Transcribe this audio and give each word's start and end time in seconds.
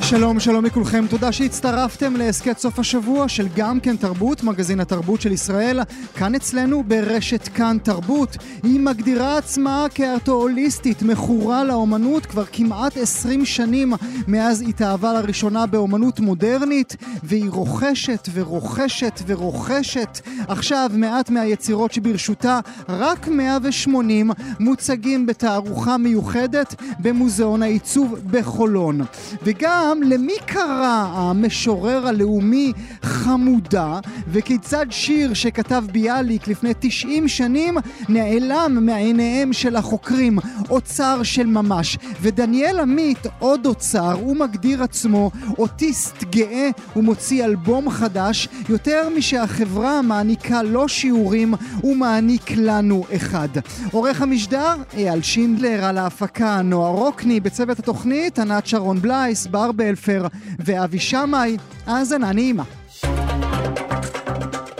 שלום, 0.00 0.40
שלום 0.40 0.64
לכולכם, 0.64 1.06
תודה 1.06 1.32
שהצטרפתם 1.32 2.16
להסכת 2.16 2.58
סוף 2.58 2.78
השבוע 2.78 3.28
של 3.28 3.46
גם 3.56 3.80
כן 3.80 3.96
תרבות, 3.96 4.42
מגזין 4.42 4.80
התרבות 4.80 5.20
של 5.20 5.32
ישראל, 5.32 5.80
כאן 6.14 6.34
אצלנו 6.34 6.82
ברשת 6.82 7.48
כאן 7.48 7.76
תרבות. 7.82 8.36
היא 8.62 8.80
מגדירה 8.80 9.38
עצמה 9.38 9.86
כארטואוליסטית, 9.94 11.02
מכורה 11.02 11.64
לאומנות 11.64 12.26
כבר 12.26 12.44
כמעט 12.52 12.96
20 12.96 13.44
שנים 13.44 13.92
מאז 14.28 14.62
התאהבה 14.68 15.12
לראשונה 15.12 15.66
באומנות 15.66 16.20
מודרנית, 16.20 16.96
והיא 17.22 17.50
רוכשת 17.50 18.28
ורוכשת 18.32 19.20
ורוכשת. 19.26 20.20
עכשיו 20.48 20.90
מעט 20.94 21.30
מהיצירות 21.30 21.92
שברשותה, 21.92 22.60
רק 22.88 23.28
180 23.28 24.30
מוצגים 24.60 25.26
בתערוכה 25.26 25.96
מיוחדת 25.96 26.74
במוזיאון 26.98 27.62
העיצוב 27.62 28.14
בחולון. 28.30 29.00
וגם 29.42 29.81
למי 30.04 30.32
קרא 30.46 31.06
המשורר 31.12 32.06
הלאומי 32.06 32.72
חמודה, 33.02 33.98
וכיצד 34.28 34.86
שיר 34.90 35.34
שכתב 35.34 35.84
ביאליק 35.92 36.48
לפני 36.48 36.72
90 36.78 37.28
שנים 37.28 37.74
נעלם 38.08 38.78
מעיניהם 38.80 39.52
של 39.52 39.76
החוקרים, 39.76 40.38
אוצר 40.70 41.22
של 41.22 41.46
ממש. 41.46 41.98
ודניאל 42.20 42.80
עמית, 42.80 43.26
עוד 43.38 43.66
אוצר, 43.66 44.12
הוא 44.12 44.36
מגדיר 44.36 44.82
עצמו 44.82 45.30
אוטיסט 45.58 46.24
גאה 46.24 46.68
ומוציא 46.96 47.44
אלבום 47.44 47.90
חדש, 47.90 48.48
יותר 48.68 49.08
משהחברה 49.16 50.02
מעניקה 50.02 50.62
לו 50.62 50.88
שיעורים, 50.88 51.54
הוא 51.80 51.96
מעניק 51.96 52.50
לנו 52.56 53.04
אחד. 53.16 53.48
עורך 53.92 54.22
המשדר, 54.22 54.74
אייל 54.94 55.22
שינדלר, 55.22 55.84
על 55.84 55.98
ההפקה, 55.98 56.62
נועה 56.62 56.90
רוקני, 56.90 57.40
בצוות 57.40 57.78
התוכנית, 57.78 58.38
ענת 58.38 58.66
שרון 58.66 58.98
בלייס, 58.98 59.46
בר 59.46 59.71
בלפר 59.72 60.26
ואבי 60.58 60.98
שמאי. 60.98 61.56
האזנה 61.86 62.32
נעימה. 62.32 62.64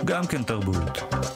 גם 0.05 0.27
כן 0.27 0.43
תרבות. 0.43 1.32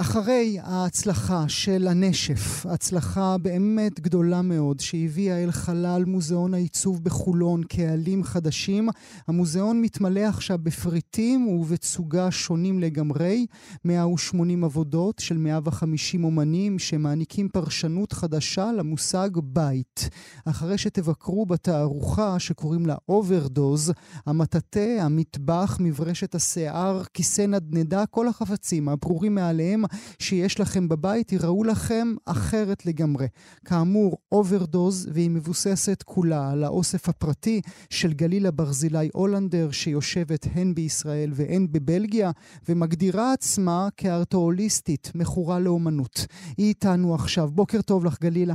אחרי 0.00 0.58
ההצלחה 0.62 1.44
של 1.48 1.88
הנשף, 1.88 2.66
הצלחה 2.66 3.38
באמת 3.38 4.00
גדולה 4.00 4.42
מאוד, 4.42 4.80
שהביאה 4.80 5.44
אל 5.44 5.50
חלל 5.50 6.04
מוזיאון 6.06 6.54
העיצוב 6.54 7.04
בחולון 7.04 7.62
קהלים 7.62 8.24
חדשים, 8.24 8.88
המוזיאון 9.28 9.80
מתמלא 9.80 10.20
עכשיו 10.20 10.58
בפריטים 10.62 11.48
ובתצוגה 11.48 12.30
שונים 12.30 12.80
לגמרי, 12.80 13.46
180 13.84 14.64
עבודות 14.64 15.18
של 15.18 15.36
150 15.36 16.24
אומנים 16.24 16.78
שמעניקים 16.78 17.48
פרשנות 17.48 18.12
חדשה 18.12 18.72
למושג 18.72 19.30
בית. 19.42 20.08
אחרי 20.44 20.78
שתבקרו 20.78 21.46
בתערוכה 21.46 22.38
שקוראים 22.38 22.86
לה 22.86 22.94
Overdose, 23.08 23.92
המטאטא, 24.26 24.98
המטבח, 25.00 25.76
מברשת 25.80 26.34
השיער, 26.34 27.02
כיסא 27.14 27.46
נדנדה, 27.46 28.06
כל 28.06 28.28
החפצים 28.28 28.88
הברורים 28.88 29.34
מאליהם 29.34 29.85
שיש 30.18 30.60
לכם 30.60 30.88
בבית 30.88 31.32
ייראו 31.32 31.64
לכם 31.64 32.14
אחרת 32.26 32.86
לגמרי. 32.86 33.26
כאמור, 33.64 34.18
Overdose, 34.32 35.10
והיא 35.12 35.30
מבוססת 35.30 36.02
כולה 36.02 36.50
על 36.50 36.64
האוסף 36.64 37.08
הפרטי 37.08 37.60
של 37.90 38.12
גלילה 38.12 38.50
ברזילי 38.50 39.08
הולנדר, 39.12 39.70
שיושבת 39.70 40.46
הן 40.54 40.74
בישראל 40.74 41.30
והן 41.34 41.66
בבלגיה, 41.72 42.30
ומגדירה 42.68 43.32
עצמה 43.32 43.88
כארטוהוליסטית, 43.96 45.12
מכורה 45.14 45.58
לאומנות. 45.58 46.26
היא 46.56 46.66
איתנו 46.66 47.14
עכשיו. 47.14 47.50
בוקר 47.50 47.82
טוב 47.82 48.04
לך, 48.04 48.20
גלילה. 48.20 48.54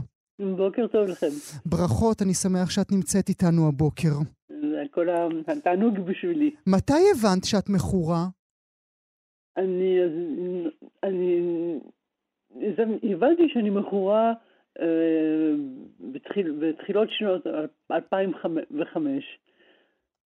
בוקר 0.58 0.88
טוב 0.88 1.08
לכם. 1.08 1.28
ברכות, 1.66 2.22
אני 2.22 2.34
שמח 2.34 2.70
שאת 2.70 2.92
נמצאת 2.92 3.30
איתנו 3.30 3.68
הבוקר. 3.68 4.14
זה 4.50 4.84
כל 4.92 5.08
התענוג 5.48 5.94
בשבילי. 6.00 6.52
מתי 6.68 7.04
הבנת 7.16 7.44
שאת 7.44 7.70
מכורה? 7.70 8.28
אני, 9.58 10.00
אני, 11.04 11.42
הבנתי 13.04 13.50
שאני 13.54 13.70
מכורה 13.70 14.34
אה, 14.80 14.86
בתחיל, 16.00 16.52
בתחילות 16.52 17.10
שנות 17.12 17.48
2005. 17.92 19.24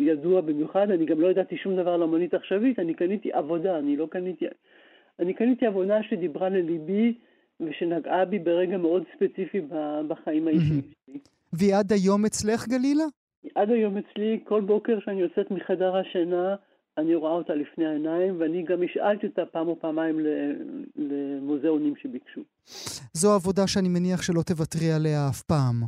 ידוע 0.00 0.40
במיוחד, 0.40 0.90
אני 0.90 1.06
גם 1.06 1.20
לא 1.20 1.30
ידעתי 1.30 1.56
שום 1.56 1.76
דבר 1.76 1.90
על 1.90 2.02
אומנית 2.02 2.34
עכשווית, 2.34 2.78
אני 2.78 2.94
קניתי 2.94 3.32
עבודה, 3.32 3.78
אני 3.78 3.96
לא 3.96 4.06
קניתי... 4.10 4.44
אני 5.18 5.34
קניתי 5.34 5.66
עבודה 5.66 6.02
שדיברה 6.02 6.48
לליבי 6.48 7.14
ושנגעה 7.60 8.24
בי 8.24 8.38
ברגע 8.38 8.76
מאוד 8.76 9.04
ספציפי 9.16 9.60
בחיים 10.08 10.48
האישיים 10.48 10.82
שלי. 10.82 11.18
והיא 11.52 11.74
עד 11.74 11.92
היום 11.92 12.24
אצלך, 12.24 12.68
גלילה? 12.68 13.04
עד 13.54 13.70
היום 13.70 13.98
אצלי, 13.98 14.40
כל 14.44 14.60
בוקר 14.60 14.98
שאני 15.00 15.20
יוצאת 15.20 15.50
מחדר 15.50 15.96
השינה, 15.96 16.54
אני 16.98 17.14
רואה 17.14 17.32
אותה 17.32 17.54
לפני 17.54 17.86
העיניים, 17.86 18.40
ואני 18.40 18.62
גם 18.62 18.82
השאלתי 18.82 19.26
אותה 19.26 19.42
פעם 19.52 19.68
או 19.68 19.80
פעמיים 19.80 20.20
למוזיאונים 20.96 21.94
שביקשו. 22.02 22.40
זו 23.12 23.34
עבודה 23.34 23.66
שאני 23.66 23.88
מניח 23.88 24.22
שלא 24.22 24.42
תוותרי 24.42 24.92
עליה 24.92 25.28
אף 25.28 25.42
פעם. 25.42 25.82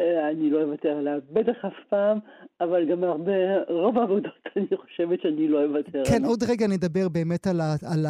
אה, 0.00 0.30
אני 0.30 0.50
לא 0.50 0.62
אוותר 0.62 0.88
עליה 0.88 1.14
בטח 1.32 1.64
אף 1.66 1.88
פעם, 1.88 2.18
אבל 2.60 2.90
גם 2.90 3.04
הרבה, 3.04 3.32
רוב 3.68 3.98
העבודות 3.98 4.32
אני 4.56 4.76
חושבת 4.82 5.20
שאני 5.22 5.48
לא 5.48 5.64
אוותר 5.64 5.98
עליה. 5.98 6.04
כן, 6.04 6.24
עוד 6.24 6.42
רגע 6.42 6.66
נדבר 6.66 7.08
באמת 7.08 7.46
על, 7.46 7.60
ה, 7.60 7.74
על 7.92 8.06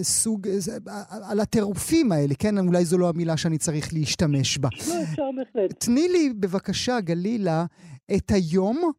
הסוג, 0.00 0.48
אה, 0.48 0.54
אה, 0.88 1.30
על 1.30 1.40
הטירופים 1.40 2.12
האלה, 2.12 2.34
כן? 2.38 2.58
אולי 2.58 2.84
זו 2.84 2.98
לא 2.98 3.08
המילה 3.08 3.36
שאני 3.36 3.58
צריך 3.58 3.88
להשתמש 3.92 4.58
בה. 4.58 4.68
לא, 4.88 5.02
אפשר 5.02 5.30
בהחלט. 5.36 5.84
תני 5.84 6.08
לי 6.08 6.32
בבקשה, 6.40 7.00
גלילה, 7.00 7.64
את 8.16 8.30
היום 8.30 8.92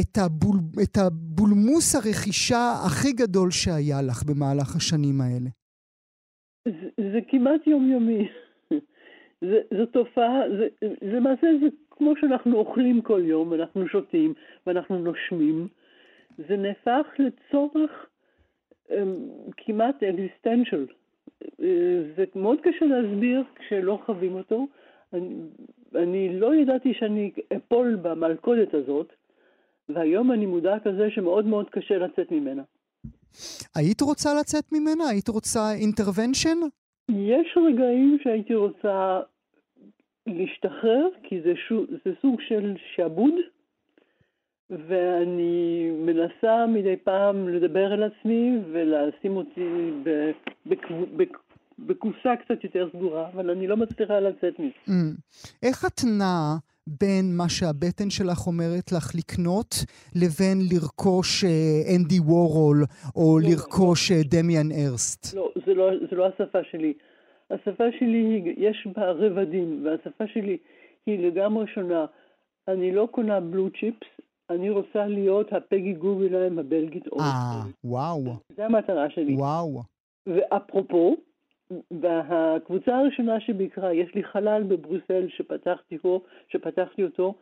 את, 0.00 0.18
הבול, 0.24 0.56
את 0.82 0.96
הבולמוס 0.96 1.94
הרכישה 1.94 2.72
הכי 2.86 3.12
גדול 3.12 3.50
שהיה 3.50 4.02
לך 4.02 4.22
במהלך 4.28 4.76
השנים 4.76 5.20
האלה? 5.20 5.50
זה, 6.68 6.88
זה 7.12 7.18
כמעט 7.28 7.66
יומיומי. 7.66 8.28
זה, 9.48 9.58
זו 9.78 9.86
תופעה, 9.86 10.40
זה, 10.58 10.68
למעשה 11.02 11.46
זה 11.60 11.66
כמו 11.90 12.12
שאנחנו 12.20 12.56
אוכלים 12.56 13.02
כל 13.02 13.22
יום, 13.24 13.54
אנחנו 13.54 13.88
שותים 13.88 14.34
ואנחנו 14.66 14.98
נושמים. 14.98 15.68
זה 16.48 16.56
נהפך 16.56 17.06
לצורך 17.18 17.90
אמ, 18.90 19.28
כמעט 19.56 20.02
אקזיסטנציאל. 20.02 20.86
זה 22.16 22.24
מאוד 22.34 22.60
קשה 22.60 22.84
להסביר 22.84 23.42
כשלא 23.54 23.98
חווים 24.06 24.34
אותו. 24.34 24.66
אני, 25.12 25.28
אני 25.94 26.40
לא 26.40 26.54
ידעתי 26.54 26.94
שאני 26.94 27.30
אפול 27.56 27.96
במלכודת 28.02 28.74
הזאת, 28.74 29.12
והיום 29.88 30.32
אני 30.32 30.46
מודעת 30.46 30.86
לזה 30.86 31.10
שמאוד 31.10 31.46
מאוד 31.46 31.70
קשה 31.70 31.98
לצאת 31.98 32.32
ממנה. 32.32 32.62
היית 33.74 34.00
רוצה 34.00 34.34
לצאת 34.40 34.72
ממנה? 34.72 35.08
היית 35.08 35.28
רוצה 35.28 35.72
אינטרוונשן? 35.72 36.58
יש 37.10 37.58
רגעים 37.68 38.18
שהייתי 38.22 38.54
רוצה 38.54 39.20
להשתחרר, 40.26 41.08
כי 41.22 41.40
זה, 41.42 41.52
שו, 41.68 41.84
זה 42.04 42.12
סוג 42.22 42.40
של 42.48 42.74
שעבוד, 42.94 43.34
ואני 44.70 45.90
מנסה 45.90 46.66
מדי 46.66 46.96
פעם 46.96 47.48
לדבר 47.48 47.94
אל 47.94 48.02
עצמי 48.02 48.58
ולשים 48.72 49.36
אותי 49.36 49.90
בקופסה 51.78 52.36
קצת 52.36 52.64
יותר 52.64 52.88
סגורה, 52.96 53.28
אבל 53.28 53.50
אני 53.50 53.66
לא 53.66 53.76
מצליחה 53.76 54.20
לצאת 54.20 54.58
מזה. 54.58 54.72
Mm. 54.86 55.20
איך 55.62 55.84
את 55.84 56.00
נעה 56.18 56.56
בין 56.86 57.36
מה 57.36 57.48
שהבטן 57.48 58.10
שלך 58.10 58.46
אומרת 58.46 58.92
לך 58.92 59.14
לקנות 59.14 59.74
לבין 60.14 60.58
לרכוש 60.72 61.44
אה, 61.44 61.50
אנדי 61.96 62.20
וורול 62.20 62.84
או 63.16 63.38
לא, 63.38 63.48
לרכוש 63.48 64.12
לא. 64.12 64.18
דמיאן 64.24 64.72
ארסט? 64.72 65.34
לא, 65.34 65.52
זה 65.66 65.74
לא, 65.74 65.90
זה 66.10 66.16
לא 66.16 66.26
השפה 66.26 66.58
שלי. 66.70 66.92
השפה 67.50 67.84
שלי, 67.98 68.54
יש 68.56 68.88
בה 68.96 69.10
רבדים, 69.10 69.86
והשפה 69.86 70.24
שלי 70.26 70.56
היא 71.06 71.26
לגמרי 71.26 71.66
שונה. 71.74 72.06
אני 72.68 72.92
לא 72.92 73.08
קונה 73.10 73.40
בלו 73.40 73.70
צ'יפס, 73.70 74.08
אני 74.50 74.70
רוצה 74.70 75.06
להיות 75.06 75.52
הפגי 75.52 75.92
גוגליים 75.92 76.58
הבלגית. 76.58 77.04
אה, 77.20 77.62
וואו. 77.84 78.24
זה 78.56 78.66
המטרה 78.66 79.10
שלי. 79.10 79.34
וואו. 79.34 79.82
ואפרופו, 80.26 81.16
והקבוצה 82.00 82.96
הראשונה 82.98 83.40
שביקרה, 83.40 83.94
יש 83.94 84.14
לי 84.14 84.24
חלל 84.24 84.62
בבריסל 84.62 85.26
שפתחתי, 85.28 85.98
פה, 85.98 86.20
שפתחתי 86.48 87.04
אותו, 87.04 87.34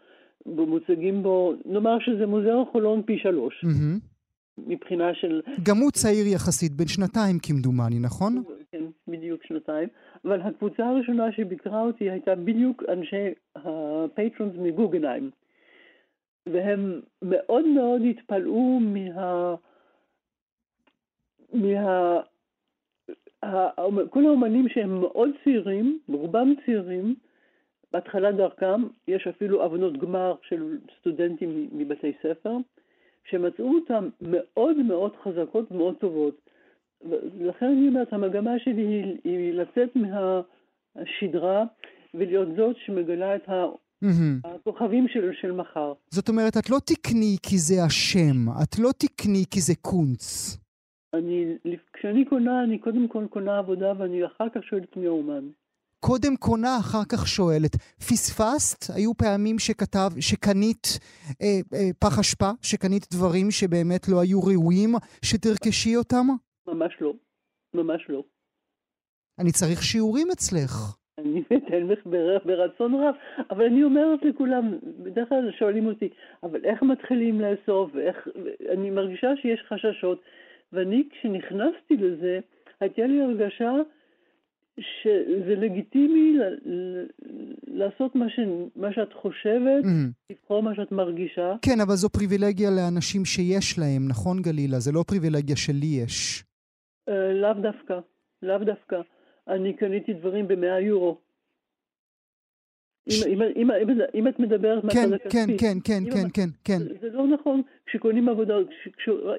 ומוצגים 0.46 1.22
בו, 1.22 1.54
נאמר 1.64 1.98
שזה 2.00 2.26
מוזיאון 2.26 2.64
חולון 2.72 3.02
פי 3.02 3.18
שלוש. 3.18 3.64
Mm-hmm. 3.64 4.12
מבחינה 4.58 5.14
של... 5.14 5.40
גם 5.62 5.76
הוא 5.76 5.90
צעיר 5.90 6.26
יחסית, 6.26 6.72
בן 6.72 6.86
שנתיים 6.86 7.38
כמדומני, 7.42 7.98
נכון? 8.00 8.42
כן, 8.72 8.84
בדיוק 9.08 9.44
שנתיים. 9.44 9.88
אבל 10.24 10.40
הקבוצה 10.40 10.86
הראשונה 10.86 11.32
שביקרה 11.32 11.82
אותי 11.82 12.10
הייתה 12.10 12.34
בדיוק 12.34 12.82
אנשי 12.88 13.34
הפטרונס 13.56 14.52
מגוגנהיים. 14.58 15.30
והם 16.46 17.00
מאוד 17.22 17.66
מאוד 17.66 18.02
התפלאו 18.10 18.80
מה... 18.80 19.54
מה... 21.52 22.20
כל 24.10 24.26
האומנים 24.26 24.68
שהם 24.68 25.00
מאוד 25.00 25.30
צעירים, 25.44 25.98
רובם 26.08 26.54
צעירים, 26.66 27.14
בהתחלת 27.92 28.36
דרכם, 28.36 28.82
יש 29.08 29.26
אפילו 29.26 29.64
הבנות 29.64 29.98
גמר 29.98 30.34
של 30.48 30.78
סטודנטים 31.00 31.68
מבתי 31.72 32.12
ספר, 32.22 32.56
שמצאו 33.30 33.74
אותן 33.74 34.08
מאוד 34.20 34.76
מאוד 34.76 35.12
חזקות 35.24 35.72
ומאוד 35.72 35.94
טובות. 35.94 36.40
לכן 37.40 37.66
אני 37.66 37.88
אומרת, 37.88 38.12
המגמה 38.12 38.58
שלי 38.58 38.86
היא, 38.86 39.18
היא 39.24 39.52
לצאת 39.52 39.96
מהשדרה 39.96 41.64
ולהיות 42.14 42.48
זאת 42.56 42.76
שמגלה 42.86 43.36
את 43.36 43.48
ה... 43.48 43.64
Mm-hmm. 44.04 44.48
הכוכבים 44.48 45.08
של, 45.08 45.30
של 45.40 45.52
מחר. 45.52 45.92
זאת 46.10 46.28
אומרת, 46.28 46.56
את 46.56 46.70
לא 46.70 46.78
תקני 46.86 47.36
כי 47.42 47.58
זה 47.58 47.74
השם, 47.84 48.48
את 48.62 48.78
לא 48.78 48.90
תקני 48.98 49.44
כי 49.50 49.60
זה 49.60 49.72
קונץ. 49.82 50.56
אני, 51.14 51.56
כשאני 51.92 52.24
קונה, 52.24 52.64
אני 52.64 52.78
קודם 52.78 53.08
כל 53.08 53.26
קונה 53.30 53.58
עבודה 53.58 53.92
ואני 53.98 54.26
אחר 54.26 54.48
כך 54.54 54.62
שואלת 54.64 54.96
מי 54.96 55.06
האומן. 55.06 55.48
קודם 56.00 56.36
קונה, 56.36 56.78
אחר 56.80 57.04
כך 57.12 57.26
שואלת. 57.26 57.76
פספסת? 58.08 58.94
היו 58.96 59.14
פעמים 59.14 59.58
שכתב, 59.58 60.10
שקנית 60.20 60.86
אה, 61.42 61.46
אה, 61.74 61.90
פח 62.00 62.18
אשפה? 62.18 62.50
שקנית 62.62 63.06
דברים 63.12 63.50
שבאמת 63.50 64.08
לא 64.08 64.20
היו 64.20 64.40
ראויים 64.40 64.90
שתרכשי 65.24 65.96
אותם? 65.96 66.26
ממש 66.66 66.92
לא. 67.00 67.12
ממש 67.74 68.06
לא. 68.08 68.22
אני 69.38 69.52
צריך 69.52 69.82
שיעורים 69.82 70.28
אצלך. 70.32 70.96
אני 71.18 71.42
אתן 71.56 71.86
לך 71.86 71.98
ברצון 72.44 72.94
רב, 72.94 73.14
אבל 73.50 73.64
אני 73.64 73.84
אומרת 73.84 74.20
לכולם, 74.22 74.78
בדרך 75.02 75.28
כלל 75.28 75.50
שואלים 75.58 75.86
אותי, 75.86 76.08
אבל 76.42 76.64
איך 76.64 76.82
מתחילים 76.82 77.40
לאסוף, 77.40 77.90
ואיך, 77.94 78.28
אני 78.72 78.90
מרגישה 78.90 79.30
שיש 79.42 79.60
חששות, 79.68 80.20
ואני 80.72 81.02
כשנכנסתי 81.10 81.96
לזה, 81.96 82.40
הייתה 82.80 83.06
לי 83.06 83.22
הרגשה 83.22 83.72
שזה 84.80 85.54
לגיטימי 85.56 86.38
לעשות 87.66 88.14
מה, 88.14 88.30
ש, 88.30 88.40
מה 88.76 88.92
שאת 88.92 89.12
חושבת, 89.12 89.84
mm-hmm. 89.84 90.32
לבחור 90.32 90.62
מה 90.62 90.74
שאת 90.74 90.92
מרגישה. 90.92 91.54
כן, 91.62 91.80
אבל 91.80 91.94
זו 91.94 92.08
פריבילגיה 92.08 92.70
לאנשים 92.70 93.24
שיש 93.24 93.78
להם, 93.78 94.08
נכון 94.08 94.42
גלילה? 94.42 94.78
זה 94.78 94.92
לא 94.92 95.04
פריבילגיה 95.08 95.56
שלי 95.56 95.86
יש. 96.04 96.44
Uh, 97.10 97.12
לאו 97.12 97.52
דווקא, 97.52 97.98
לאו 98.42 98.58
דווקא. 98.58 99.00
אני 99.48 99.72
קניתי 99.72 100.12
דברים 100.12 100.48
במאה 100.48 100.80
יורו. 100.80 101.18
אם, 103.08 104.28
את 104.28 104.38
מדברת 104.38 104.82
כן, 104.82 104.86
מהצד 104.86 105.28
כן, 105.30 105.40
הכספי. 105.40 105.58
כן, 105.58 105.78
כן, 105.84 106.02
כן, 106.10 106.28
כן, 106.34 106.48
כן. 106.64 106.78
זה, 106.78 106.94
זה 107.00 107.08
לא 107.08 107.26
נכון 107.26 107.62
כשקונים 107.86 108.28
עבודה, 108.28 108.54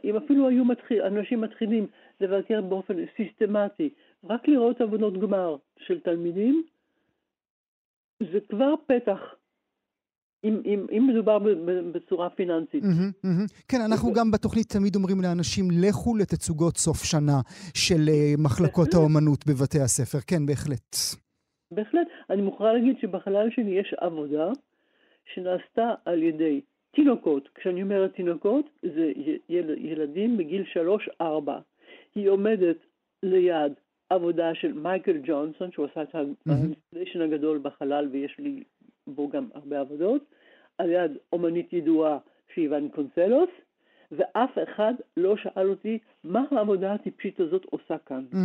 אם 0.03 0.15
אפילו 0.15 0.49
היו 0.49 0.63
אנשים 1.05 1.41
מתחילים 1.41 1.87
לבקר 2.21 2.61
באופן 2.61 2.93
סיסטמטי, 3.17 3.89
רק 4.23 4.47
לראות 4.47 4.81
עבודות 4.81 5.21
גמר 5.21 5.55
של 5.77 5.99
תלמידים, 5.99 6.63
זה 8.19 8.39
כבר 8.49 8.73
פתח. 8.87 9.19
אם, 10.43 10.61
אם, 10.65 10.85
אם 10.97 11.07
מדובר 11.07 11.37
בצורה 11.93 12.29
פיננסית. 12.29 12.83
Mm-hmm, 12.83 13.25
mm-hmm. 13.25 13.63
כן, 13.67 13.81
אנחנו 13.81 14.13
גם 14.13 14.31
בתוכנית 14.31 14.69
תמיד 14.69 14.95
אומרים 14.95 15.21
לאנשים, 15.21 15.67
לכו 15.71 16.15
לתצוגות 16.15 16.77
סוף 16.77 17.03
שנה 17.03 17.41
של 17.73 18.05
uh, 18.07 18.41
מחלקות 18.41 18.93
האומנות 18.93 19.47
בבתי 19.47 19.79
הספר. 19.79 20.17
כן, 20.27 20.45
בהחלט. 20.45 20.95
בהחלט. 21.75 22.07
אני 22.29 22.41
מוכרחה 22.41 22.73
להגיד 22.73 22.99
שבחלל 22.99 23.49
שלי 23.49 23.71
יש 23.71 23.93
עבודה 23.97 24.51
שנעשתה 25.33 25.93
על 26.05 26.23
ידי 26.23 26.61
תינוקות. 26.91 27.49
כשאני 27.55 27.83
אומרת 27.83 28.13
תינוקות, 28.13 28.69
זה 28.81 29.11
ילדים 29.77 30.37
בגיל 30.37 30.63
3-4. 31.21 31.23
היא 32.15 32.29
עומדת 32.29 32.77
ליד 33.23 33.73
עבודה 34.09 34.55
של 34.55 34.73
מייקל 34.73 35.17
ג'ונסון, 35.23 35.71
שהוא 35.71 35.85
עשה 35.85 36.03
את 36.03 36.15
ה 36.45 36.51
installation 36.51 37.21
הגדול 37.21 37.59
בחלל 37.61 38.07
ויש 38.11 38.35
לי 38.39 38.63
בו 39.07 39.29
גם 39.29 39.47
הרבה 39.53 39.79
עבודות, 39.79 40.25
על 40.77 40.89
יד 40.89 41.11
אומנית 41.33 41.73
ידועה 41.73 42.17
ג'ואנה 42.53 42.87
וסקונסלוס, 42.89 43.49
ואף 44.11 44.57
אחד 44.63 44.93
לא 45.17 45.37
שאל 45.37 45.69
אותי 45.69 45.99
מה 46.23 46.43
העבודה 46.51 46.93
הטיפשית 46.93 47.39
הזאת 47.39 47.65
עושה 47.65 47.97
כאן. 47.97 48.25
Mm. 48.31 48.37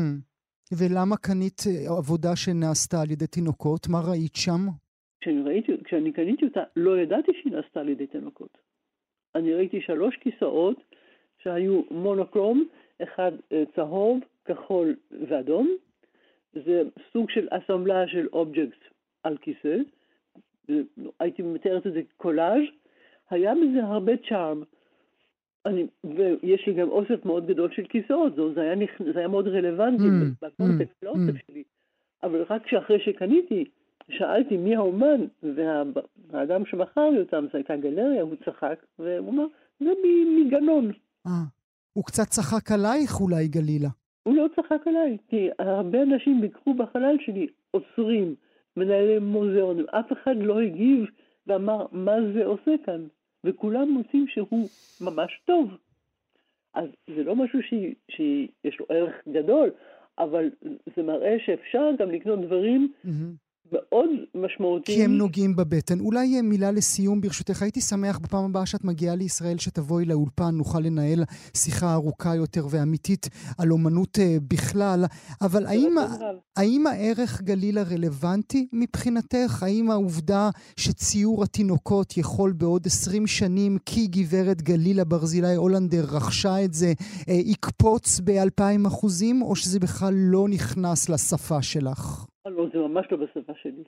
ולמה 0.78 1.16
קנית 1.16 1.60
אה, 1.66 1.98
עבודה 1.98 2.36
שנעשתה 2.36 2.96
על 3.02 3.10
ידי 3.10 3.26
תינוקות? 3.26 3.88
מה 3.88 3.98
ראית 4.10 4.36
שם? 4.36 4.60
כשאני, 5.20 5.42
ראיתי, 5.42 5.72
כשאני 5.84 6.12
קניתי 6.12 6.44
אותה, 6.44 6.62
לא 6.76 6.98
ידעתי 6.98 7.32
שהיא 7.40 7.52
נעשתה 7.52 7.80
על 7.80 7.88
ידי 7.88 8.06
תינוקות. 8.06 8.58
אני 9.34 9.54
ראיתי 9.54 9.80
שלוש 9.80 10.16
כיסאות 10.16 10.76
שהיו 11.42 11.82
מונוקרום, 11.90 12.64
אחד 13.02 13.32
אה, 13.52 13.62
צהוב, 13.76 14.20
כחול 14.44 14.96
ואדום. 15.28 15.76
זה 16.52 16.82
סוג 17.12 17.30
של 17.30 17.48
אסמבלה 17.50 18.08
של 18.08 18.26
אובייקט 18.32 18.82
על 19.22 19.36
כיסא. 19.36 19.76
הייתי 21.20 21.42
מתארת 21.42 21.86
את 21.86 21.92
זה 21.92 22.00
קולאז'. 22.16 22.68
היה 23.30 23.52
בזה 23.54 23.84
הרבה 23.84 24.12
צ'ארם. 24.28 24.62
אני, 25.66 25.86
ויש 26.04 26.66
לי 26.66 26.74
גם 26.74 26.88
אוסף 26.88 27.24
מאוד 27.24 27.46
גדול 27.46 27.70
של 27.72 27.82
כיסאות, 27.88 28.34
זה, 28.36 28.42
זה, 28.54 28.60
היה, 28.60 28.74
זה 29.12 29.18
היה 29.18 29.28
מאוד 29.28 29.48
רלוונטי 29.48 30.02
mm, 30.02 30.46
בקונטקסט, 30.46 31.02
mm, 31.02 31.06
לאוסף 31.06 31.34
mm. 31.34 31.46
שלי. 31.46 31.62
אבל 32.22 32.44
רק 32.50 32.66
שאחרי 32.66 33.00
שקניתי, 33.00 33.64
שאלתי 34.10 34.56
מי 34.56 34.76
האומן, 34.76 35.20
והאדם 36.30 36.66
שמכר 36.66 37.10
לי 37.10 37.20
אותם, 37.20 37.44
זו 37.52 37.58
הייתה 37.58 37.76
גלריה, 37.76 38.22
הוא 38.22 38.34
צחק, 38.44 38.84
והוא 38.98 39.30
אמר, 39.30 39.44
זה 39.80 39.90
מגנון. 40.38 40.90
אה, 41.26 41.32
הוא 41.92 42.04
קצת 42.04 42.26
צחק 42.28 42.72
עלייך 42.72 43.20
אולי, 43.20 43.48
גלילה. 43.48 43.88
הוא 44.22 44.36
לא 44.36 44.46
צחק 44.56 44.86
עליי, 44.86 45.16
כי 45.28 45.48
הרבה 45.58 46.02
אנשים 46.02 46.40
ביקרו 46.40 46.74
בחלל 46.74 47.16
שלי, 47.20 47.46
עוצרים, 47.70 48.34
מנהלי 48.76 49.18
מוזיאונים, 49.18 49.86
אף 49.90 50.12
אחד 50.12 50.36
לא 50.36 50.60
הגיב 50.60 51.04
ואמר 51.46 51.86
מה 51.92 52.12
זה 52.34 52.44
עושה 52.44 52.72
כאן, 52.84 53.06
וכולם 53.48 53.90
מוצאים 53.90 54.26
שהוא 54.28 54.68
ממש 55.00 55.40
טוב. 55.44 55.70
אז 56.74 56.88
זה 57.16 57.24
לא 57.24 57.36
משהו 57.36 57.58
שיש 58.10 58.80
לו 58.80 58.86
ערך 58.88 59.14
גדול, 59.28 59.70
אבל 60.18 60.50
זה 60.96 61.02
מראה 61.02 61.36
שאפשר 61.46 61.90
גם 61.98 62.10
לקנות 62.10 62.40
דברים 62.40 62.92
mm-hmm. 63.04 63.47
מאוד 63.72 64.08
משמעותיים. 64.34 64.98
כי 64.98 65.04
הם 65.04 65.16
נוגעים 65.16 65.56
בבטן. 65.56 66.00
אולי 66.00 66.42
מילה 66.42 66.70
לסיום, 66.70 67.20
ברשותך. 67.20 67.62
הייתי 67.62 67.80
שמח 67.80 68.18
בפעם 68.18 68.44
הבאה 68.44 68.66
שאת 68.66 68.84
מגיעה 68.84 69.14
לישראל, 69.14 69.58
שתבואי 69.58 70.04
לאולפן, 70.04 70.54
נוכל 70.54 70.80
לנהל 70.80 71.24
שיחה 71.56 71.94
ארוכה 71.94 72.34
יותר 72.34 72.66
ואמיתית 72.70 73.28
על 73.58 73.72
אומנות 73.72 74.18
בכלל. 74.48 75.04
אבל 75.40 75.66
האם, 75.66 75.94
האם 76.56 76.86
הערך 76.86 77.42
גלילה 77.42 77.82
רלוונטי 77.82 78.68
מבחינתך? 78.72 79.62
האם 79.62 79.90
העובדה 79.90 80.50
שציור 80.76 81.44
התינוקות 81.44 82.16
יכול 82.16 82.52
בעוד 82.52 82.86
20 82.86 83.26
שנים, 83.26 83.78
כי 83.86 84.06
גברת 84.06 84.62
גלילה 84.62 85.04
ברזילי 85.04 85.54
הולנדר 85.54 86.04
רכשה 86.10 86.64
את 86.64 86.74
זה, 86.74 86.92
יקפוץ 87.28 88.20
ב-2,000 88.24 88.88
אחוזים, 88.88 89.42
או 89.42 89.56
שזה 89.56 89.80
בכלל 89.80 90.14
לא 90.14 90.48
נכנס 90.48 91.08
לשפה 91.08 91.62
שלך? 91.62 92.24
לא, 92.48 92.66
זה 92.72 92.78
ממש 92.78 93.06
לא 93.10 93.16
בשפה 93.18 93.52
שלי. 93.62 93.84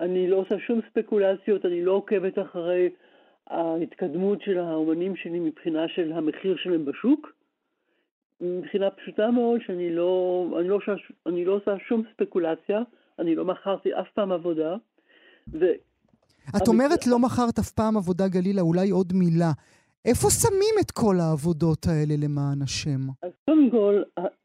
אני 0.00 0.30
לא 0.30 0.36
עושה 0.36 0.54
שום 0.66 0.80
ספקולציות, 0.90 1.66
אני 1.66 1.84
לא 1.84 1.92
עוקבת 1.92 2.38
אחרי 2.38 2.90
ההתקדמות 3.46 4.42
של 4.42 4.58
האומנים 4.58 5.16
שלי 5.16 5.40
מבחינה 5.40 5.88
של 5.88 6.12
המחיר 6.12 6.56
שלהם 6.56 6.84
בשוק. 6.84 7.32
מבחינה 8.40 8.90
פשוטה 8.90 9.30
מאוד 9.30 9.60
שאני 9.66 9.94
לא, 9.94 10.46
אני 10.60 10.68
לא, 10.68 10.78
אני 11.26 11.44
לא 11.44 11.52
עושה 11.52 11.74
שום 11.88 12.02
ספקולציה, 12.12 12.82
אני 13.18 13.34
לא 13.34 13.44
מכרתי 13.44 13.94
אף 13.94 14.06
פעם 14.14 14.32
עבודה. 14.32 14.76
ו... 15.52 15.64
את 16.56 16.68
אומרת 16.68 17.06
לא 17.06 17.18
מכרת 17.18 17.58
אף 17.58 17.70
פעם 17.70 17.96
עבודה, 17.96 18.28
גלילה, 18.28 18.60
אולי 18.60 18.90
עוד 18.90 19.12
מילה. 19.12 19.52
איפה 20.04 20.30
שמים 20.30 20.74
את 20.80 20.90
כל 20.90 21.16
העבודות 21.20 21.86
האלה 21.86 22.14
למען 22.24 22.62
השם? 22.62 23.00
אז 23.22 23.30
קודם 23.44 23.70
כל, 23.70 24.02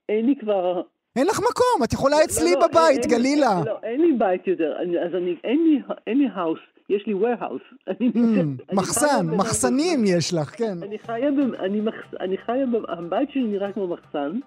אין 0.10 0.26
לי 0.26 0.36
כבר 0.40 0.82
אין 1.16 1.28
לך 1.28 1.40
מקום, 1.40 1.84
את 1.84 1.94
יכולה 1.94 2.24
אצלי 2.24 2.54
לא, 2.54 2.60
לא, 2.60 2.68
בבית, 2.68 3.04
אין, 3.04 3.10
גלילה. 3.10 3.62
לא, 3.66 3.78
אין 3.84 4.02
לי 4.02 4.14
בית 4.18 4.48
יותר, 4.48 4.74
אני, 4.82 5.00
אז 5.00 5.16
אני, 5.16 5.36
אין 5.44 5.64
לי, 5.64 5.82
אין 6.08 6.18
לי 6.18 6.28
האוס, 6.34 6.60
יש 6.90 7.08
לי 7.08 7.14
warehouse. 7.14 7.76
אני, 7.90 8.12
mm, 8.16 8.76
מחסן, 8.76 9.28
מחסנים 9.28 10.04
יש 10.06 10.34
לך, 10.34 10.58
כן. 10.58 10.78
אני 10.84 11.00
חיה, 11.00 11.30
אני, 11.60 11.82
אני 12.20 12.38
חיה, 12.38 12.66
הבית 12.88 13.32
שלי 13.32 13.44
נראה 13.44 13.72
כמו 13.72 13.88
מחסן, 13.88 14.40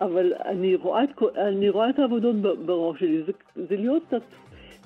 אבל 0.00 0.32
אני 0.44 0.74
רואה 0.74 1.04
את, 1.04 1.10
אני 1.36 1.70
רואה 1.70 1.90
את 1.90 1.98
העבודות 1.98 2.36
בראש 2.66 3.00
שלי, 3.00 3.22
זה, 3.26 3.32
זה 3.68 3.76
להיות 3.76 4.02
קצת... 4.08 4.22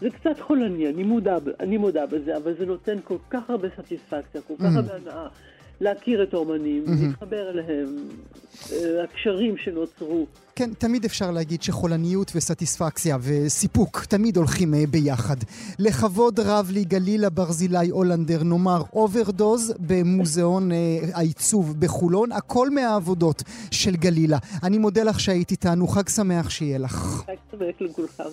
זה 0.01 0.11
קצת 0.11 0.41
חולני, 0.41 0.89
אני 0.89 1.03
מודה, 1.03 1.37
אני 1.61 1.77
מודה 1.77 2.07
בזה, 2.07 2.37
אבל 2.37 2.55
זה 2.59 2.67
נותן 2.67 2.97
כל 3.05 3.17
כך 3.31 3.51
הרבה 3.51 3.69
סטיספקציה, 3.83 4.41
כל 4.41 4.55
כך 4.57 4.75
mm. 4.75 4.79
הרבה 4.79 4.95
הנאה. 4.95 5.29
להכיר 5.81 6.23
את 6.23 6.35
האומנים, 6.35 6.85
mm-hmm. 6.87 7.07
להתחבר 7.07 7.51
אליהם, 7.51 8.09
אה, 8.73 9.05
הקשרים 9.05 9.57
שנוצרו. 9.57 10.27
כן, 10.57 10.71
תמיד 10.79 11.05
אפשר 11.05 11.31
להגיד 11.31 11.63
שחולניות 11.63 12.33
וסטיספקציה 12.35 13.17
וסיפוק 13.21 14.05
תמיד 14.05 14.37
הולכים 14.37 14.75
אה, 14.75 14.85
ביחד. 14.91 15.37
לכבוד 15.79 16.41
רב 16.41 16.71
לי 16.71 16.85
גלילה 16.85 17.31
ברזילי 17.31 17.89
הולנדר, 17.89 18.43
נאמר 18.43 18.83
Overdose 18.93 19.75
במוזיאון 19.81 20.73
אה, 20.73 20.77
העיצוב 21.15 21.81
בחולון, 21.81 22.33
הכל 22.33 22.71
מהעבודות 22.71 23.43
של 23.71 23.97
גלילה. 23.97 24.39
אני 24.63 24.79
מודה 24.79 25.03
לך 25.03 25.21
שהיית 25.21 25.51
איתנו, 25.51 25.89
חג 25.89 26.09
שמח 26.09 26.51
שיהיה 26.51 26.79
לך. 26.79 26.95
חג 26.95 27.35
שמח 27.51 27.77
לכולכם. 27.81 28.25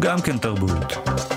גם 0.00 0.20
כן 0.20 0.38
תרבות. 0.38 1.31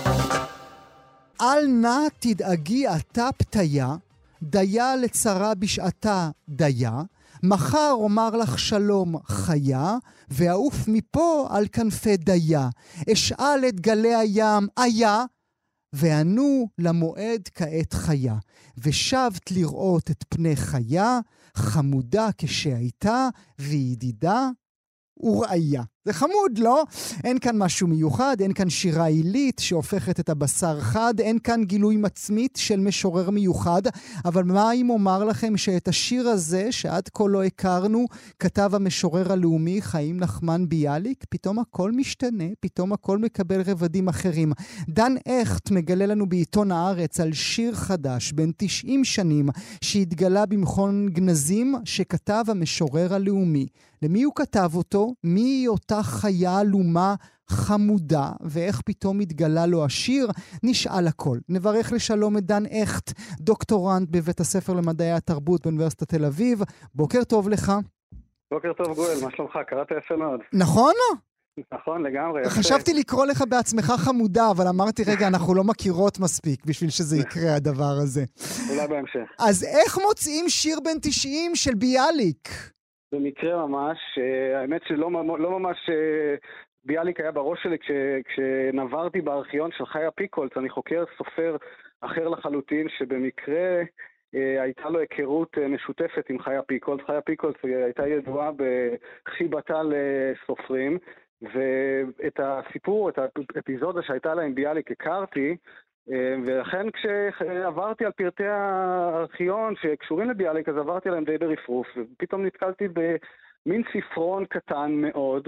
אל 1.42 1.68
נא 1.68 2.00
תדאגי 2.20 2.88
אתה 2.88 3.30
פתיה, 3.38 3.96
דיה 4.44 4.96
לצרה 4.96 5.56
בשעתה 5.56 6.30
דיה, 6.50 7.02
מחר 7.44 7.92
אומר 7.92 8.30
לך 8.30 8.60
שלום 8.60 9.16
חיה, 9.28 9.98
ואעוף 10.30 10.88
מפה 10.88 11.48
על 11.52 11.68
כנפי 11.68 12.18
דיה. 12.18 12.70
אשאל 13.14 13.66
את 13.70 13.80
גלי 13.80 14.16
הים, 14.16 14.68
איה, 14.80 15.26
וענו 15.94 16.68
למועד 16.78 17.50
כעת 17.56 17.94
חיה. 17.94 18.36
ושבת 18.78 19.52
לראות 19.52 20.12
את 20.12 20.24
פני 20.30 20.56
חיה, 20.56 21.20
חמודה 21.56 22.30
כשהייתה, 22.38 23.30
וידידה 23.60 24.50
ורעיה. 25.18 25.84
זה 26.06 26.14
חמוד, 26.14 26.58
לא? 26.58 26.84
אין 27.24 27.40
כאן 27.40 27.58
משהו 27.58 27.88
מיוחד, 27.88 28.38
אין 28.42 28.54
כאן 28.54 28.70
שירה 28.70 29.06
עילית 29.06 29.60
שהופכת 29.60 30.20
את 30.20 30.30
הבשר 30.30 30.80
חד, 30.80 31.14
אין 31.20 31.40
כאן 31.40 31.64
גילוי 31.64 31.98
מצמית 31.98 32.56
של 32.62 32.80
משורר 32.80 33.30
מיוחד, 33.30 33.82
אבל 34.26 34.44
מה 34.44 34.72
אם 34.74 34.90
אומר 34.90 35.24
לכם 35.24 35.58
שאת 35.58 35.88
השיר 35.88 36.28
הזה, 36.28 36.72
שעד 36.72 37.10
כה 37.14 37.24
לא 37.28 37.44
הכרנו, 37.44 38.06
כתב 38.40 38.72
המשורר 38.74 39.32
הלאומי 39.32 39.82
חיים 39.82 40.20
נחמן 40.20 40.70
ביאליק, 40.70 41.26
פתאום 41.30 41.60
הכל 41.60 41.92
משתנה, 41.92 42.46
פתאום 42.60 42.94
הכל 42.94 43.18
מקבל 43.18 43.62
רבדים 43.62 44.08
אחרים. 44.08 44.52
דן 44.90 45.16
הכט 45.42 45.72
מגלה 45.72 46.06
לנו 46.06 46.30
בעיתון 46.30 46.72
הארץ 46.72 47.20
על 47.20 47.34
שיר 47.34 47.76
חדש, 47.76 48.32
בן 48.32 48.50
90 48.58 49.04
שנים, 49.04 49.50
שהתגלה 49.82 50.46
במכון 50.46 51.10
גנזים, 51.10 51.76
שכתב 51.86 52.44
המשורר 52.48 53.14
הלאומי. 53.14 53.68
למי 54.02 54.24
הוא 54.24 54.34
כתב 54.36 54.72
אותו? 54.76 55.14
מי 55.24 55.42
היא 55.42 55.68
אותה 55.68 55.95
חיה 56.04 56.60
עלומה 56.60 57.16
חמודה, 57.50 58.32
ואיך 58.42 58.82
פתאום 58.82 59.20
התגלה 59.20 59.66
לו 59.66 59.86
השיר? 59.86 60.28
נשאל 60.64 61.08
הכל. 61.08 61.38
נברך 61.50 61.92
לשלום 61.92 62.38
את 62.38 62.46
דן 62.46 62.64
הכט, 62.66 63.12
דוקטורנט 63.40 64.10
בבית 64.12 64.40
הספר 64.40 64.74
למדעי 64.74 65.12
התרבות 65.12 65.62
באוניברסיטת 65.62 66.10
תל 66.10 66.26
אביב. 66.26 66.62
בוקר 66.96 67.24
טוב 67.24 67.50
לך. 67.50 67.72
בוקר 68.52 68.74
טוב 68.74 68.96
גואל, 68.96 69.18
מה 69.24 69.32
שלומך? 69.36 69.60
קראת 69.68 69.88
יפה 69.98 70.16
מאוד. 70.16 70.40
נכון? 70.54 70.94
נכון, 71.74 72.04
לגמרי. 72.04 72.42
יפה. 72.42 72.50
חשבתי 72.50 72.94
לקרוא 72.94 73.26
לך 73.26 73.44
בעצמך 73.50 73.94
חמודה, 73.98 74.52
אבל 74.52 74.68
אמרתי, 74.68 75.04
רגע, 75.04 75.28
אנחנו 75.28 75.56
לא 75.56 75.64
מכירות 75.64 76.20
מספיק 76.20 76.66
בשביל 76.66 76.90
שזה 76.90 77.18
יקרה, 77.18 77.56
הדבר 77.56 77.98
הזה. 78.04 78.24
אולי 78.70 78.88
בהמשך. 78.88 79.30
אז 79.40 79.64
איך 79.64 79.98
מוצאים 80.08 80.50
שיר 80.50 80.80
בן 80.84 81.00
90 81.02 81.56
של 81.56 81.74
ביאליק? 81.76 82.72
במקרה 83.16 83.68
ממש, 83.68 83.98
אה, 84.18 84.60
האמת 84.60 84.82
שלא 84.88 85.12
לא 85.40 85.60
ממש 85.60 85.90
אה, 85.90 86.36
ביאליק 86.86 87.20
היה 87.20 87.32
בראש 87.32 87.64
שלי 87.64 87.80
כש, 87.80 87.92
כשנברתי 88.26 89.22
בארכיון 89.22 89.72
של 89.72 89.86
חיה 89.86 90.12
פיקולס, 90.12 90.52
אני 90.58 90.70
חוקר 90.70 91.04
סופר 91.18 91.56
אחר 92.02 92.28
לחלוטין, 92.28 92.88
שבמקרה 92.98 93.82
אה, 94.36 94.62
הייתה 94.62 94.90
לו 94.90 95.00
היכרות 95.00 95.58
משותפת 95.58 96.30
עם 96.30 96.40
חיה 96.40 96.62
פיקולס. 96.62 97.02
חיה 97.06 97.22
פיקולס 97.22 97.56
הייתה 97.64 98.08
ידועה 98.08 98.52
בחיבתה 99.26 99.82
לסופרים, 99.84 100.98
ואת 101.42 102.40
הסיפור, 102.40 103.10
את 103.10 103.20
האפיזודה 103.56 104.02
שהייתה 104.02 104.34
לה 104.34 104.42
עם 104.42 104.56
ביאליק 104.56 104.92
הכרתי, 104.92 105.58
ולכן 106.46 106.88
כשעברתי 106.92 108.06
על 108.06 108.12
פרטי 108.12 108.44
הארכיון 108.44 109.74
שקשורים 109.82 110.30
לביאליק, 110.30 110.70
אז 110.70 110.78
עברתי 110.78 111.10
עליהם 111.10 111.26
די 111.26 111.38
ברפרוף, 111.38 111.88
ופתאום 111.98 112.46
נתקלתי 112.46 112.86
במין 112.88 113.84
ספרון 113.94 114.46
קטן 114.46 114.92
מאוד. 114.92 115.48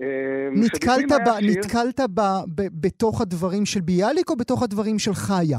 אה, 0.00 0.48
נתקלת, 0.52 1.12
ב, 1.12 1.40
שיר... 1.40 1.50
נתקלת 1.58 2.00
ב, 2.00 2.20
ב, 2.54 2.62
בתוך 2.80 3.20
הדברים 3.20 3.66
של 3.66 3.80
ביאליק 3.80 4.30
או 4.30 4.36
בתוך 4.36 4.62
הדברים 4.62 4.98
של 4.98 5.14
חיה? 5.14 5.58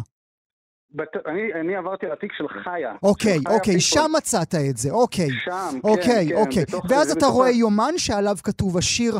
בת... 0.92 1.08
אני, 1.26 1.54
אני 1.54 1.76
עברתי 1.76 2.06
על 2.06 2.12
התיק 2.12 2.32
של 2.38 2.48
חיה. 2.48 2.96
אוקיי, 3.04 3.34
של 3.34 3.40
חיה 3.48 3.56
אוקיי, 3.56 3.74
פיקול. 3.74 3.80
שם 3.80 4.12
מצאת 4.18 4.56
את 4.70 4.78
זה, 4.78 4.92
אוקיי. 4.92 5.28
שם, 5.46 5.80
אוקיי, 5.84 6.28
כן, 6.30 6.36
אוקיי. 6.36 6.66
כן. 6.66 6.78
ואז 6.90 7.12
אתה 7.12 7.26
רואה 7.26 7.50
יומן 7.50 7.94
שעליו 7.98 8.36
כתוב 8.44 8.78
השיר, 8.78 9.14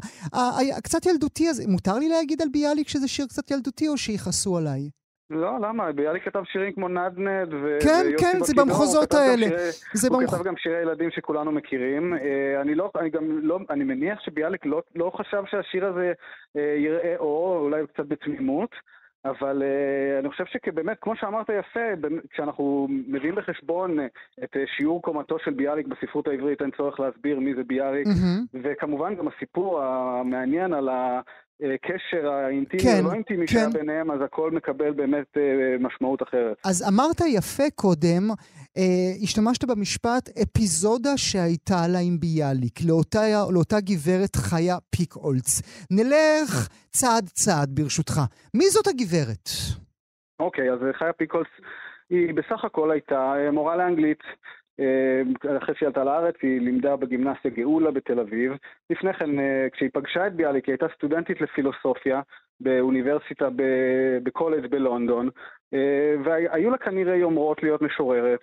קצת 0.84 1.06
ילדותי 1.06 1.48
הזה. 1.48 1.64
מותר 1.68 2.00
לי 2.00 2.10
להגיד 2.10 2.42
על 2.42 2.48
ביאליק 2.52 2.88
שזה 2.88 3.08
שיר 3.08 3.26
קצת 3.26 3.52
ילדותי 3.52 3.88
או 3.88 3.98
שיכעסו 3.98 4.58
עליי? 4.58 4.90
לא, 5.30 5.58
למה? 5.62 5.92
ביאליק 5.92 6.24
כתב 6.24 6.44
שירים 6.44 6.74
כמו 6.74 6.88
נדנד 6.88 7.54
ו... 7.54 7.78
כן, 7.84 8.06
כן, 8.20 8.40
זה 8.42 8.54
במחוזות 8.58 9.14
האלה. 9.14 9.48
זה 9.94 10.08
הוא 10.08 10.20
במח... 10.20 10.36
כתב 10.36 10.44
גם 10.44 10.58
שירי 10.58 10.82
ילדים 10.82 11.12
שכולנו 11.12 11.52
מכירים. 11.52 12.14
אה, 12.14 12.62
אני 12.62 12.76
לא, 12.76 12.92
אני 13.00 13.10
גם 13.10 13.40
לא, 13.42 13.60
אני 13.70 13.84
מניח 13.84 14.20
שביאליק 14.22 14.66
לא, 14.66 14.82
לא 14.96 15.12
חשב 15.16 15.44
שהשיר 15.52 15.86
הזה 15.86 16.14
אה, 16.58 16.76
יראה 16.78 17.16
אור, 17.18 17.58
אולי 17.58 17.88
קצת 17.88 18.06
בתמימות. 18.08 18.70
אבל 19.26 19.62
uh, 19.62 20.20
אני 20.20 20.30
חושב 20.30 20.44
שבאמת, 20.46 20.98
כמו 21.02 21.16
שאמרת 21.16 21.50
יפה, 21.50 22.08
כשאנחנו 22.30 22.88
מביאים 22.90 23.36
בחשבון 23.36 24.00
את 24.44 24.56
uh, 24.56 24.60
שיעור 24.78 25.02
קומתו 25.02 25.40
של 25.40 25.52
ביאליק 25.54 25.88
בספרות 25.88 26.28
העברית, 26.28 26.62
אין 26.62 26.72
צורך 26.78 27.00
להסביר 27.00 27.40
מי 27.40 27.56
זה 27.56 27.64
ביאליק, 27.64 28.08
mm-hmm. 28.08 28.58
וכמובן 28.64 29.16
גם 29.16 29.28
הסיפור 29.28 29.82
המעניין 29.82 30.74
על 30.74 30.90
ה... 30.90 31.22
הקשר 31.62 32.28
האינטימי 32.28 32.84
כן, 32.84 33.00
או 33.04 33.10
לא 33.10 33.14
אינטימי 33.14 33.48
כן. 33.48 33.54
שהיה 33.54 33.70
ביניהם, 33.70 34.12
אז 34.12 34.22
הכל 34.22 34.52
מקבל 34.52 34.92
באמת 34.92 35.38
אה, 35.38 35.76
משמעות 35.80 36.24
אחרת. 36.24 36.58
אז 36.66 36.94
אמרת 36.94 37.22
יפה 37.28 37.64
קודם, 37.76 38.24
אה, 38.78 39.24
השתמשת 39.24 39.64
במשפט 39.64 40.30
אפיזודה 40.44 41.18
שהייתה 41.18 41.88
לה 41.94 42.00
עם 42.00 42.20
ביאליק, 42.20 42.80
לאותה, 42.88 43.20
לאותה 43.54 43.76
גברת 43.80 44.36
חיה 44.36 44.78
פיקאולץ. 44.96 45.62
נלך 45.92 46.68
צעד 46.90 47.26
צעד 47.26 47.70
ברשותך. 47.76 48.14
מי 48.54 48.66
זאת 48.70 48.88
הגברת? 48.88 49.50
אוקיי, 50.40 50.72
אז 50.72 50.80
חיה 50.94 51.14
פיקאולץ 51.14 51.48
היא 52.10 52.34
בסך 52.34 52.66
הכל 52.66 52.92
הייתה 52.92 53.34
אה, 53.38 53.52
מורה 53.52 53.76
לאנגלית. 53.76 54.24
אה, 54.80 55.58
אחרי 55.58 55.76
שהיא 55.76 55.88
עלתה 55.88 56.04
לארץ, 56.04 56.36
היא 56.42 56.62
לימדה 56.62 56.96
בגימנסיה 56.96 57.52
גאולה 57.52 57.92
בתל 57.92 58.20
אביב. 58.20 58.52
לפני 58.90 59.14
כן, 59.14 59.40
אה, 59.40 59.68
כשהיא 59.72 59.90
פגשה 59.94 60.28
את 60.28 60.36
ביאליק, 60.36 60.66
היא 60.66 60.74
הייתה 60.74 60.86
סטודנטית 60.96 61.42
לפילוסופיה 61.42 62.22
באוניברסיטה 62.60 63.50
בקולג' 64.24 64.68
בלונדון, 64.68 65.30
אה, 65.74 66.16
והיו 66.26 66.72
לה 66.72 66.78
כנראה 66.78 67.16
יומרות 67.16 67.64
להיות 67.64 67.82
משוררת. 67.82 68.40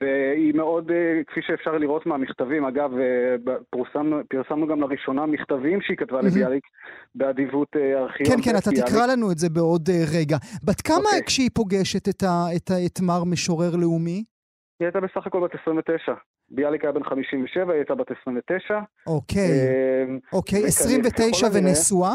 והיא 0.00 0.54
מאוד, 0.54 0.90
כפי 1.26 1.40
שאפשר 1.46 1.78
לראות 1.78 2.06
מהמכתבים, 2.06 2.64
אגב, 2.64 2.90
פרסמנו, 3.70 4.20
פרסמנו 4.30 4.66
גם 4.66 4.80
לראשונה 4.80 5.26
מכתבים 5.26 5.80
שהיא 5.80 5.96
כתבה 5.96 6.20
לביאליק 6.22 6.64
באדיבות 7.14 7.68
ארכיון. 7.76 8.30
כן, 8.30 8.42
כן, 8.42 8.58
אתה 8.58 8.70
ביאליק. 8.70 8.88
תקרא 8.90 9.06
לנו 9.06 9.32
את 9.32 9.38
זה 9.38 9.48
בעוד 9.48 9.88
רגע. 10.18 10.36
בת 10.64 10.80
כמה 10.80 10.96
okay. 10.96 11.04
אוקיי. 11.04 11.22
כשהיא 11.26 11.50
פוגשת 11.54 12.08
את, 12.08 12.22
ה, 12.22 12.44
את, 12.56 12.70
ה, 12.70 12.74
את 12.86 13.00
מר 13.00 13.24
משורר 13.24 13.76
לאומי? 13.76 14.24
היא 14.80 14.86
הייתה 14.86 15.00
בסך 15.00 15.26
הכל 15.26 15.40
בת 15.40 15.54
29. 15.54 16.14
ביאליק 16.48 16.84
היה 16.84 16.92
בן 16.92 17.04
57, 17.04 17.72
היא 17.72 17.78
הייתה 17.78 17.94
בת 17.94 18.10
29. 18.22 18.80
אוקיי, 19.06 19.40
אמ, 20.08 20.18
אוקיי, 20.32 20.64
29 20.66 21.46
ונשואה? 21.54 22.14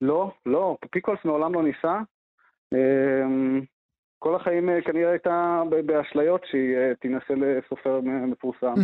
לא, 0.00 0.30
לא, 0.46 0.76
פיקולס 0.90 1.18
מעולם 1.24 1.54
לא 1.54 1.62
נישא. 1.62 1.98
כל 4.22 4.34
החיים 4.36 4.68
אה, 4.68 4.82
כנראה 4.84 5.10
הייתה 5.10 5.62
באשליות 5.86 6.40
שהיא 6.50 6.76
אה, 6.76 6.92
תינשא 7.00 7.32
לסופר 7.32 8.00
מפורסם, 8.04 8.74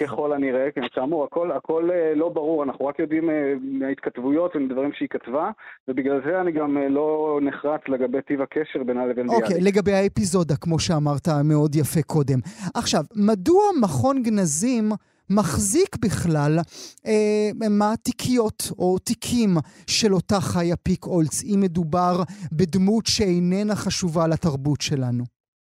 ככל 0.00 0.32
הנראה, 0.32 0.70
כן, 0.74 0.80
כאמור, 0.94 1.24
הכל, 1.24 1.52
הכל 1.52 1.90
אה, 1.90 2.14
לא 2.14 2.28
ברור, 2.28 2.62
אנחנו 2.62 2.86
רק 2.86 2.98
יודעים 2.98 3.30
מההתכתבויות 3.62 4.56
ומדברים 4.56 4.90
שהיא 4.92 5.08
כתבה, 5.08 5.50
ובגלל 5.88 6.20
זה 6.26 6.40
אני 6.40 6.52
גם 6.52 6.78
לא 6.90 7.38
נחרץ 7.42 7.80
לגבי 7.88 8.22
טיב 8.22 8.40
הקשר 8.42 8.82
בינה 8.82 9.06
לבין 9.06 9.26
ביאליק. 9.26 9.44
אוקיי, 9.44 9.60
לגבי 9.60 9.92
האפיזודה, 9.92 10.56
כמו 10.56 10.78
שאמרת 10.78 11.28
מאוד 11.44 11.74
יפה 11.74 12.02
קודם. 12.02 12.38
עכשיו, 12.74 13.02
מדוע 13.16 13.62
מכון 13.82 14.22
גנזים... 14.22 14.92
מחזיק 15.30 15.96
בכלל 16.04 16.58
אה, 17.06 17.68
מעתיקיות 17.78 18.62
או 18.78 18.98
תיקים 18.98 19.50
של 19.86 20.14
אותה 20.14 20.40
חיה 20.40 20.76
פיק 20.76 21.06
אולץ, 21.06 21.42
אם 21.44 21.60
מדובר 21.60 22.14
בדמות 22.52 23.04
שאיננה 23.06 23.74
חשובה 23.74 24.26
לתרבות 24.26 24.80
שלנו? 24.80 25.24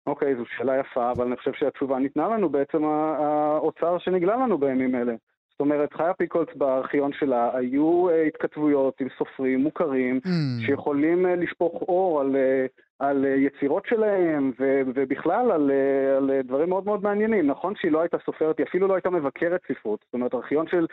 אוקיי, 0.07 0.37
זו 0.37 0.45
שאלה 0.57 0.73
יפה, 0.81 1.11
אבל 1.11 1.27
אני 1.27 1.37
חושב 1.37 1.53
שהתשובה 1.55 1.99
ניתנה 1.99 2.29
לנו 2.29 2.49
בעצם 2.49 2.85
האוצר 2.85 3.99
שנגלה 3.99 4.37
לנו 4.37 4.59
בימים 4.59 4.95
אלה. 4.95 5.15
זאת 5.51 5.61
אומרת, 5.61 5.93
חיה 5.93 6.15
פיקולס 6.15 6.49
בארכיון 6.55 7.11
שלה 7.13 7.51
היו 7.57 8.09
uh, 8.09 8.13
התכתבויות 8.29 9.01
עם 9.01 9.09
סופרים 9.19 9.61
מוכרים 9.61 10.21
mm. 10.25 10.67
שיכולים 10.67 11.27
uh, 11.27 11.29
לשפוך 11.29 11.83
אור 11.83 12.21
על, 12.21 12.37
uh, 12.37 12.81
על 12.99 13.25
uh, 13.25 13.29
יצירות 13.29 13.87
שלהם 13.87 14.53
ו- 14.61 14.83
ובכלל 14.95 15.51
על, 15.51 15.71
uh, 15.71 16.17
על 16.17 16.31
uh, 16.31 16.47
דברים 16.47 16.69
מאוד 16.69 16.85
מאוד 16.85 17.03
מעניינים. 17.03 17.47
נכון 17.47 17.75
שהיא 17.77 17.93
לא 17.93 18.01
הייתה 18.01 18.17
סופרת, 18.27 18.59
היא 18.59 18.67
אפילו 18.67 18.89
לא 18.89 18.95
הייתה 18.95 19.11
מבקרת 19.11 19.61
ספרות. 19.73 20.01
זאת 20.05 20.15
אומרת, 20.15 20.35
ארכיון 20.35 20.69
של 20.69 20.87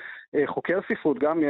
חוקר 0.46 0.80
ספרות 0.90 1.20
גם... 1.20 1.44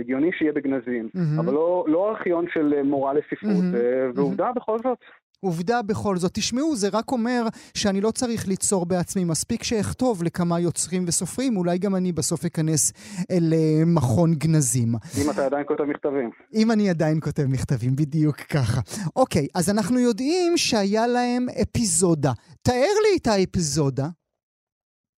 הגיוני 0.00 0.32
שיהיה 0.32 0.52
בגנזים, 0.52 1.08
mm-hmm. 1.08 1.40
אבל 1.40 1.52
לא, 1.52 1.84
לא 1.88 2.10
ארכיון 2.10 2.46
של 2.48 2.82
מורה 2.82 3.12
לספרות, 3.12 3.64
mm-hmm. 3.72 4.14
ועובדה 4.14 4.50
mm-hmm. 4.50 4.54
בכל 4.54 4.78
זאת. 4.78 4.98
עובדה 5.44 5.82
בכל 5.82 6.16
זאת. 6.16 6.34
תשמעו, 6.34 6.76
זה 6.76 6.88
רק 6.92 7.12
אומר 7.12 7.42
שאני 7.74 8.00
לא 8.00 8.10
צריך 8.10 8.48
ליצור 8.48 8.86
בעצמי. 8.86 9.24
מספיק 9.24 9.62
שאכתוב 9.62 10.22
לכמה 10.22 10.60
יוצרים 10.60 11.04
וסופרים, 11.08 11.56
אולי 11.56 11.78
גם 11.78 11.94
אני 11.96 12.12
בסוף 12.12 12.44
אכנס 12.44 12.92
אל 13.30 13.52
uh, 13.52 13.84
מכון 13.86 14.34
גנזים. 14.34 14.94
אם 15.22 15.30
אתה 15.30 15.46
עדיין 15.46 15.64
כותב 15.68 15.84
מכתבים. 15.84 16.30
אם 16.54 16.70
אני 16.70 16.90
עדיין 16.90 17.20
כותב 17.20 17.44
מכתבים, 17.48 17.96
בדיוק 17.96 18.36
ככה. 18.36 18.80
אוקיי, 19.16 19.46
אז 19.54 19.70
אנחנו 19.70 19.98
יודעים 19.98 20.56
שהיה 20.56 21.06
להם 21.06 21.46
אפיזודה. 21.62 22.32
תאר 22.62 22.94
לי 23.02 23.16
את 23.16 23.26
האפיזודה. 23.26 24.08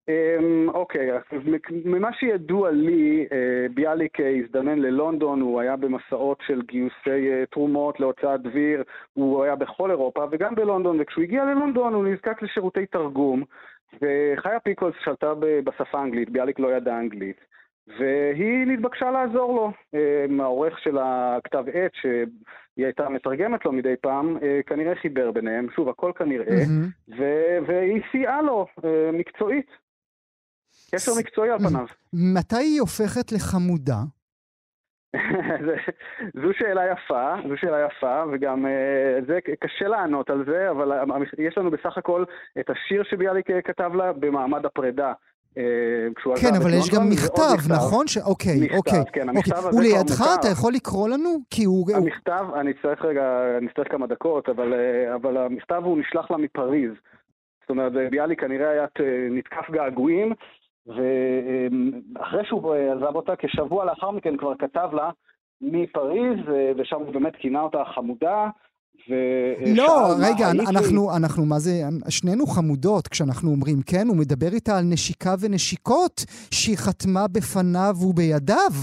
אמ, 0.08 0.68
אוקיי, 0.68 1.12
אז 1.12 1.22
ממה 1.84 2.12
שידוע 2.12 2.70
לי, 2.70 3.26
אה, 3.32 3.66
ביאליק 3.74 4.20
אה, 4.20 4.36
הזדמן 4.44 4.78
ללונדון, 4.78 5.40
הוא 5.40 5.60
היה 5.60 5.76
במסעות 5.76 6.38
של 6.46 6.62
גיוסי 6.62 7.30
אה, 7.32 7.44
תרומות 7.50 8.00
להוצאת 8.00 8.42
דביר, 8.42 8.82
הוא 9.12 9.44
היה 9.44 9.54
בכל 9.54 9.90
אירופה 9.90 10.24
וגם 10.30 10.54
בלונדון, 10.54 11.00
וכשהוא 11.00 11.24
הגיע 11.24 11.44
ללונדון 11.44 11.94
הוא 11.94 12.04
נזקק 12.04 12.42
לשירותי 12.42 12.86
תרגום, 12.86 13.42
וחיה 13.94 14.60
פיקולס 14.60 14.94
שלטה 15.04 15.34
בשפה 15.38 15.98
האנגלית, 15.98 16.30
ביאליק 16.30 16.58
לא 16.58 16.76
ידע 16.76 16.98
אנגלית. 16.98 17.36
והיא 17.98 18.66
נתבקשה 18.66 19.10
לעזור 19.10 19.56
לו. 19.56 19.72
העורך 20.42 20.78
של 20.78 20.98
הכתב 21.00 21.64
עת, 21.72 21.90
שהיא 21.94 22.84
הייתה 22.84 23.08
מתרגמת 23.08 23.64
לו 23.64 23.72
מדי 23.72 23.94
פעם, 24.00 24.38
כנראה 24.66 24.94
חיבר 24.94 25.30
ביניהם, 25.30 25.66
שוב, 25.76 25.88
הכל 25.88 26.12
כנראה, 26.16 26.46
mm-hmm. 26.46 27.14
והיא 27.66 28.02
סייעה 28.12 28.42
לו 28.42 28.66
מקצועית. 29.12 29.83
קשר 30.90 31.12
מקצועי 31.18 31.50
על 31.50 31.58
פניו. 31.58 31.86
מתי 32.12 32.56
היא 32.56 32.80
הופכת 32.80 33.32
לחמודה? 33.32 33.96
זו 36.42 36.48
שאלה 36.58 36.82
יפה, 36.92 37.34
זו 37.48 37.56
שאלה 37.56 37.86
יפה, 37.86 38.22
וגם 38.32 38.66
אה, 38.66 39.18
זה 39.26 39.38
קשה 39.60 39.88
לענות 39.88 40.30
על 40.30 40.44
זה, 40.46 40.70
אבל 40.70 40.92
יש 41.38 41.58
לנו 41.58 41.70
בסך 41.70 41.98
הכל 41.98 42.24
את 42.60 42.70
השיר 42.70 43.02
שביאליק 43.10 43.50
אה, 43.50 43.62
כתב 43.62 43.90
לה 43.94 44.12
במעמד 44.12 44.66
הפרידה. 44.66 45.12
אה, 45.58 46.34
כן, 46.40 46.54
אבל 46.62 46.70
יש 46.74 46.90
גם 46.94 47.08
מכתב, 47.10 47.72
נכון? 47.74 48.06
ש... 48.06 48.18
אוקיי, 48.18 48.60
מכתב, 48.60 48.76
אוקיי. 48.76 49.02
כן, 49.12 49.28
המכתב 49.28 49.56
אוקיי. 49.56 49.68
הזה 49.68 49.78
ולידך 49.78 50.24
אתה 50.40 50.48
יכול 50.48 50.72
לקרוא 50.72 51.08
לנו? 51.08 51.30
כי 51.50 51.64
הוא... 51.64 51.86
המכתב, 51.96 52.44
אני 52.60 52.70
אצטרך 52.70 53.04
רגע, 53.04 53.22
אני 53.58 53.66
אצטרך 53.66 53.90
כמה 53.90 54.06
דקות, 54.06 54.48
אבל, 54.48 54.74
אבל 55.14 55.36
המכתב 55.36 55.82
הוא 55.84 55.98
נשלח 55.98 56.30
לה 56.30 56.36
מפריז. 56.36 56.92
זאת 57.60 57.70
אומרת, 57.70 57.92
ביאליק 58.10 58.40
כנראה 58.40 58.70
היה 58.70 58.86
נתקף 59.30 59.70
געגועים, 59.70 60.32
ואחרי 60.86 62.44
שהוא 62.44 62.74
עזב 62.74 63.16
אותה, 63.16 63.36
כשבוע 63.36 63.84
לאחר 63.84 64.10
מכן 64.10 64.36
כבר 64.36 64.54
כתב 64.58 64.88
לה 64.92 65.10
מפריז, 65.60 66.38
ושם 66.76 66.96
הוא 66.96 67.12
באמת 67.14 67.36
כינה 67.36 67.60
אותה 67.60 67.82
חמודה. 67.94 68.48
לא, 69.76 70.14
רגע, 70.28 70.50
אנחנו, 70.70 71.16
אנחנו, 71.16 71.44
מה 71.46 71.58
זה, 71.58 71.70
שנינו 72.08 72.46
חמודות 72.46 73.08
כשאנחנו 73.08 73.50
אומרים 73.50 73.78
כן, 73.86 74.06
הוא 74.08 74.16
מדבר 74.16 74.46
איתה 74.54 74.78
על 74.78 74.84
נשיקה 74.84 75.34
ונשיקות 75.40 76.24
שהיא 76.50 76.76
חתמה 76.76 77.26
בפניו 77.32 77.94
ובידיו. 78.08 78.74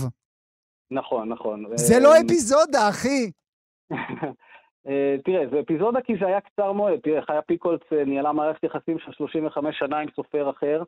נכון, 0.91 1.29
נכון. 1.29 1.65
זה 1.75 1.99
לא 1.99 2.13
אפיזודה, 2.25 2.89
אחי. 2.89 3.31
אה, 4.87 5.15
תראה, 5.25 5.43
זה 5.51 5.59
אפיזודה 5.59 6.01
כי 6.01 6.13
זה 6.19 6.27
היה 6.27 6.41
קצר 6.41 6.71
מועד. 6.71 6.99
תראה, 6.99 7.21
חיה 7.21 7.41
פיקולץ 7.41 7.81
אה, 7.93 8.05
ניהלה 8.05 8.31
מערכת 8.31 8.63
יחסים 8.63 8.99
של 8.99 9.11
35 9.11 9.79
שנה 9.79 9.99
עם 9.99 10.07
סופר 10.15 10.49
אחר. 10.49 10.83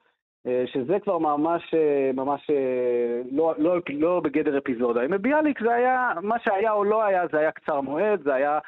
אה, 0.47 0.63
שזה 0.73 0.97
כבר 1.03 1.17
ממש, 1.17 1.73
אה, 1.73 2.11
ממש 2.13 2.49
אה, 2.49 3.21
לא, 3.31 3.53
לא, 3.57 3.79
לא 3.89 4.19
בגדר 4.19 4.57
אפיזודה. 4.57 5.01
עם 5.01 5.21
ביאליק 5.21 5.59
זה 5.63 5.73
היה, 5.73 6.13
מה 6.21 6.35
שהיה 6.43 6.71
או 6.71 6.83
לא 6.83 7.03
היה, 7.03 7.23
זה 7.31 7.39
היה 7.39 7.51
קצר 7.51 7.81
מועד, 7.81 8.23
זה 8.23 8.33
היה, 8.33 8.59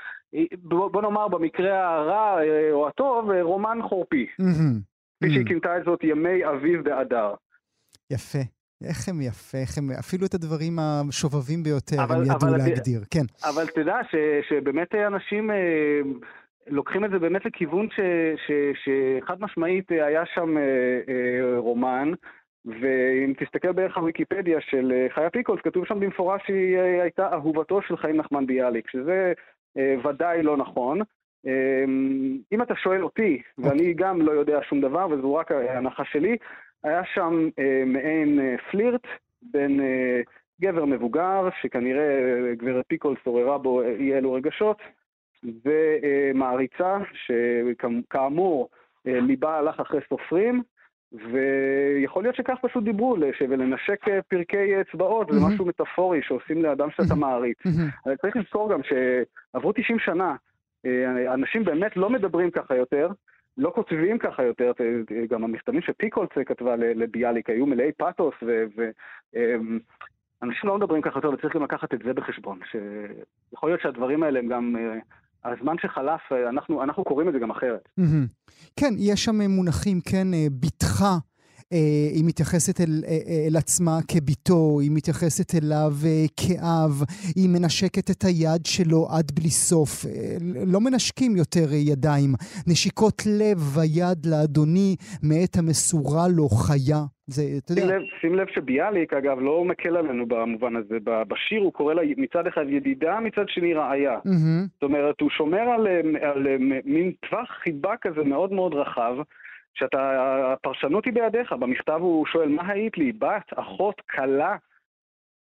בוא 0.64 1.02
נאמר 1.02 1.28
במקרה 1.28 1.96
הרע 1.96 2.40
או 2.72 2.88
הטוב, 2.88 3.32
רומן 3.42 3.80
חורפי. 3.90 4.28
כפי 5.18 5.34
שהיא 5.34 5.46
כינתה 5.46 5.78
את 5.78 5.84
זאת 5.86 6.04
ימי 6.04 6.46
אביב 6.46 6.84
באדר. 6.84 7.34
יפה. 8.12 8.40
איך 8.84 9.10
הם 9.10 9.22
יפה, 9.22 9.58
איך 9.58 9.78
הם, 9.78 9.92
אפילו 10.00 10.26
את 10.26 10.34
הדברים 10.34 10.80
השובבים 10.80 11.64
ביותר 11.64 12.04
אבל, 12.04 12.16
הם 12.16 12.24
ידעו 12.24 12.38
אבל, 12.42 12.58
להגדיר, 12.58 13.02
כן. 13.12 13.26
אבל 13.44 13.68
תדע 13.68 13.98
ש, 14.12 14.16
שבאמת 14.50 14.96
אנשים 14.96 15.50
לוקחים 16.68 17.06
את 17.06 17.12
זה 17.12 17.20
באמת 17.20 17.46
לכיוון 17.46 17.88
ש, 17.90 18.00
ש, 18.48 18.52
שחד 18.84 19.42
משמעית 19.42 19.92
אה, 19.92 20.06
היה 20.06 20.26
שם 20.26 20.58
אה, 20.58 20.64
אה, 21.10 21.58
רומן, 21.58 22.12
ואם 22.66 23.34
תסתכל 23.38 23.72
בערך 23.72 23.98
הוויקיפדיה 23.98 24.62
של 24.62 25.08
חיה 25.10 25.30
פיקולס, 25.30 25.62
כתוב 25.62 25.86
שם 25.86 26.00
במפורש 26.00 26.42
שהיא 26.46 26.78
הייתה 26.78 27.34
אהובתו 27.34 27.82
של 27.82 27.98
חיים 27.98 28.18
נחמן 28.18 28.46
ביאליק, 28.46 28.90
שזה 28.90 29.34
ודאי 29.78 30.44
לא 30.44 30.58
נכון. 30.58 31.02
אה, 31.48 31.84
אם 32.52 32.62
אתה 32.62 32.76
שואל 32.76 33.04
אותי, 33.04 33.42
ואני 33.58 33.94
גם 33.94 34.22
לא 34.22 34.32
יודע 34.32 34.60
שום 34.70 34.82
דבר, 34.82 35.08
וזו 35.12 35.36
רק 35.36 35.52
ההנחה 35.52 36.06
שלי, 36.06 36.38
היה 36.84 37.02
שם 37.14 37.50
מעין 37.86 38.58
פלירט 38.72 39.08
בין 39.42 39.82
גבר 40.62 40.86
מבוגר, 40.86 41.50
שכנראה 41.62 42.06
גברת 42.58 42.86
פיקולס 42.88 43.20
עוררה 43.24 43.58
בו 43.58 43.82
אי 43.82 44.14
אלו 44.14 44.34
רגשות, 44.34 44.78
ומעריצה, 45.66 46.98
שכאמור 47.14 48.70
ליבה 49.06 49.58
הלך 49.58 49.80
אחרי 49.80 50.00
סופרים, 50.10 50.64
ויכול 51.12 52.24
להיות 52.24 52.36
שכך 52.36 52.58
פשוט 52.62 52.84
דיברו, 52.84 53.18
ולנשק 53.50 54.06
פרקי 54.28 54.82
אצבעות 54.82 55.28
זה 55.32 55.40
משהו 55.48 55.66
מטאפורי 55.66 56.22
שעושים 56.22 56.64
לאדם 56.64 56.92
שאתה 56.92 57.16
מעריץ. 57.16 57.58
אבל 58.06 58.16
צריך 58.16 58.36
לזכור 58.36 58.72
גם 58.72 58.80
שעברו 58.84 59.72
90 59.72 60.00
שנה, 60.00 60.36
אנשים 61.34 61.64
באמת 61.64 61.98
לא 61.98 62.10
מדברים 62.10 62.52
ככה 62.52 62.76
יותר, 62.76 63.10
לא 63.58 63.72
כותבים 63.76 64.18
ככה 64.18 64.44
יותר, 64.44 64.72
גם 65.30 65.44
המכתבים 65.44 65.82
שפיקולס 65.82 66.30
כתבה 66.46 66.76
לביאליק 66.76 67.50
היו 67.50 67.66
מלאי 67.66 67.92
פאתוס, 67.92 68.36
ואנשים 70.42 70.70
לא 70.70 70.78
מדברים 70.78 71.02
ככה 71.02 71.18
יותר, 71.18 71.30
וצריכים 71.30 71.64
לקחת 71.64 71.94
את 71.94 72.00
זה 72.06 72.14
בחשבון. 72.14 72.60
שיכול 72.72 73.70
להיות 73.70 73.82
שהדברים 73.82 74.24
האלה 74.24 74.40
הם 74.40 74.48
גם 74.48 74.76
הזמן 75.54 75.76
שחלף, 75.82 76.22
אה, 76.32 76.50
אנחנו, 76.50 76.84
אנחנו 76.84 77.04
קוראים 77.04 77.28
את 77.28 77.34
זה 77.34 77.40
גם 77.40 77.52
אחרת. 77.52 77.90
מהמם. 77.98 78.28
כן, 78.80 78.94
יש 78.98 79.26
שם 79.26 79.42
מונחים, 79.42 80.02
כן, 80.02 80.34
אה, 80.34 80.48
בתך, 80.60 81.06
היא 82.16 82.26
מתייחסת 82.26 82.82
אל, 82.82 83.04
אה, 83.08 83.12
אה, 83.12 83.48
אל 83.48 83.56
עצמה 83.58 83.98
כביתו, 84.08 84.80
היא 84.82 84.92
מתייחסת 84.94 85.64
אליו 85.64 85.92
אה, 86.06 86.26
כאב, 86.38 86.94
היא 87.36 87.50
מנשקת 87.50 88.12
את 88.12 88.24
היד 88.24 88.66
שלו 88.66 89.08
עד 89.18 89.32
בלי 89.36 89.50
סוף. 89.50 90.06
אה, 90.06 90.38
לא 90.74 90.80
מנשקים 90.82 91.36
יותר 91.36 91.68
אה, 91.72 91.78
ידיים. 91.92 92.30
נשיקות 92.68 93.22
לב 93.40 93.60
ויד 93.76 94.26
לאדוני 94.26 94.96
מאת 95.24 95.58
המסורה 95.58 96.28
לו 96.38 96.50
חיה. 96.50 97.02
זה, 97.28 97.42
אתה 97.58 97.74
שים 97.74 97.84
יודע, 97.84 97.96
לב, 97.98 98.02
שים 98.22 98.36
לב 98.36 98.48
שביאליק, 98.48 99.14
אגב, 99.14 99.40
לא 99.40 99.66
מקל 99.66 99.98
עלינו 99.98 100.26
במובן 100.26 100.76
הזה. 100.76 100.98
בשיר 101.04 101.62
הוא 101.62 101.74
קורא 101.74 101.94
לה 101.94 102.02
מצד 102.18 102.48
אחד 102.48 102.66
ידידה, 102.70 103.20
מצד 103.20 103.50
שני 103.50 103.74
רעיה. 103.74 104.20
מהמם, 104.26 104.66
זאת 104.74 104.84
אומרת, 104.84 105.22
הוא 105.22 105.30
שומר 105.30 105.60
על, 105.60 105.88
אה, 105.88 106.30
על 106.30 106.48
אה, 106.48 106.56
מין 106.86 107.12
טווח 107.30 107.50
חיבה 107.64 107.94
כזה 108.02 108.24
מאוד 108.24 108.54
מאוד 108.54 108.74
רחב, 108.74 109.16
שאתה, 109.76 110.54
הפרשנות 110.54 111.06
היא 111.06 111.14
בידיך. 111.14 111.52
במכתב 111.52 111.98
הוא 112.02 112.26
שואל, 112.26 112.50
מה 112.50 112.68
היית 112.68 112.98
לי? 112.98 113.12
בת, 113.12 113.54
אחות, 113.56 114.02
כלה? 114.02 114.56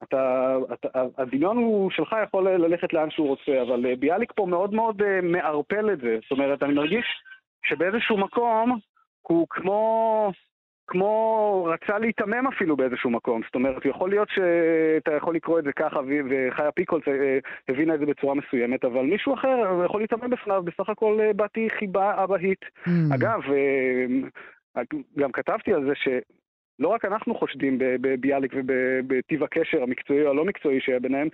אתה, 0.02 0.56
אתה, 0.72 0.88
הדמיון 1.18 1.56
הוא 1.56 1.90
שלך 1.90 2.16
יכול 2.22 2.50
ללכת 2.50 2.92
לאן 2.92 3.10
שהוא 3.10 3.28
רוצה, 3.28 3.62
אבל 3.62 3.86
אה, 3.86 3.96
ביאליק 3.96 4.32
פה 4.36 4.46
מאוד 4.46 4.74
מאוד 4.74 5.02
אה, 5.02 5.20
מערפל 5.22 5.92
את 5.92 6.00
זה. 6.00 6.18
זאת 6.22 6.30
אומרת, 6.30 6.62
אני 6.62 6.74
מרגיש 6.74 7.06
שבאיזשהו 7.64 8.16
מקום 8.16 8.78
הוא 9.22 9.46
כמו, 9.50 10.30
כמו 10.92 11.68
רצה 11.72 11.98
להיתמם 11.98 12.46
אפילו 12.46 12.76
באיזשהו 12.76 13.10
מקום. 13.10 13.40
זאת 13.44 13.54
אומרת, 13.54 13.84
יכול 13.84 14.10
להיות 14.10 14.28
שאתה 14.28 15.12
יכול 15.16 15.34
לקרוא 15.34 15.58
את 15.58 15.64
זה 15.64 15.72
ככה, 15.72 16.00
וחיה 16.30 16.72
פיקולס 16.72 17.08
אה, 17.08 17.38
הבינה 17.68 17.94
את 17.94 18.00
זה 18.00 18.06
בצורה 18.06 18.34
מסוימת, 18.34 18.84
אבל 18.84 19.02
מישהו 19.02 19.34
אחר 19.34 19.82
יכול 19.84 20.00
להיתמם 20.00 20.30
בפניו, 20.30 20.62
בסך 20.62 20.88
הכל 20.88 21.18
אה, 21.20 21.32
באתי 21.32 21.68
חיבה 21.78 22.24
אבהית. 22.24 22.64
מהמם. 22.86 23.12
אגב, 23.12 23.40
אה, 24.76 24.82
גם 25.18 25.32
כתבתי 25.32 25.72
על 25.72 25.84
זה 25.84 25.92
שלא 25.94 26.88
רק 26.88 27.04
אנחנו 27.04 27.34
חושדים 27.34 27.78
בביאליק 27.78 28.52
ובטיב 28.56 29.42
הקשר 29.42 29.82
המקצועי 29.82 30.22
או 30.22 30.30
הלא 30.30 30.44
מקצועי 30.44 30.80
שהיה 30.80 31.00
ביניהם, 31.00 31.28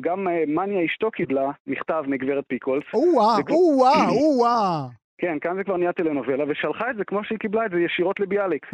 גם 0.00 0.26
מניה 0.46 0.84
אשתו 0.84 1.10
קיבלה 1.10 1.50
מכתב 1.66 2.04
מגברת 2.06 2.44
פיקולס. 2.48 2.84
או-אה, 2.94 3.36
או-אה, 3.50 4.08
או-אה. 4.08 5.07
כן, 5.18 5.38
כאן 5.38 5.56
זה 5.56 5.64
כבר 5.64 5.76
נהיה 5.76 5.92
טלנובלה, 5.92 6.44
ושלחה 6.48 6.90
את 6.90 6.96
זה 6.96 7.04
כמו 7.04 7.24
שהיא 7.24 7.38
קיבלה 7.38 7.66
את 7.66 7.70
זה 7.70 7.80
ישירות 7.80 8.20
לביאליק. 8.20 8.66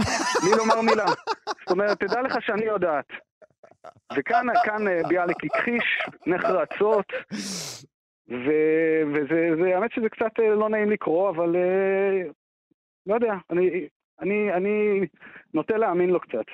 בלי 0.43 0.51
לומר 0.59 0.81
מילה. 0.81 1.07
זאת 1.47 1.71
אומרת, 1.71 2.01
תדע 2.01 2.23
לך 2.23 2.37
שאני 2.41 2.65
יודעת. 2.65 3.07
וכאן 4.17 4.47
כאן 4.65 4.89
אה, 4.89 5.01
ביאליק 5.09 5.37
הכחיש 5.45 6.09
נחרצות, 6.27 7.13
ו- 8.29 9.03
וזה, 9.15 9.51
זה, 9.63 9.75
האמת 9.75 9.93
שזה 9.93 10.09
קצת 10.09 10.41
אה, 10.41 10.55
לא 10.55 10.69
נעים 10.69 10.91
לקרוא, 10.91 11.31
אבל 11.31 11.57
אה, 11.57 12.23
לא 13.07 13.15
יודע, 13.15 13.35
אני, 13.51 13.89
אני, 14.21 14.53
אני 14.53 15.07
נוטה 15.55 15.77
להאמין 15.77 16.11
לו 16.11 16.21
קצת. 16.21 16.45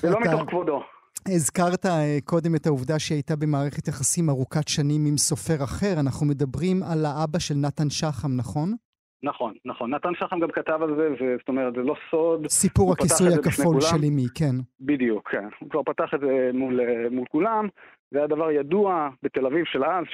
זה 0.00 0.10
לא 0.10 0.20
מתוך 0.20 0.50
כבודו. 0.50 0.82
הזכרת 1.28 1.86
אה, 1.86 2.18
קודם 2.24 2.54
את 2.54 2.66
העובדה 2.66 2.98
שהיא 2.98 3.16
הייתה 3.16 3.36
במערכת 3.36 3.88
יחסים 3.88 4.30
ארוכת 4.30 4.68
שנים 4.68 5.06
עם 5.08 5.16
סופר 5.16 5.64
אחר. 5.64 6.00
אנחנו 6.00 6.26
מדברים 6.26 6.82
על 6.82 7.04
האבא 7.04 7.38
של 7.38 7.54
נתן 7.54 7.90
שחם, 7.90 8.36
נכון? 8.36 8.74
נכון, 9.22 9.54
נכון. 9.64 9.94
נתן 9.94 10.14
שחם 10.14 10.40
גם 10.40 10.50
כתב 10.50 10.78
על 10.82 10.96
זה, 10.96 11.08
זאת 11.38 11.48
אומרת, 11.48 11.74
זה 11.74 11.80
לא 11.80 11.94
סוד. 12.10 12.46
סיפור 12.48 12.92
הכיסוי 12.92 13.34
הכפול. 13.34 13.80
של 13.80 14.04
אמי, 14.08 14.26
כן. 14.34 14.54
בדיוק, 14.80 15.30
כן. 15.30 15.48
הוא 15.58 15.70
כבר 15.70 15.82
פתח 15.82 16.14
את 16.14 16.20
זה 16.20 16.50
מול, 16.54 16.80
אה, 16.80 17.10
מול 17.10 17.26
כולם. 17.30 17.68
זה 18.10 18.18
היה 18.18 18.26
דבר 18.26 18.50
ידוע 18.50 19.08
בתל 19.22 19.46
אביב 19.46 19.64
של 19.64 19.84
אז, 19.84 20.04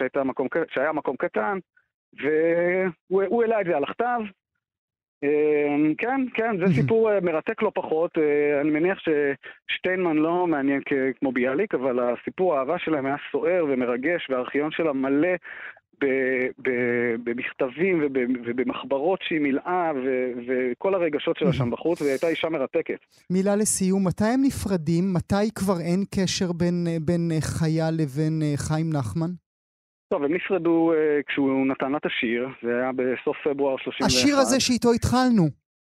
שהיה 0.68 0.92
מקום 0.92 1.16
קטן, 1.18 1.58
והוא 2.22 3.22
הוא 3.28 3.42
העלה 3.42 3.60
את 3.60 3.66
זה 3.66 3.76
על 3.76 3.84
הכתב. 3.84 4.20
אה, 5.24 5.28
כן, 5.98 6.20
כן, 6.34 6.56
זה. 6.66 6.74
סיפור 6.74 7.12
אה, 7.12 7.20
מרתק 7.20 7.62
לא 7.62 7.72
פחות. 7.74 8.10
אה, 8.18 8.60
אני 8.60 8.70
מניח 8.70 8.98
ששטיינמן 8.98 10.16
לא 10.16 10.46
מעניין 10.46 10.80
כמו 11.20 11.32
ביאליק, 11.32 11.74
אבל 11.74 11.98
הסיפור 12.00 12.54
האהבה 12.56 12.78
שלהם 12.78 13.06
היה 13.06 13.16
סוער 13.32 13.64
ומרגש, 13.68 14.30
והארכיון 14.30 14.70
שלה 14.72 14.92
מלא 14.92 15.28
במכתבים 17.24 18.02
וב- 18.02 18.12
ובמחברות 18.46 19.18
שהיא 19.22 19.40
מילאה, 19.40 19.92
וכל 20.48 20.94
הרגשות 20.94 21.36
שלה 21.36 21.52
שם 21.52 21.70
בחוץ, 21.70 22.00
והיא 22.00 22.10
הייתה 22.12 22.28
אישה 22.28 22.48
מרתקת. 22.48 22.98
מילה 23.30 23.56
לסיום, 23.56 24.06
מתי 24.06 24.24
הם 24.24 24.40
נפרדים? 24.42 25.12
מתי 25.12 25.50
כבר 25.54 25.80
אין 25.80 26.04
קשר 26.14 26.52
בין, 26.52 27.30
אה, 27.34 27.40
חיה 27.40 27.90
לבין 27.90 28.42
חיים 28.56 28.90
נחמן? 28.92 29.30
טוב, 30.08 30.24
הם 30.24 30.34
נפרדו 30.34 30.92
אה, 30.92 31.20
כשהוא 31.26 31.66
נתן 31.66 31.92
לה 31.92 31.98
את 31.98 32.06
השיר, 32.06 32.48
זה 32.62 32.76
היה 32.78 32.90
בסוף 32.92 33.36
פברואר 33.44 33.76
31. 33.78 34.06
השיר 34.06 34.36
הזה 34.36 34.60
שאיתו 34.60 34.92
התחלנו. 34.92 35.48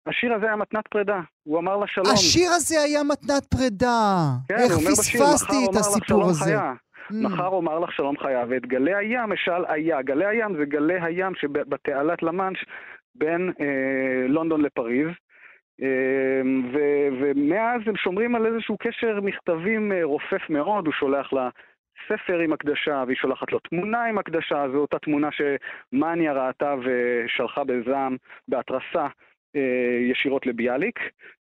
השיר 0.06 0.34
הזה 0.34 0.46
היה 0.46 0.56
מתנת 0.56 0.88
פרידה, 0.88 1.20
הוא 1.42 1.58
אמר 1.58 1.76
לה 1.76 1.86
שלום. 1.86 2.06
השיר 2.12 2.50
הזה 2.50 2.80
היה 2.80 3.02
מתנת 3.02 3.44
פרידה. 3.44 4.30
כן, 4.48 4.54
איך 4.54 4.72
בשיר, 4.72 5.20
פספסתי 5.20 5.56
מחר 5.56 5.70
את 5.70 5.76
הסיפור 5.76 6.24
הזה. 6.24 6.44
חיה. 6.44 6.72
Mm. 7.10 7.14
מחר 7.14 7.46
אומר 7.46 7.78
לך 7.78 7.92
שלום 7.92 8.18
חיה, 8.18 8.44
ואת 8.48 8.66
גלי 8.66 8.94
הים 8.94 9.32
אשאל 9.32 9.64
היה. 9.68 10.02
גלי 10.02 10.26
הים 10.26 10.56
זה 10.56 10.64
גלי 10.64 11.00
הים 11.00 11.32
שבתעלת 11.34 12.22
למאנש 12.22 12.64
בין 13.14 13.52
אה, 13.60 14.28
לונדון 14.28 14.62
לפריז. 14.62 15.08
אה, 15.82 16.42
ו- 16.72 17.08
ומאז 17.20 17.80
הם 17.86 17.96
שומרים 17.96 18.34
על 18.34 18.46
איזשהו 18.46 18.76
קשר 18.78 19.20
מכתבים 19.20 19.92
אה, 19.92 20.04
רופף 20.04 20.50
מאוד, 20.50 20.86
הוא 20.86 20.94
שולח 20.94 21.32
לה 21.32 21.48
ספר 22.08 22.38
עם 22.38 22.52
הקדשה, 22.52 23.04
והיא 23.06 23.16
שולחת 23.16 23.52
לו 23.52 23.58
תמונה 23.58 24.04
עם 24.04 24.18
הקדשה, 24.18 24.66
זו 24.72 24.78
אותה 24.78 24.98
תמונה 24.98 25.28
שמאניה 25.32 26.32
ראתה 26.32 26.74
ושלחה 26.84 27.64
בזעם, 27.64 28.16
בהתרסה, 28.48 29.06
אה, 29.56 29.98
ישירות 30.10 30.46
לביאליק. 30.46 31.00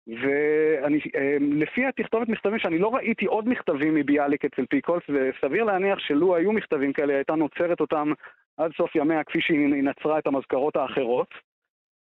ולפי 0.08 1.86
התכתובת 1.86 2.28
מכתבים 2.28 2.58
שאני 2.58 2.78
לא 2.78 2.94
ראיתי 2.94 3.26
עוד 3.26 3.48
מכתבים 3.48 3.94
מביאליק 3.94 4.44
אצל 4.44 4.66
פיקולס, 4.66 5.02
וסביר 5.08 5.64
להניח 5.64 5.98
שלו 5.98 6.36
היו 6.36 6.52
מכתבים 6.52 6.92
כאלה, 6.92 7.14
הייתה 7.14 7.34
נוצרת 7.34 7.80
אותם 7.80 8.12
עד 8.56 8.72
סוף 8.76 8.96
ימיה 8.96 9.24
כפי 9.24 9.40
שהיא 9.40 9.68
נצרה 9.68 10.18
את 10.18 10.26
המזכרות 10.26 10.76
האחרות. 10.76 11.34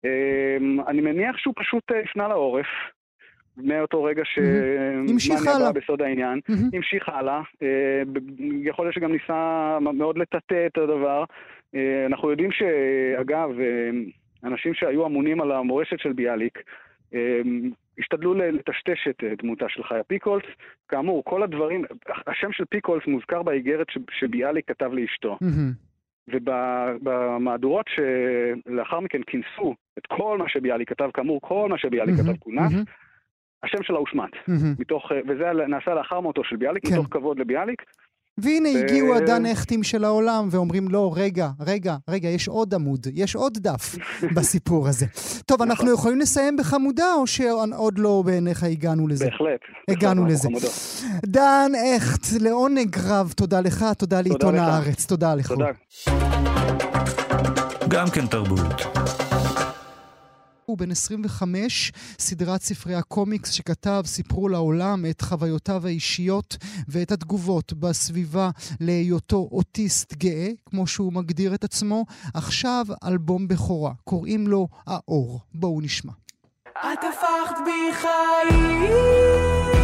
אמ, 0.05 0.81
אני 0.87 1.01
מניח 1.01 1.37
שהוא 1.37 1.53
פשוט 1.57 1.91
אה, 1.91 1.99
הפנה 1.99 2.27
לעורף, 2.27 2.67
מאותו 3.57 4.03
רגע 4.03 4.23
שמאניה 4.25 5.55
הלאה. 5.55 5.59
באה 5.59 5.71
בסוד 5.71 6.01
העניין, 6.01 6.39
מהמם. 6.49 6.69
המשיך 6.73 7.09
הלאה, 7.09 7.41
אה, 7.61 8.01
יכול 8.63 8.85
להיות 8.85 8.95
שגם 8.95 9.11
ניסה 9.11 9.77
מאוד 9.79 10.17
לטאטא 10.17 10.65
את 10.65 10.77
הדבר. 10.77 11.23
אה, 11.75 12.05
אנחנו 12.05 12.31
יודעים 12.31 12.49
שאגב, 12.51 13.49
אה, 13.59 13.89
אנשים 14.43 14.73
שהיו 14.73 15.05
אמונים 15.05 15.41
על 15.41 15.51
המורשת 15.51 15.99
של 15.99 16.13
ביאליק, 16.13 16.59
השתדלו 17.99 18.33
לטשטש 18.33 19.07
את 19.09 19.23
דמותה 19.37 19.65
של 19.69 19.83
חיה 19.83 20.03
פיקולס. 20.03 20.45
כאמור, 20.87 21.23
כל 21.25 21.43
הדברים, 21.43 21.83
השם 22.27 22.51
של 22.51 22.65
פיקולס 22.69 23.03
מוזכר 23.07 23.43
באיגרת 23.43 23.87
שביאליק 24.11 24.67
כתב 24.67 24.93
לאשתו. 24.93 25.37
מהמם. 25.41 25.71
ובמהדורות 26.27 27.85
שלאחר 27.87 28.99
מכן 28.99 29.21
כינסו 29.27 29.75
את 29.97 30.05
כל 30.07 30.37
מה 30.37 30.49
שביאליק 30.49 30.89
כתב, 30.89 31.09
כאמור, 31.13 31.39
כל 31.41 31.69
מה 31.69 31.77
שביאליק. 31.77 32.15
כתב 32.15 32.37
כונס. 32.39 32.73
השם 33.63 33.83
שלה 33.83 33.97
הושמט. 33.97 34.31
מתוך, 34.79 35.11
אה, 35.11 35.17
וזה 35.29 35.43
נעשה 35.67 35.91
לאחר 35.93 36.19
מותו 36.19 36.41
של 36.43 36.55
ביאליק, 36.55 36.87
כן. 36.87 36.93
מתוך 36.93 37.07
כבוד 37.11 37.39
לביאליק. 37.39 37.81
והנה 38.37 38.69
ו- 38.75 38.77
הגיעו 38.77 39.15
הדן 39.15 39.45
הכטים 39.45 39.83
של 39.83 40.03
העולם 40.03 40.47
ואומרים 40.51 40.87
לא, 40.89 41.13
רגע, 41.15 41.49
רגע, 41.67 41.95
רגע, 42.09 42.29
יש 42.29 42.47
עוד 42.47 42.73
עמוד, 42.73 43.07
יש 43.13 43.35
עוד 43.35 43.57
דף 43.57 43.95
בסיפור 44.35 44.87
הזה. 44.87 45.05
טוב, 45.45 45.61
אנחנו 45.61 45.83
נכון. 45.83 45.93
יכולים 45.93 46.19
לסיים 46.19 46.57
בחמודה 46.57 47.13
או 47.13 47.27
שעוד 47.27 47.99
לא 47.99 48.23
בעיניך 48.25 48.63
הגענו 48.63 49.07
לזה? 49.07 49.25
בהחלט. 49.25 49.59
הגענו 49.89 50.21
בהחלט, 50.25 50.51
לזה. 50.53 51.07
דן 51.25 51.71
הכט, 51.95 52.41
לעונג 52.41 52.95
רב, 53.09 53.33
תודה 53.35 53.61
לך, 53.61 53.85
תודה 53.97 54.21
לעיתון. 54.21 54.55
הארץ, 54.55 55.05
תודה 55.05 55.35
לך. 55.35 55.47
תודה. 55.47 55.67
גם 57.89 58.07
כן 58.09 58.27
תרבות. 58.27 58.96
הוא 60.67 60.77
בן 60.77 60.91
25, 60.91 61.91
סדרת 62.19 62.61
ספרי 62.61 62.95
הקומיקס 62.95 63.51
שכתב 63.51 64.01
סיפרו 64.05 64.49
לעולם 64.49 65.05
את 65.09 65.21
חוויותיו 65.21 65.85
האישיות 65.87 66.57
ואת 66.87 67.11
התגובות 67.11 67.73
בסביבה 67.73 68.49
להיותו 68.79 69.49
אוטיסט 69.51 70.13
גאה, 70.13 70.49
כמו 70.65 70.87
שהוא 70.87 71.13
מגדיר 71.13 71.53
את 71.53 71.63
עצמו. 71.63 72.05
עכשיו 72.33 72.85
אלבום 73.03 73.47
בכורה, 73.47 73.93
קוראים 74.03 74.47
לו 74.47 74.67
האור. 74.87 75.39
בואו 75.53 75.81
נשמע. 75.81 76.13
את 76.69 76.99
הפכת 77.03 77.55
בי 77.65 77.93
חיים, 77.93 79.76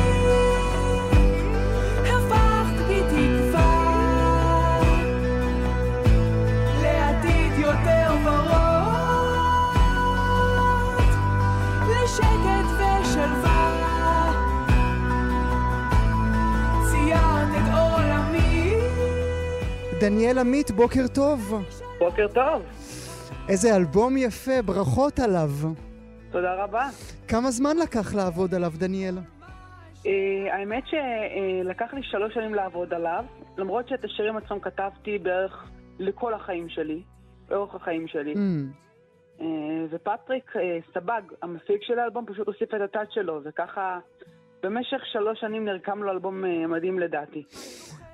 דניאל 20.03 20.37
עמית, 20.39 20.71
בוקר 20.71 21.07
טוב. 21.15 21.63
בוקר 21.99 22.27
טוב, 22.27 22.61
איזה 23.49 23.75
אלבום 23.75 24.17
יפה, 24.17 24.61
ברכות 24.65 25.19
עליו. 25.19 25.49
תודה 26.31 26.63
רבה. 26.63 26.87
כמה 27.27 27.51
זמן 27.51 27.77
לקח 27.83 28.15
לעבוד 28.15 28.55
עליו, 28.55 28.71
דניאל? 28.77 29.15
אה, 30.05 30.55
האמת 30.55 30.83
שלקח 30.87 31.93
לי 31.93 32.03
שלוש 32.03 32.33
שנים 32.33 32.55
לעבוד 32.55 32.93
עליו, 32.93 33.25
למרות 33.57 33.87
שאת 33.87 34.03
השירים 34.03 34.37
עצמם 34.37 34.59
כתבתי 34.59 35.17
בערך 35.19 35.65
לכל 35.99 36.33
החיים 36.33 36.69
שלי, 36.69 37.01
לאורך 37.51 37.75
החיים 37.75 38.07
שלי. 38.07 38.33
Mm, 38.33 38.37
אה, 39.41 39.45
ופטריק 39.91 40.55
אה, 40.55 40.77
סבג, 40.93 41.21
המפיק 41.41 41.83
של 41.83 41.99
האלבום, 41.99 42.25
פשוט 42.25 42.47
הוסיף 42.47 42.73
את 42.73 42.81
הטאט 42.81 43.11
שלו, 43.11 43.39
וככה 43.43 43.99
במשך 44.63 45.05
שלוש 45.11 45.39
שנים 45.39 45.65
נרקם 45.65 46.03
לו 46.03 46.11
אלבום 46.11 46.45
אה, 46.45 46.67
מדהים 46.67 46.99
לדעתי. 46.99 47.43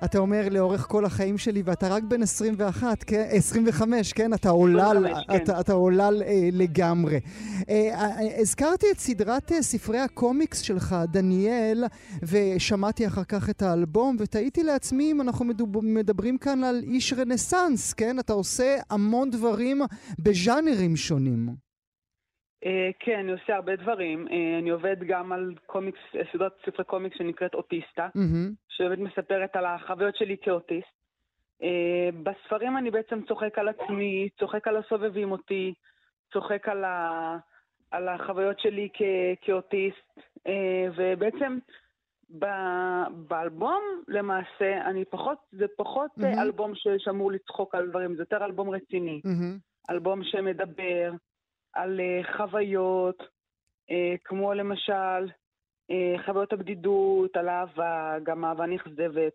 אתה 0.04 0.18
אומר 0.18 0.40
לאורך 0.50 0.80
כל 0.80 1.04
החיים 1.04 1.38
שלי, 1.38 1.62
ואתה 1.64 1.88
רק 1.88 2.02
בן 2.02 2.22
21, 2.22 3.02
כן? 3.02 3.24
25, 3.30 4.12
כן? 4.12 4.34
אתה 4.34 4.50
עולל, 4.50 4.80
25, 4.80 5.26
כן. 5.28 5.36
אתה, 5.36 5.60
אתה 5.60 5.72
עולל 5.72 6.22
אה, 6.26 6.48
לגמרי. 6.52 7.20
אה, 7.68 7.90
אה, 7.94 8.40
הזכרתי 8.40 8.86
את 8.92 8.98
סדרת 8.98 9.52
אה, 9.52 9.62
ספרי 9.62 9.98
הקומיקס 9.98 10.60
שלך, 10.60 10.96
דניאל, 11.12 11.84
ושמעתי 12.22 13.06
אחר 13.06 13.24
כך 13.24 13.50
את 13.50 13.62
האלבום, 13.62 14.16
ותהיתי 14.18 14.62
לעצמי 14.62 15.12
אם 15.12 15.20
אנחנו 15.20 15.44
מדוב, 15.44 15.84
מדברים 15.84 16.38
כאן 16.38 16.64
על 16.64 16.80
איש 16.82 17.12
רנסאנס, 17.12 17.92
כן? 17.92 18.18
אתה 18.18 18.32
עושה 18.32 18.76
המון 18.90 19.30
דברים 19.30 19.82
בז'אנרים 20.18 20.96
שונים. 20.96 21.69
אה, 22.64 22.90
כן, 22.98 23.18
אני 23.18 23.32
עושה 23.32 23.54
הרבה 23.54 23.76
דברים. 23.76 24.28
אה, 24.28 24.58
אני 24.58 24.70
עובד 24.70 24.96
גם 25.06 25.32
על 25.32 25.54
קומיקס, 25.66 25.98
אה, 26.14 26.20
סדרת 26.32 26.52
ספרי 26.66 26.84
קומיקס 26.84 27.18
שנקראת 27.18 27.54
אוטיסטה. 27.54 28.08
שבאמת 28.68 28.98
מספרת 28.98 29.56
על 29.56 29.66
החוויות 29.66 30.16
שלי 30.16 30.36
כאוטיסט. 30.42 31.00
בספרים 32.22 32.76
אני 32.76 32.90
בעצם 32.90 33.22
צוחק 33.28 33.58
על 33.58 33.68
עצמי, 33.68 34.28
צוחק 34.38 34.68
על 34.68 34.76
הסובבים 34.76 35.32
אותי, 35.32 35.74
צוחק 36.32 36.68
על, 36.68 36.84
ה, 36.84 37.36
על 37.90 38.08
החוויות 38.08 38.60
שלי 38.60 38.88
כ, 38.94 39.02
כאוטיסט, 39.40 40.20
ובעצם 40.96 41.58
ב, 42.38 42.46
באלבום 43.28 43.82
למעשה, 44.08 44.80
אני 44.86 45.04
פחות, 45.04 45.38
זה 45.52 45.66
פחות 45.76 46.10
mm-hmm. 46.18 46.42
אלבום 46.42 46.72
שאמור 46.98 47.32
לצחוק 47.32 47.74
על 47.74 47.88
דברים, 47.88 48.16
זה 48.16 48.22
יותר 48.22 48.44
אלבום 48.44 48.70
רציני. 48.70 49.20
מהמם. 49.24 49.58
אלבום 49.90 50.24
שמדבר 50.24 51.10
על 51.74 52.00
uh, 52.00 52.36
חוויות, 52.36 53.22
uh, 53.22 54.18
כמו 54.24 54.54
למשל 54.54 55.26
uh, 55.26 56.26
חוויות 56.26 56.52
הבדידות, 56.52 57.36
על 57.36 57.48
אהבה, 57.48 58.14
גם 58.22 58.44
אהבה 58.44 58.66
נכזבת, 58.66 59.32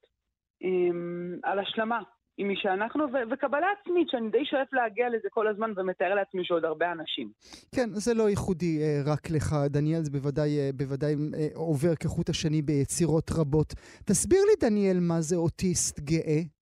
um, 0.64 1.40
על 1.44 1.60
השלמה 1.60 2.00
עם 2.38 2.48
מי 2.48 2.54
שאנחנו, 2.58 3.06
וקבלה 3.32 3.68
עצמית, 3.82 4.10
שאני 4.10 4.30
די 4.30 4.46
שואף 4.46 4.74
להגיע 4.74 5.10
לזה 5.10 5.28
כל 5.30 5.48
הזמן 5.48 5.72
ומתאר 5.76 6.16
לעצמי 6.16 6.46
שעוד 6.46 6.66
הרבה 6.66 6.92
אנשים. 6.92 7.32
כן, 7.76 7.90
זה 7.94 8.14
לא 8.14 8.30
ייחודי 8.30 8.80
אה, 8.82 9.14
רק 9.14 9.30
לך, 9.30 9.56
דניאל, 9.70 10.04
זה 10.04 10.12
בוודאי, 10.12 10.60
אה, 10.60 10.70
בוודאי 10.74 11.14
אה, 11.14 11.48
עובר 11.56 11.96
כחוט 11.96 12.30
השני 12.30 12.62
ביצירות 12.62 13.32
רבות. 13.32 13.74
תסביר 14.06 14.40
לי, 14.40 14.70
דניאל, 14.70 14.98
מה 15.00 15.22
זה 15.22 15.36
אוטיסט 15.36 16.00
גאה? 16.00 16.55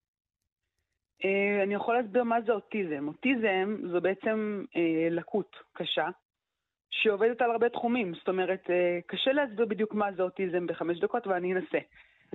Uh, 1.25 1.63
אני 1.63 1.73
יכול 1.73 1.95
להסביר 1.95 2.23
מה 2.23 2.41
זה 2.41 2.51
אוטיזם. 2.51 3.07
אוטיזם 3.07 3.75
זו 3.91 4.01
בעצם 4.01 4.63
uh, 4.65 4.77
לקות 5.12 5.55
קשה, 5.73 6.07
שעובדת 6.91 7.41
על 7.41 7.51
הרבה 7.51 7.69
תחומים. 7.69 8.13
זאת 8.13 8.27
אומרת, 8.27 8.63
uh, 8.65 8.71
קשה 9.07 9.31
להסביר 9.31 9.65
בדיוק 9.65 9.93
מה 9.93 10.12
זה 10.12 10.23
אוטיזם 10.23 10.67
בחמש 10.67 10.99
דקות, 10.99 11.27
ואני 11.27 11.53
אנסה. 11.53 11.77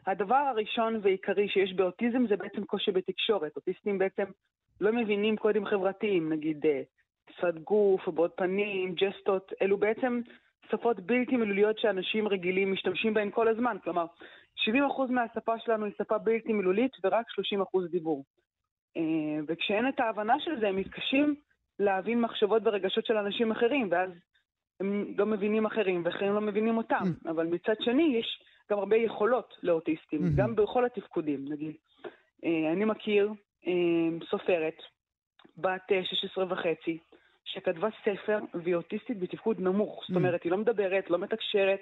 הדבר 0.07 0.35
הראשון 0.35 1.01
ועיקרי 1.03 1.49
שיש 1.49 1.73
באוטיזם 1.73 2.27
זה 2.27 2.37
בעצם 2.37 2.65
קושי 2.65 2.91
בתקשורת. 2.91 3.57
אוטיסטים 3.57 3.99
בעצם 3.99 4.25
לא 4.81 4.93
מבינים 4.93 5.37
קודים 5.37 5.67
חברתיים, 5.67 6.33
נגיד 6.33 6.65
שפת 7.31 7.55
גוף, 7.65 8.09
הבעות 8.09 8.33
פנים, 8.37 8.95
ג'סטות, 8.95 9.53
אלו 9.63 9.77
בעצם 9.77 10.21
שפות 10.71 11.01
בלתי 11.01 11.37
מילוליות 11.37 11.79
שאנשים 11.79 12.29
רגילים 12.29 12.73
משתמשים 12.73 13.15
בהן 13.15 13.31
כל 13.31 13.49
הזמן. 13.49 13.77
כלומר, 13.85 14.07
70% 14.57 14.69
מהשפה 15.11 15.59
שלנו 15.59 15.85
היא 15.85 15.95
שפה 15.99 16.19
בלתי 16.19 16.53
מילולית 16.53 16.93
ורק 17.05 17.27
30% 17.87 17.91
דיבור. 17.91 18.25
אה, 18.97 19.03
וכשאין 19.47 19.89
את 19.89 20.01
ההבנה 20.01 20.35
של 20.41 20.61
זה, 20.61 20.69
הם 20.69 20.77
מתקשים 20.77 21.35
להבין 21.79 22.21
מחשבות 22.21 22.63
ורגשות 22.65 23.07
של 23.07 23.17
אנשים 23.17 23.51
אחרים, 23.53 23.89
ואז 23.91 24.11
הם 24.81 25.05
לא 25.19 25.27
מבינים 25.27 25.67
אחרים, 25.67 26.03
ואחרים 26.05 26.33
לא 26.35 26.41
מבינים 26.41 26.77
אותם. 26.77 27.05
אבל 27.27 27.47
מצד 27.47 27.75
שני, 27.81 28.17
יש 28.21 28.43
גם 28.71 28.79
הרבה 28.79 28.97
יכולות 28.97 29.55
לאוטיסטים, 29.63 30.21
Mhm. 30.21 30.31
גם 30.37 30.55
בכל 30.57 30.85
התפקודים, 30.85 31.45
נגיד. 31.49 31.77
אה, 32.45 32.73
אני 32.73 32.85
מכיר 32.85 33.31
אה, 33.67 33.73
סופרת, 34.31 34.77
בת 35.57 35.93
אה, 35.93 36.05
16 36.05 36.45
וחצי, 36.49 36.99
שכתבה 37.45 37.89
ספר, 38.05 38.39
והיא 38.55 38.75
אוטיסטית 38.75 39.19
בתפקוד 39.19 39.61
נמוך. 39.61 40.05
זאת 40.09 40.17
Mm. 40.17 40.19
אומרת, 40.19 40.43
היא 40.43 40.53
לא 40.53 40.59
מדברת, 40.59 41.11
לא 41.11 41.19
מתקשרת. 41.19 41.81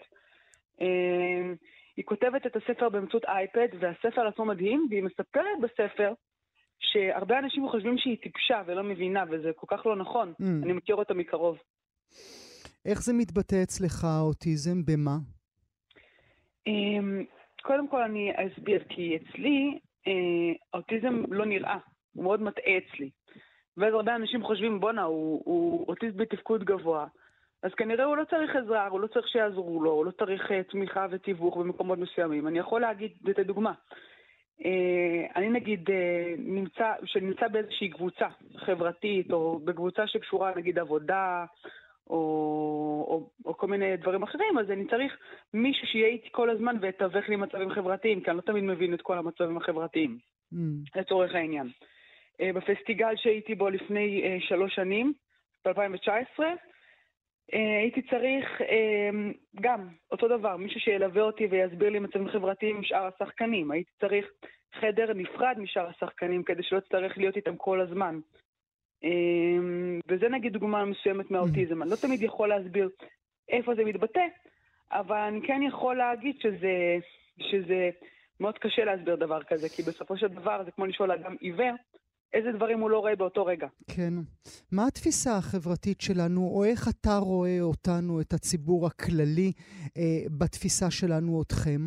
היא 1.96 2.04
כותבת 2.04 2.46
את 2.46 2.56
הספר 2.56 2.88
באמצעות 2.88 3.24
אייפד, 3.24 3.68
והספר 3.80 4.26
עצמו 4.26 4.44
מדהים, 4.44 4.86
והיא 4.90 5.02
מספרת 5.02 5.60
בספר 5.62 6.12
שהרבה 6.80 7.38
אנשים 7.38 7.68
חושבים 7.68 7.98
שהיא 7.98 8.16
טיפשה 8.22 8.62
ולא 8.66 8.82
מבינה, 8.82 9.24
וזה 9.30 9.50
כל 9.56 9.66
כך 9.76 9.86
לא 9.86 9.96
נכון. 9.96 10.32
Mm. 10.42 10.44
אני 10.64 10.72
מכיר 10.72 10.96
אותה 10.96 11.14
מקרוב. 11.14 11.58
איך 12.86 13.02
זה 13.02 13.12
מתבטא 13.12 13.62
אצלך, 13.62 14.04
האוטיזם? 14.04 14.84
במה? 14.84 15.16
אמ, 16.66 17.24
קודם 17.62 17.88
כל 17.88 18.02
אני 18.02 18.32
אסביר, 18.36 18.84
כי 18.88 19.16
אצלי 19.16 19.78
אה, 20.06 20.12
האוטיזם 20.72 21.22
לא 21.30 21.46
נראה, 21.46 21.78
הוא 22.12 22.24
מאוד 22.24 22.42
מטעה 22.42 22.78
אצלי. 22.78 23.10
ואז 23.76 23.94
הרבה 23.94 24.16
אנשים 24.16 24.42
חושבים, 24.44 24.80
בואנה, 24.80 25.02
הוא, 25.02 25.42
הוא 25.44 25.84
אוטיסט 25.88 26.16
בתפקוד 26.16 26.64
גבוה. 26.64 27.06
אז 27.62 27.70
כנראה 27.76 28.04
הוא 28.04 28.16
לא 28.16 28.24
צריך 28.24 28.56
עזרה, 28.56 28.88
הוא 28.88 29.00
לא 29.00 29.06
צריך 29.06 29.28
שיעזרו 29.28 29.82
לו, 29.82 29.90
הוא 29.90 30.04
לא 30.04 30.10
צריך 30.10 30.52
אה, 30.52 30.62
תמיכה 30.62 31.06
ותיווך 31.10 31.56
במקומות 31.56 31.98
מסוימים. 31.98 32.48
אני 32.48 32.58
יכול 32.58 32.80
להגיד, 32.80 33.12
לתת 33.24 33.46
דוגמה. 33.46 33.72
אה, 34.64 35.26
אני 35.36 35.48
נגיד 35.48 35.90
אה, 35.90 36.34
נמצא, 36.38 36.92
שנמצא 37.04 37.48
באיזושהי 37.48 37.88
קבוצה 37.88 38.26
חברתית, 38.56 39.32
או 39.32 39.58
בקבוצה 39.58 40.06
שקשורה 40.06 40.52
נגיד 40.56 40.78
עבודה, 40.78 41.44
או, 42.10 42.16
או, 43.08 43.30
או 43.44 43.56
כל 43.56 43.66
מיני 43.66 43.96
דברים 43.96 44.22
אחרים, 44.22 44.58
אז 44.58 44.70
אני 44.70 44.86
צריך 44.86 45.16
מישהו 45.54 45.86
שיהיה 45.86 46.06
איתי 46.06 46.28
כל 46.32 46.50
הזמן 46.50 46.76
ויתווך 46.80 47.28
לי 47.28 47.36
מצבים 47.36 47.70
חברתיים, 47.70 48.20
כי 48.20 48.30
אני 48.30 48.36
לא 48.36 48.42
תמיד 48.42 48.64
מבין 48.64 48.94
את 48.94 49.02
כל 49.02 49.18
המצבים 49.18 49.56
החברתיים, 49.56 50.18
Mm. 50.52 50.56
לצורך 50.96 51.34
העניין. 51.34 51.68
אה, 52.40 52.52
בפסטיגל 52.52 53.16
שהייתי 53.16 53.54
בו 53.54 53.68
לפני 53.68 54.38
שלוש 54.40 54.74
שנים, 54.74 55.12
ב-2019, 55.64 56.40
אה, 56.40 56.54
הייתי 57.52 58.02
צריך 58.02 58.60
אה, 58.60 59.10
גם 59.60 59.88
אותו 60.10 60.28
דבר, 60.28 60.56
מישהו 60.56 60.80
שילווה 60.80 61.22
אותי 61.22 61.46
ויסביר 61.46 61.90
לי 61.90 61.98
מצבים 61.98 62.28
חברתיים 62.28 62.76
עם 62.76 62.82
שאר 62.82 63.06
השחקנים. 63.14 63.70
הייתי 63.70 63.90
צריך 64.00 64.26
חדר 64.80 65.12
נפרד 65.14 65.58
משאר 65.58 65.88
השחקנים 65.88 66.42
כדי 66.42 66.62
שלא 66.62 66.78
אצטרך 66.78 67.18
להיות 67.18 67.36
איתם 67.36 67.56
כל 67.56 67.80
הזמן. 67.80 68.20
אה, 69.04 69.10
וזה 70.08 70.28
נגיד 70.28 70.52
דוגמה 70.52 70.84
מסוימת 70.84 71.30
מהאוטיזם. 71.30 71.82
אני 71.82 71.90
לא 71.90 71.96
תמיד 71.96 72.22
יכול 72.22 72.48
להסביר 72.48 72.88
איפה 73.48 73.74
זה 73.74 73.84
מתבטא, 73.84 74.26
אבל 74.92 75.16
אני 75.16 75.46
כן 75.46 75.60
יכול 75.62 75.96
להגיד 75.96 76.36
שזה, 76.40 76.98
שזה 77.38 77.90
מאוד 78.40 78.58
קשה 78.58 78.84
להסביר 78.84 79.16
דבר 79.16 79.42
כזה, 79.42 79.68
כי 79.68 79.82
בסופו 79.82 80.16
של 80.16 80.28
דבר 80.28 80.64
זה 80.64 80.70
כמו 80.70 80.86
לשאול 80.86 81.12
אדם 81.12 81.36
עיוור, 81.40 81.74
איזה 82.36 82.52
דברים 82.52 82.80
הוא 82.80 82.90
לא 82.90 82.98
רואה 82.98 83.16
באותו 83.16 83.46
רגע. 83.46 83.66
כן. 83.96 84.12
מה 84.72 84.86
התפיסה 84.86 85.36
החברתית 85.36 86.00
שלנו, 86.00 86.40
או 86.54 86.64
איך 86.64 86.88
אתה 86.88 87.16
רואה 87.18 87.58
אותנו, 87.60 88.20
את 88.20 88.32
הציבור 88.32 88.86
הכללי, 88.86 89.52
אה, 89.96 90.02
בתפיסה 90.38 90.90
שלנו 90.90 91.42
אתכם? 91.42 91.80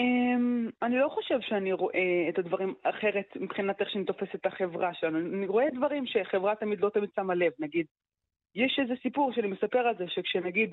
Um, 0.00 0.70
אני 0.82 0.98
לא 0.98 1.08
חושב 1.08 1.40
שאני 1.40 1.72
רואה 1.72 2.28
את 2.28 2.38
הדברים 2.38 2.74
אחרת 2.82 3.36
מבחינת 3.36 3.80
איך 3.80 3.90
שאני 3.90 4.04
תופס 4.04 4.28
את 4.34 4.46
החברה 4.46 4.94
שלנו. 4.94 5.18
אני 5.18 5.46
רואה 5.46 5.66
דברים 5.74 6.06
שחברה 6.06 6.54
תמיד 6.54 6.80
לא 6.80 6.88
תמיד 6.88 7.10
שמה 7.16 7.34
לב. 7.34 7.52
נגיד, 7.58 7.86
יש 8.54 8.78
איזה 8.82 8.94
סיפור 9.02 9.32
שאני 9.32 9.46
מספר 9.48 9.78
על 9.78 9.96
זה, 9.98 10.04
שכשנגיד, 10.08 10.70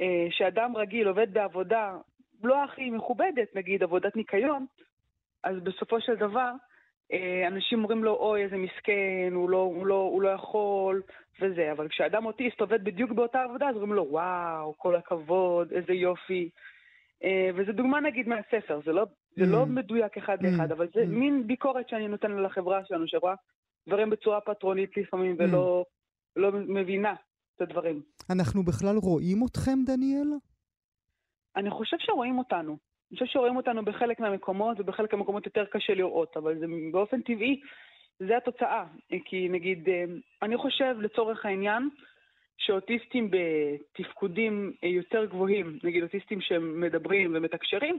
אה, 0.00 0.26
שאדם 0.30 0.76
רגיל 0.76 1.08
עובד 1.08 1.32
בעבודה 1.32 1.96
לא 2.42 2.64
הכי 2.64 2.90
מכובדת, 2.90 3.48
נגיד 3.54 3.82
עבודת 3.82 4.16
ניקיון, 4.16 4.66
אז 5.44 5.56
בסופו 5.62 6.00
של 6.00 6.14
דבר, 6.14 6.50
אנשים 7.46 7.78
אומרים 7.78 8.04
לו, 8.04 8.14
אוי, 8.14 8.42
איזה 8.42 8.56
מסכן, 8.56 9.30
הוא 9.34 9.50
לא, 9.50 9.56
הוא, 9.58 9.86
לא, 9.86 9.94
הוא 9.94 10.22
לא 10.22 10.28
יכול, 10.28 11.02
וזה. 11.40 11.72
אבל 11.72 11.88
כשאדם 11.88 12.26
אוטיסט 12.26 12.60
עובד 12.60 12.84
בדיוק 12.84 13.10
באותה 13.12 13.42
עבודה, 13.42 13.68
אז 13.68 13.74
אומרים 13.76 13.92
לו, 13.92 14.06
וואו, 14.10 14.74
כל 14.78 14.96
הכבוד, 14.96 15.72
איזה 15.72 15.92
יופי. 15.92 16.50
אה, 17.24 17.50
וזו 17.56 17.72
דוגמה 17.72 18.00
נגיד 18.00 18.28
מהספר, 18.28 18.80
זה 18.86 18.92
לא, 18.92 19.04
זה 19.36 19.42
Mm. 19.44 19.46
לא 19.46 19.66
מדויק 19.66 20.16
אחד 20.18 20.38
Mm. 20.40 20.46
לאחד, 20.46 20.72
אבל 20.72 20.88
זה 20.94 21.00
Mm. 21.02 21.06
מין 21.06 21.46
ביקורת 21.46 21.88
שאני 21.88 22.08
נותן 22.08 22.32
על 22.32 22.46
החברה 22.46 22.84
שלנו, 22.84 23.04
שרואה 23.08 23.34
דברים 23.88 24.10
בצורה 24.10 24.40
פטרונית 24.40 24.96
לפעמים, 24.96 25.36
ולא 25.38 25.84
לא 26.36 26.52
מבינה 26.52 27.14
את 27.56 27.60
הדברים. 27.60 28.02
אנחנו 28.30 28.62
בכלל 28.62 28.96
רואים 29.02 29.36
אתכם, 29.46 29.78
דניאל? 29.86 30.28
אני 31.56 31.70
חושב 31.70 31.96
שרואים 32.00 32.38
אותנו. 32.38 32.76
אני 33.10 33.18
חושב 33.18 33.32
שרואים 33.32 33.56
אותנו 33.56 33.84
בחלק 33.84 34.20
מהמקומות, 34.20 34.80
ובחלק 34.80 35.14
מהמקומות 35.14 35.46
יותר 35.46 35.64
קשה 35.64 35.94
לראות, 35.94 36.36
אבל 36.36 36.58
זה 36.58 36.66
באופן 36.92 37.22
טבעי, 37.22 37.60
זה 38.18 38.36
התוצאה. 38.36 38.84
כי 39.24 39.48
נגיד, 39.48 39.88
אה, 39.88 40.04
אני 40.42 40.56
חושב 40.56 40.96
לצורך 41.00 41.46
העניין, 41.46 41.88
שאוטיסטים 42.58 43.30
בתפקודים 43.30 44.72
אה, 44.84 44.88
יותר 44.88 45.24
גבוהים, 45.24 45.78
נגיד 45.84 46.02
אוטיסטים 46.02 46.40
שמדברים 46.40 47.32
ומתקשרים, 47.36 47.98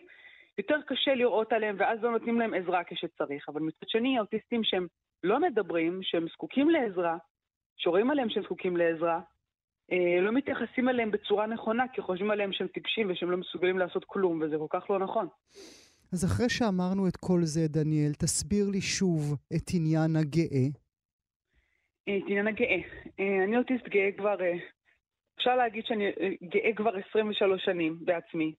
יותר 0.57 0.81
קשה 0.87 1.15
לראות 1.15 1.53
עליהם, 1.53 1.75
ואז 1.79 2.03
לא 2.03 2.11
נותנים 2.11 2.39
להם 2.39 2.53
עזרה 2.53 2.83
כשצריך. 2.83 3.49
אבל 3.49 3.61
מצד 3.61 3.89
שני, 3.89 4.17
האוטיסטים 4.17 4.63
שהם 4.63 4.87
לא 5.23 5.39
מדברים, 5.39 5.99
שהם 6.03 6.27
זקוקים 6.33 6.69
לעזרה, 6.69 7.17
שרואים 7.77 8.09
עליהם 8.09 8.29
שהם 8.29 8.43
זקוקים 8.43 8.77
לעזרה, 8.77 9.19
לא 10.21 10.31
מתייחסים 10.31 10.89
אליהם 10.89 11.11
בצורה 11.11 11.47
נכונה, 11.47 11.83
כי 11.93 12.01
חושבים 12.01 12.31
עליהם 12.31 12.53
שהם 12.53 12.67
טיפשים 12.67 13.11
ושהם 13.11 13.31
לא 13.31 13.37
מסוגלים 13.37 13.77
לעשות 13.77 14.05
כלום, 14.05 14.41
וזה 14.41 14.57
כל 14.57 14.79
כך 14.79 14.89
לא 14.89 14.99
נכון. 14.99 15.27
אז 16.13 16.25
אחרי 16.25 16.49
שאמרנו 16.49 17.07
את 17.07 17.17
כל 17.17 17.39
זה, 17.43 17.67
דניאל, 17.67 18.13
תסביר 18.13 18.65
לי 18.71 18.81
שוב 18.81 19.35
את 19.55 19.71
עניין 19.73 20.15
הגאה. 20.15 20.67
אה, 22.07 22.17
את 22.17 22.23
עניין 22.27 22.47
הגאה. 22.47 22.79
אה, 23.19 23.43
אני 23.43 23.57
אוטיסט 23.57 23.87
גאה 23.87 24.11
כבר, 24.17 24.35
אפשר 25.37 25.55
להגיד 25.55 25.85
שאני 25.85 26.11
גאה 26.43 26.73
כבר 26.75 26.91
23 27.09 27.65
שנים 27.65 27.97
בעצמי. 28.01 28.53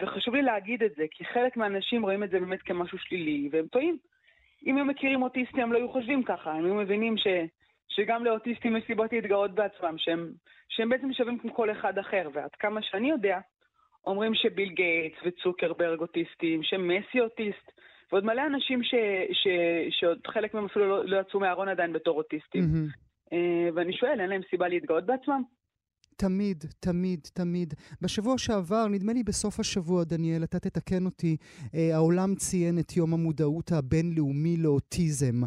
וחשוב 0.00 0.34
לי 0.34 0.42
להגיד 0.42 0.82
את 0.82 0.92
זה, 0.96 1.04
כי 1.10 1.24
חלק 1.24 1.56
מהאנשים 1.56 2.02
רואים 2.02 2.24
את 2.24 2.30
זה 2.30 2.40
באמת 2.40 2.62
כמשהו 2.62 2.98
שלילי, 2.98 3.48
והם 3.52 3.66
טועים. 3.66 3.98
אם 4.66 4.78
הם 4.78 4.88
מכירים 4.88 5.22
אוטיסטים, 5.22 5.60
הם 5.60 5.72
לא 5.72 5.78
היו 5.78 5.92
חושבים 5.92 6.22
ככה, 6.22 6.52
הם 6.52 6.64
היו 6.64 6.74
מבינים 6.74 7.16
ש... 7.16 7.26
שגם 7.94 8.24
לאוטיסטים 8.24 8.76
יש 8.76 8.84
סיבות 8.86 9.12
להתגאות 9.12 9.54
בעצמם, 9.54 9.94
שהם, 9.98 10.32
שהם 10.68 10.88
בעצם 10.88 11.12
שווים 11.12 11.38
כמו 11.38 11.54
כל 11.54 11.70
אחד 11.70 11.98
אחר. 11.98 12.28
ועד 12.32 12.50
כמה 12.58 12.82
שאני 12.82 13.10
יודע, 13.10 13.38
אומרים 14.06 14.34
שביל 14.34 14.68
גייטס 14.68 15.18
וצוקרברג 15.24 16.00
אוטיסטים, 16.00 16.62
שמסי 16.62 17.20
אוטיסט, 17.20 17.72
ועוד 18.12 18.24
מלא 18.24 18.46
אנשים 18.46 18.82
ש, 18.82 18.94
ש, 19.32 19.48
שעוד 19.90 20.26
חלק 20.26 20.54
מהם 20.54 20.64
אפילו 20.64 20.88
לא, 20.88 21.04
לא 21.04 21.20
יצאו 21.20 21.40
מהארון 21.40 21.68
עדיין 21.68 21.92
בתור 21.92 22.16
אוטיסטים. 22.16 22.62
Mm-hmm. 22.62 23.34
ואני 23.74 23.92
שואל, 23.92 24.20
אין 24.20 24.30
להם 24.30 24.42
סיבה 24.50 24.68
להתגאות 24.68 25.06
בעצמם? 25.06 25.42
תמיד, 26.16 26.64
תמיד, 26.80 27.20
תמיד. 27.34 27.74
בשבוע 28.00 28.38
שעבר, 28.38 28.86
נדמה 28.88 29.12
לי 29.12 29.22
בסוף 29.22 29.60
השבוע, 29.60 30.04
דניאל, 30.04 30.44
אתה 30.44 30.58
תתקן 30.58 31.06
אותי, 31.06 31.36
אה, 31.74 31.90
העולם 31.94 32.34
ציין 32.34 32.78
את 32.78 32.96
יום 32.96 33.14
המודעות 33.14 33.72
הבינלאומי 33.72 34.56
לאוטיזם. 34.56 35.40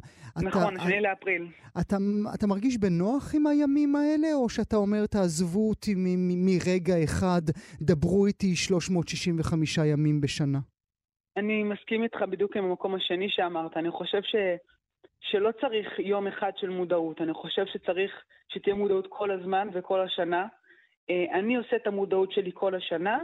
נכון, 0.44 0.80
שני 0.80 1.02
לאפריל. 1.02 1.48
אתה, 1.82 1.98
אתה 2.36 2.48
מרגיש 2.48 2.78
בנוח 2.78 3.36
עם 3.36 3.48
הימים 3.48 3.96
האלה, 3.96 4.34
או 4.34 4.50
שאתה 4.50 4.76
אומר, 4.76 5.06
תעזבו 5.06 5.70
אותי 5.70 5.94
מרגע 6.38 7.04
אחד, 7.04 7.42
דברו 7.82 8.26
איתי 8.26 8.56
365 8.56 9.78
ימים 9.78 10.22
בשנה? 10.22 10.60
אני 11.38 11.64
מסכים 11.64 12.04
איתך 12.04 12.22
בדיוק 12.30 12.58
עם 12.58 12.64
המקום 12.64 12.96
השני 12.96 13.30
שאמרת. 13.30 13.78
אני 13.78 13.92
חושב 13.92 14.22
ש... 14.22 14.36
שלא 15.20 15.50
צריך 15.62 16.00
יום 16.00 16.28
אחד 16.28 16.52
של 16.58 16.70
מודעות, 16.70 17.22
אני 17.22 17.34
חושב 17.34 17.66
שצריך 17.66 18.12
שתהיה 18.48 18.76
מודעות 18.76 19.08
כל 19.10 19.32
הזמן 19.32 19.68
וכל 19.74 20.02
השנה. 20.02 20.48
אה, 21.10 21.40
אני 21.40 21.56
עושה 21.56 21.76
את 21.76 21.88
המודעות 21.88 22.32
שלי 22.32 22.52
כל 22.54 22.76
השנה, 22.76 23.18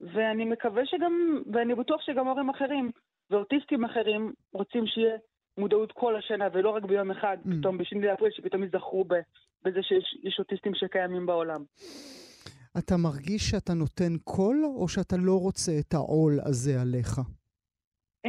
ואני 0.00 0.44
מקווה 0.44 0.86
שגם, 0.86 1.42
ואני 1.52 1.74
בטוח 1.74 2.00
שגם 2.02 2.26
הורים 2.26 2.50
אחרים 2.50 2.90
ואוטיסטים 3.30 3.84
אחרים 3.84 4.32
רוצים 4.52 4.86
שיהיה 4.86 5.16
מודעות 5.58 5.92
כל 5.92 6.16
השנה, 6.16 6.48
ולא 6.52 6.70
רק 6.70 6.84
ביום 6.84 7.10
אחד, 7.10 7.36
mm. 7.40 7.48
פתאום 7.58 7.78
בשני 7.78 8.06
לאפריל, 8.06 8.32
שפתאום 8.32 8.64
יזכרו 8.64 9.04
בזה 9.64 9.82
שיש 9.82 10.38
אוטיסטים 10.38 10.74
שקיימים 10.74 11.26
בעולם. 11.26 11.64
אתה 12.78 12.96
מרגיש 12.96 13.42
שאתה 13.50 13.74
נותן 13.74 14.12
קול, 14.24 14.64
או 14.64 14.88
שאתה 14.88 15.16
לא 15.16 15.40
רוצה 15.40 15.72
את 15.80 15.94
העול 15.94 16.38
הזה 16.44 16.80
עליך? 16.80 17.20
Um, 18.26 18.28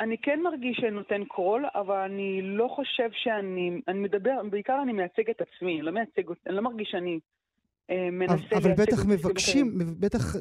אני 0.00 0.18
כן 0.18 0.40
מרגיש 0.40 0.76
שאני 0.76 0.90
נותן 0.90 1.24
קול, 1.24 1.64
אבל 1.74 1.96
אני 1.96 2.42
לא 2.42 2.68
חושב 2.68 3.08
שאני... 3.12 3.80
אני 3.88 3.98
מדבר, 3.98 4.40
בעיקר 4.50 4.80
אני 4.82 4.92
מייצג 4.92 5.30
את 5.30 5.40
עצמי, 5.40 5.82
לא 5.82 5.90
מייצג, 5.90 6.22
אני 6.46 6.54
לא 6.54 6.62
מרגיש 6.62 6.88
שאני 6.90 7.18
uh, 7.90 7.94
מנסה 8.12 8.34
לייצג... 8.34 8.56
אבל 8.56 8.72
בטח 8.72 9.06
מבקשים, 9.08 9.78
בטח, 10.00 10.36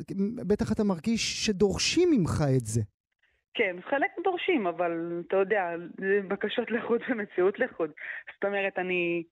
בטח 0.47 0.71
אתה 0.71 0.83
מרגיש 0.83 1.45
שדורשים 1.45 2.09
ממך 2.11 2.43
את 2.57 2.65
זה. 2.65 2.81
כן, 3.53 3.75
חלק 3.89 4.09
דורשים, 4.23 4.67
אבל 4.67 5.21
אתה 5.27 5.37
יודע, 5.37 5.63
זה 5.97 6.19
בקשות 6.27 6.71
לחוד 6.71 7.01
ומציאות 7.09 7.59
לחוד. 7.59 7.91
זאת 8.35 8.45
אומרת, 8.45 8.77
אני, 8.77 9.23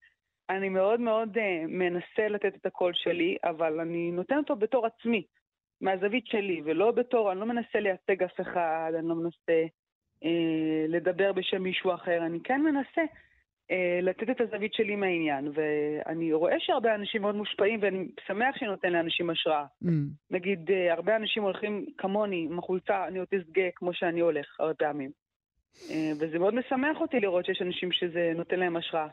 אני 0.49 0.69
מאוד 0.69 0.99
מאוד 0.99 1.37
uh, 1.37 1.41
מנסה 1.67 2.27
לתת 2.29 2.55
את 2.55 2.65
הקול 2.65 2.91
שלי, 2.95 3.37
אבל 3.43 3.79
אני 3.79 4.11
נותן 4.11 4.37
אותו 4.37 4.55
בתור 4.55 4.85
עצמי. 4.85 5.23
מהזווית 5.81 6.27
שלי, 6.27 6.61
ולא 6.65 6.91
בתור, 6.91 7.31
אני 7.31 7.39
לא 7.39 7.45
מנסה 7.45 7.79
לייצג 7.79 8.23
אף 8.23 8.41
אחד, 8.41 8.91
אני 8.99 9.07
לא 9.07 9.15
מנסה 9.15 9.65
אה, 10.23 10.85
לדבר 10.87 11.33
בשם 11.33 11.63
מישהו 11.63 11.93
אחר, 11.93 12.25
אני 12.25 12.39
כן 12.43 12.61
מנסה 12.61 13.01
אה, 13.71 13.99
לתת 14.01 14.29
את 14.29 14.41
הזווית 14.41 14.73
שלי 14.73 14.95
מהעניין, 14.95 15.51
ואני 15.53 16.33
רואה 16.33 16.55
שהרבה 16.59 16.95
אנשים 16.95 17.21
מאוד 17.21 17.35
מושפעים, 17.35 17.79
ואני 17.81 18.07
שמח 18.27 18.55
שאני 18.57 18.71
נותן 18.71 18.93
לאנשים 18.93 19.29
השראה. 19.29 19.65
Mm. 19.83 19.87
נגיד, 20.31 20.71
אה, 20.71 20.93
הרבה 20.93 21.15
אנשים 21.15 21.43
הולכים 21.43 21.85
כמוני, 21.97 22.47
עם 22.51 22.59
החולצה, 22.59 23.07
אני 23.07 23.19
אוטיסט 23.19 23.49
גאה, 23.51 23.69
כמו 23.75 23.93
שאני 23.93 24.19
הולך 24.19 24.59
הרבה 24.59 24.73
פעמים. 24.73 25.11
אה, 25.91 26.11
וזה 26.19 26.39
מאוד 26.39 26.53
משמח 26.53 27.01
אותי 27.01 27.19
לראות 27.19 27.45
שיש 27.45 27.61
אנשים 27.61 27.91
שזה 27.91 28.31
נותן 28.35 28.59
להם 28.59 28.75
השראה. 28.75 29.07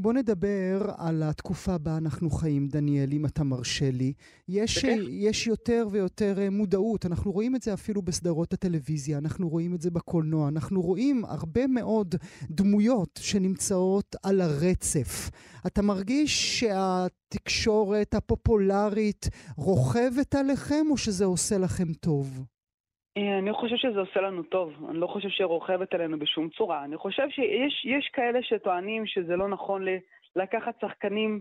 בוא 0.00 0.12
נדבר 0.12 0.90
על 0.96 1.22
התקופה 1.22 1.78
בה 1.78 1.96
אנחנו 1.96 2.30
חיים, 2.30 2.68
דניאל, 2.68 3.12
אם 3.12 3.26
אתה 3.26 3.44
מרשה 3.44 3.90
לי. 3.90 4.12
יש, 4.48 4.84
יש 5.10 5.46
יותר 5.46 5.88
ויותר 5.90 6.38
אה, 6.38 6.50
מודעות, 6.50 7.06
אנחנו 7.06 7.32
רואים 7.32 7.56
את 7.56 7.62
זה 7.62 7.74
אפילו 7.74 8.02
בסדרות 8.02 8.52
הטלוויזיה, 8.52 9.18
אנחנו 9.18 9.48
רואים 9.48 9.74
את 9.74 9.80
זה 9.80 9.90
בקולנוע, 9.90 10.48
אנחנו 10.48 10.82
רואים 10.82 11.24
הרבה 11.24 11.66
מאוד 11.66 12.14
דמויות 12.50 13.20
שנמצאות 13.22 14.16
על 14.22 14.40
הרצף. 14.40 15.30
אתה 15.66 15.82
מרגיש 15.82 16.60
שהתקשורת 16.60 18.14
הפופולרית 18.14 19.28
רוכבת 19.56 20.34
עליכם, 20.34 20.86
או 20.90 20.96
שזה 20.96 21.24
עושה 21.24 21.58
לכם 21.58 21.92
טוב? 21.92 22.44
אה, 23.16 23.38
אני 23.38 23.52
חושב 23.52 23.76
שזה 23.76 24.00
עושה 24.00 24.20
לנו 24.20 24.42
טוב, 24.42 24.72
אני 24.90 24.98
לא 24.98 25.06
חושב 25.06 25.28
שהיא 25.28 25.46
רוכבת 25.46 25.94
עלינו 25.94 26.18
בשום 26.18 26.48
צורה. 26.48 26.84
אני 26.84 26.96
חושב 26.96 27.28
שיש 27.30 28.10
כאלה 28.12 28.42
שטוענים 28.42 29.06
שזה 29.06 29.36
לא 29.36 29.48
נכון 29.48 29.84
לקחת 30.36 30.80
שחקנים 30.80 31.40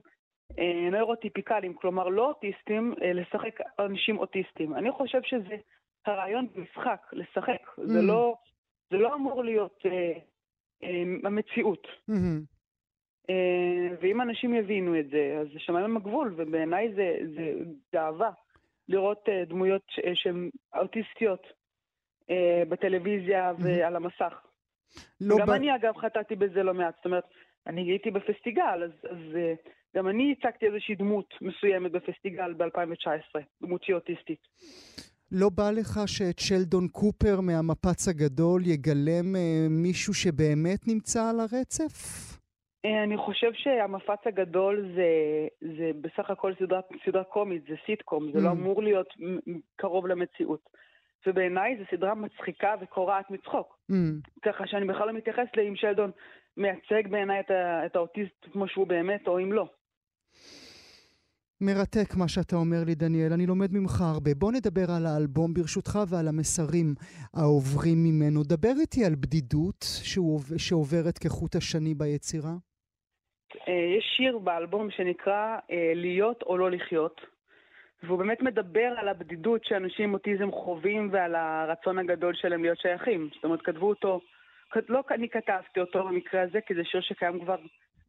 אה, 0.59 0.89
נוירוטיפיקליים, 0.91 1.73
כלומר 1.73 2.07
לא 2.07 2.27
אוטיסטים, 2.27 2.93
אה, 3.01 3.13
לשחק 3.13 3.59
אנשים 3.79 4.17
אוטיסטים. 4.17 4.75
אני 4.75 4.91
חושב 4.91 5.19
שזה 5.23 5.55
הרעיון 6.05 6.47
במשחק, 6.55 7.01
לשחק. 7.13 7.61
Mm. 7.67 7.81
זה, 7.85 8.01
לא, 8.01 8.35
זה 8.89 8.97
לא 8.97 9.15
אמור 9.15 9.43
להיות 9.43 9.83
אה, 9.85 10.13
אה, 10.83 11.03
המציאות. 11.23 11.87
Mm-hmm. 11.87 12.59
אה, 13.29 13.95
ואם 14.01 14.21
אנשים 14.21 14.53
יבינו 14.53 14.99
את 14.99 15.09
זה, 15.09 15.37
אז 15.41 15.47
זה 15.53 15.59
שמיים 15.59 15.97
הגבול, 15.97 16.33
ובעיניי 16.37 16.93
זה, 16.95 17.17
זה 17.35 17.53
גאווה 17.93 18.31
לראות 18.87 19.29
אה, 19.29 19.45
דמויות 19.45 19.85
שהן 20.13 20.49
אוטיסטיות. 20.75 21.58
אה, 22.29 22.63
בטלוויזיה 22.69 23.51
ועל 23.59 23.95
המסך. 23.95 24.33
לא 25.21 25.37
גם 25.39 25.47
ב... 25.47 25.49
אני 25.49 25.75
אגב 25.75 25.97
חטאתי 25.97 26.35
בזה 26.35 26.63
לא 26.63 26.73
מעט, 26.73 26.95
זאת 26.95 27.05
אומרת, 27.05 27.23
אני 27.67 27.81
הייתי 27.81 28.11
בפסטיגל, 28.11 28.83
אז, 28.83 29.11
אז 29.11 29.35
אה, 29.35 29.53
גם 29.95 30.07
אני 30.07 30.35
הצגתי 30.37 30.65
איזושהי 30.65 30.95
דמות 30.95 31.33
מסוימת 31.41 31.91
בפסטיגל 31.91 32.53
ב-2019, 32.53 33.39
דמותי 33.61 33.93
אוטיסטית. 33.93 34.39
לא 35.31 35.49
בא 35.49 35.71
לך 35.71 35.99
שאת 36.05 36.39
שלדון 36.39 36.87
קופר 36.87 37.41
מהמפץ 37.41 38.07
הגדול 38.07 38.61
יגלם 38.65 39.35
אה, 39.35 39.67
מישהו 39.69 40.13
שבאמת 40.13 40.87
נמצא 40.87 41.29
על 41.29 41.39
הרצף? 41.39 41.95
אה, 42.85 43.03
אני 43.03 43.17
חושב 43.17 43.51
שהמפץ 43.53 44.19
הגדול 44.25 44.91
זה, 44.95 45.07
זה 45.77 45.91
בסך 46.01 46.29
הכל 46.29 46.53
סדרה, 46.59 46.79
סדרה 47.05 47.23
קומית, 47.23 47.63
זה 47.69 47.75
סיטקום, 47.85 48.31
זה 48.31 48.39
לא 48.39 48.39
mm. 48.39 48.43
לא 48.43 48.51
אמור 48.51 48.83
להיות 48.83 49.13
קרוב 49.75 50.07
למציאות. 50.07 50.69
ובעיניי 51.27 51.77
זו 51.77 51.83
סדרה 51.91 52.15
מצחיקה 52.15 52.75
וקורעת 52.81 53.31
מצחוק. 53.31 53.77
Mm. 53.91 53.95
ככה 54.41 54.67
שאני 54.67 54.85
בכלל 54.85 55.07
לא 55.07 55.13
מתייחס 55.13 55.47
לאם 55.57 55.75
שלדון 55.75 56.11
מייצג 56.57 57.07
בעיניי 57.09 57.39
את, 57.39 57.51
את 57.85 57.95
האוטיסט 57.95 58.45
כמו 58.51 58.67
שהוא 58.67 58.87
באמת, 58.87 59.27
או 59.27 59.39
אם 59.39 59.53
לא. 59.53 59.69
מרתק 61.61 62.15
מה 62.17 62.27
שאתה 62.27 62.55
אומר 62.55 62.83
לי, 62.85 62.95
דניאל. 62.95 63.33
אני 63.33 63.45
לומד 63.45 63.73
ממך 63.73 64.01
הרבה. 64.01 64.31
בוא 64.35 64.51
נדבר 64.51 64.85
על 64.97 65.05
האלבום 65.05 65.53
ברשותך 65.53 65.99
ועל 66.09 66.27
המסרים 66.27 66.95
העוברים 67.33 67.97
ממנו. 68.03 68.43
דבר 68.43 68.75
איתי 68.81 69.05
על 69.05 69.15
בדידות 69.15 69.85
שעוברת 70.57 71.17
כחוט 71.17 71.55
השני 71.55 71.93
ביצירה. 71.93 72.55
אה, 73.67 73.97
יש 73.97 74.05
שיר 74.17 74.37
באלבום 74.37 74.91
שנקרא 74.91 75.57
אה, 75.71 75.91
להיות 75.95 76.41
או 76.41 76.57
לא 76.57 76.71
לחיות. 76.71 77.21
והוא 78.03 78.19
באמת 78.19 78.41
מדבר 78.41 78.93
על 78.97 79.07
הבדידות 79.07 79.65
שאנשים 79.65 80.05
עם 80.05 80.13
אוטיזם 80.13 80.51
חווים 80.51 81.09
ועל 81.11 81.35
הרצון 81.35 81.99
הגדול 81.99 82.35
שלהם 82.35 82.63
להיות 82.63 82.79
שייכים. 82.79 83.29
זאת 83.35 83.43
אומרת, 83.43 83.61
כתבו 83.61 83.89
אותו, 83.89 84.21
לא 84.89 85.03
אני 85.11 85.29
כתבתי 85.29 85.79
אותו 85.79 86.03
במקרה 86.03 86.41
הזה, 86.41 86.61
כי 86.61 86.73
זה 86.73 86.83
שיר 86.83 87.01
שקיים 87.01 87.39
כבר, 87.39 87.55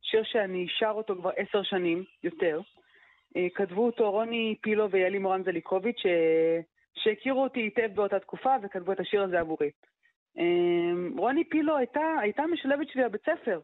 שיר 0.03 0.23
שאני 0.25 0.67
שר 0.69 0.93
אותו 0.95 1.17
כבר 1.17 1.31
עשר 1.37 1.63
שנים, 1.63 2.05
יותר. 2.23 2.61
אה, 3.37 3.47
כתבו 3.55 3.87
אותו 3.87 4.11
רוני 4.11 4.57
פילו 4.61 4.91
ויאלי 4.91 5.19
מורן 5.19 5.43
זליקוביץ', 5.43 6.03
שהכירו 6.95 7.43
אותי 7.43 7.61
היטב 7.61 7.91
באותה 7.95 8.19
תקופה 8.19 8.55
וכתבו 8.63 8.93
את 8.93 9.01
השיר 9.01 9.23
הזה 9.23 9.41
עבורי. 9.41 9.71
אמ, 10.39 11.15
רוני 11.19 11.45
פילו 11.45 11.77
הייתה, 11.77 12.17
הייתה 12.21 12.43
משלבת 12.47 12.89
שלי 12.89 13.05
בבית 13.05 13.21
ספר. 13.23 13.61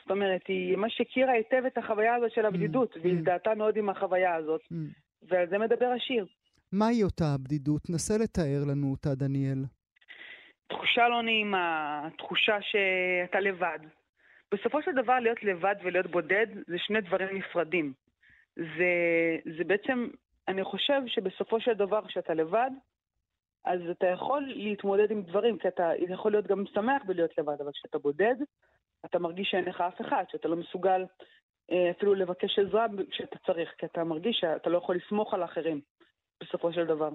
זאת 0.00 0.10
אומרת, 0.10 0.46
היא 0.48 0.76
ממש 0.76 1.00
הכירה 1.00 1.32
היטב 1.32 1.62
את 1.66 1.78
החוויה 1.78 2.14
הזאת 2.14 2.32
של 2.32 2.46
הבדידות, 2.46 2.96
Mm, 2.96 2.98
והזדהתה 3.02 3.54
מאוד 3.54 3.76
עם 3.76 3.88
החוויה 3.88 4.34
הזאת, 4.34 4.60
Mm. 4.60 5.03
ועל 5.28 5.48
זה 5.48 5.58
מדבר 5.58 5.86
השיר. 5.96 6.26
מהי 6.72 7.02
אותה 7.02 7.24
הבדידות? 7.34 7.90
נסה 7.90 8.14
לתאר 8.18 8.62
לנו 8.70 8.90
אותה, 8.90 9.14
דניאל. 9.14 9.64
תחושה 10.66 11.08
לא 11.08 11.22
נעימה, 11.22 12.08
תחושה 12.18 12.56
שאתה 12.60 13.40
לבד. 13.40 13.78
בסופו 14.52 14.82
של 14.82 14.92
דבר 15.02 15.18
להיות 15.18 15.42
לבד 15.42 15.74
ולהיות 15.84 16.06
בודד 16.06 16.46
זה 16.66 16.78
שני 16.78 17.00
דברים 17.00 17.36
נפרדים. 17.36 17.92
זה, 18.56 18.92
זה 19.56 19.64
בעצם, 19.64 20.08
אני 20.48 20.64
חושב 20.64 21.00
שבסופו 21.06 21.60
של 21.60 21.72
דבר 21.72 22.06
כשאתה 22.06 22.34
לבד, 22.34 22.70
אז 23.64 23.80
אתה 23.90 24.06
יכול 24.06 24.42
להתמודד 24.56 25.10
עם 25.10 25.22
דברים, 25.22 25.58
כי 25.58 25.68
אתה 25.68 25.90
יכול 26.08 26.32
להיות 26.32 26.46
גם 26.46 26.64
שמח 26.74 27.02
בלהיות 27.06 27.38
לבד, 27.38 27.60
אבל 27.60 27.72
כשאתה 27.72 27.98
בודד, 27.98 28.34
אתה 29.04 29.18
מרגיש 29.18 29.48
שאין 29.50 29.64
לך 29.64 29.80
אף 29.80 30.00
אחד, 30.00 30.24
שאתה 30.28 30.48
לא 30.48 30.56
מסוגל 30.56 31.04
אפילו 31.90 32.14
לבקש 32.14 32.58
עזרה 32.58 32.86
כשאתה 33.10 33.36
צריך, 33.46 33.68
כי 33.78 33.86
אתה 33.86 34.04
מרגיש 34.04 34.36
שאתה 34.40 34.70
לא 34.70 34.78
יכול 34.78 34.96
לסמוך 34.96 35.34
על 35.34 35.44
אחרים, 35.44 35.80
בסופו 36.42 36.72
של 36.72 36.86
דבר. 36.86 37.08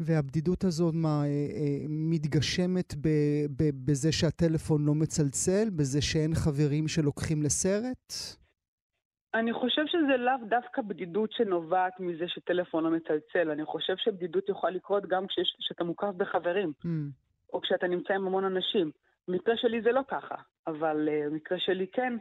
והבדידות 0.00 0.64
הזאת, 0.64 0.94
מה, 0.94 1.22
אה, 1.24 1.26
אה, 1.26 1.86
מתגשמת 1.88 2.94
ב, 2.94 3.08
ב, 3.56 3.62
בזה 3.86 4.12
שהטלפון 4.12 4.84
לא 4.86 4.94
מצלצל? 4.94 5.70
בזה 5.76 6.02
שאין 6.02 6.34
חברים 6.34 6.88
שלוקחים 6.88 7.42
לסרט? 7.42 8.12
אני 9.34 9.52
חושב 9.52 9.82
שזה 9.86 10.16
לאו 10.16 10.46
דווקא 10.48 10.82
בדידות 10.82 11.32
שנובעת 11.32 11.92
מזה 12.00 12.24
שטלפון 12.28 12.84
לא 12.84 12.90
מצלצל. 12.90 13.50
אני 13.50 13.64
חושב 13.64 13.94
שבדידות 13.96 14.48
יכולה 14.48 14.72
לקרות 14.72 15.06
גם 15.08 15.26
כשיש- 15.26 15.56
כשאתה 15.58 15.84
מוקף 15.84 16.08
בחברים, 16.16 16.72
Mm. 16.84 16.86
או 17.52 17.60
כשאתה 17.60 17.86
נמצא 17.88 18.14
עם 18.14 18.26
המון 18.26 18.44
אנשים. 18.44 18.90
במקרה 19.28 19.54
שלי 19.56 19.82
זה 19.82 19.92
לא 19.92 20.00
ככה, 20.08 20.34
אבל 20.66 21.08
uh, 21.08 21.30
במקרה 21.30 21.58
שלי 21.58 21.86
כן, 21.92 22.12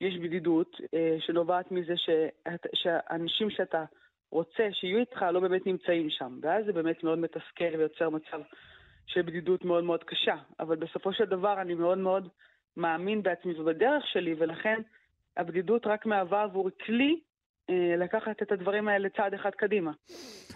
יש 0.00 0.16
בדידות 0.16 0.76
uh, 0.80 1.26
שנובעת 1.26 1.72
מזה 1.72 1.96
שאת, 1.96 2.66
שהאנשים 2.74 3.50
שאתה 3.50 3.84
רוצה 4.30 4.68
שיהיו 4.72 4.98
איתך 4.98 5.22
לא 5.22 5.40
באמת 5.40 5.66
נמצאים 5.66 6.10
שם. 6.10 6.38
ואז 6.42 6.64
זה 6.66 6.72
באמת 6.72 7.04
מאוד 7.04 7.18
מתסכל 7.18 7.76
ויוצר 7.78 8.10
מצב 8.10 8.40
של 9.06 9.22
בדידות 9.22 9.64
מאוד 9.64 9.84
מאוד 9.84 10.04
קשה. 10.04 10.36
אבל 10.60 10.76
בסופו 10.76 11.12
של 11.12 11.24
דבר 11.24 11.60
אני 11.60 11.74
מאוד 11.74 11.98
מאוד 11.98 12.28
מאמין 12.76 13.22
בעצמי 13.22 13.60
ובדרך 13.60 14.06
שלי, 14.06 14.34
ולכן 14.38 14.80
הבדידות 15.36 15.86
רק 15.86 16.06
מהווה 16.06 16.42
עבור 16.42 16.70
כלי 16.86 17.10
אה, 17.10 17.33
לקחת 17.98 18.42
את 18.42 18.52
הדברים 18.52 18.88
האלה 18.88 19.08
צעד 19.16 19.34
אחד 19.34 19.50
קדימה. 19.50 19.90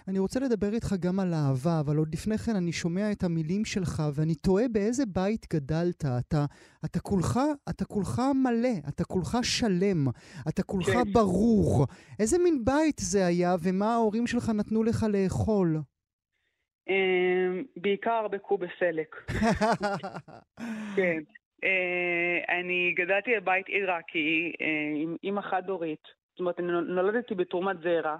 אני 0.07 0.19
רוצה 0.19 0.39
לדבר 0.39 0.73
איתך 0.73 0.93
גם 0.99 1.19
על 1.19 1.33
אהבה, 1.33 1.79
אבל 1.79 1.97
עוד 1.97 2.13
לפני 2.13 2.37
כן 2.37 2.55
אני 2.55 2.71
שומע 2.71 3.11
את 3.11 3.23
המילים 3.23 3.65
שלך, 3.65 4.03
ואני 4.15 4.35
תוהה 4.35 4.67
באיזה 4.71 5.03
בית 5.05 5.53
גדלת. 5.53 6.05
אתה, 6.05 6.45
אתה 6.85 6.99
כולך, 6.99 7.39
אתה 7.69 7.85
כולך 7.85 8.21
מלא, 8.43 8.89
אתה 8.89 9.03
כולך 9.03 9.37
שלם, 9.43 10.07
אתה 10.49 10.63
כולך 10.63 10.89
כן. 10.89 11.13
ברור. 11.13 11.85
איזה 12.19 12.37
מין 12.43 12.65
בית 12.65 12.99
זה 12.99 13.25
היה, 13.25 13.55
ומה 13.63 13.93
ההורים 13.93 14.27
שלך 14.27 14.49
נתנו 14.49 14.83
לך 14.83 15.05
לאכול? 15.13 15.77
אה, 16.89 17.61
בעיקר 17.75 18.11
הרבה 18.11 18.37
קובי 18.37 18.67
סלק. 18.79 19.15
כן. 20.97 21.19
אה, 21.63 22.59
אני 22.59 22.93
גדלתי 22.97 23.31
בבית 23.35 23.67
עיראקי 23.67 24.53
אה, 24.61 25.01
עם 25.01 25.15
אימא 25.23 25.41
חד-הורית. 25.41 26.18
זאת 26.39 26.41
אומרת, 26.41 26.59
אני 26.59 26.71
נולדתי 26.71 27.35
בתרומת 27.35 27.79
זרע, 27.79 28.17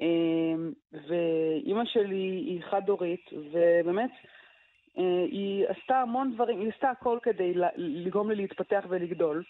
אה, 0.00 0.54
ואימא 0.92 1.84
שלי 1.84 2.16
היא 2.46 2.62
חד-הורית, 2.62 3.30
ובאמת, 3.52 4.10
אה, 4.98 5.24
היא 5.30 5.66
עשתה 5.68 6.00
המון 6.00 6.34
דברים, 6.34 6.60
היא 6.60 6.70
עשתה 6.74 6.90
הכל 6.90 7.18
כדי 7.22 7.52
לגרום 7.76 8.30
לי 8.30 8.36
להתפתח 8.36 8.84
ולגדול. 8.88 9.42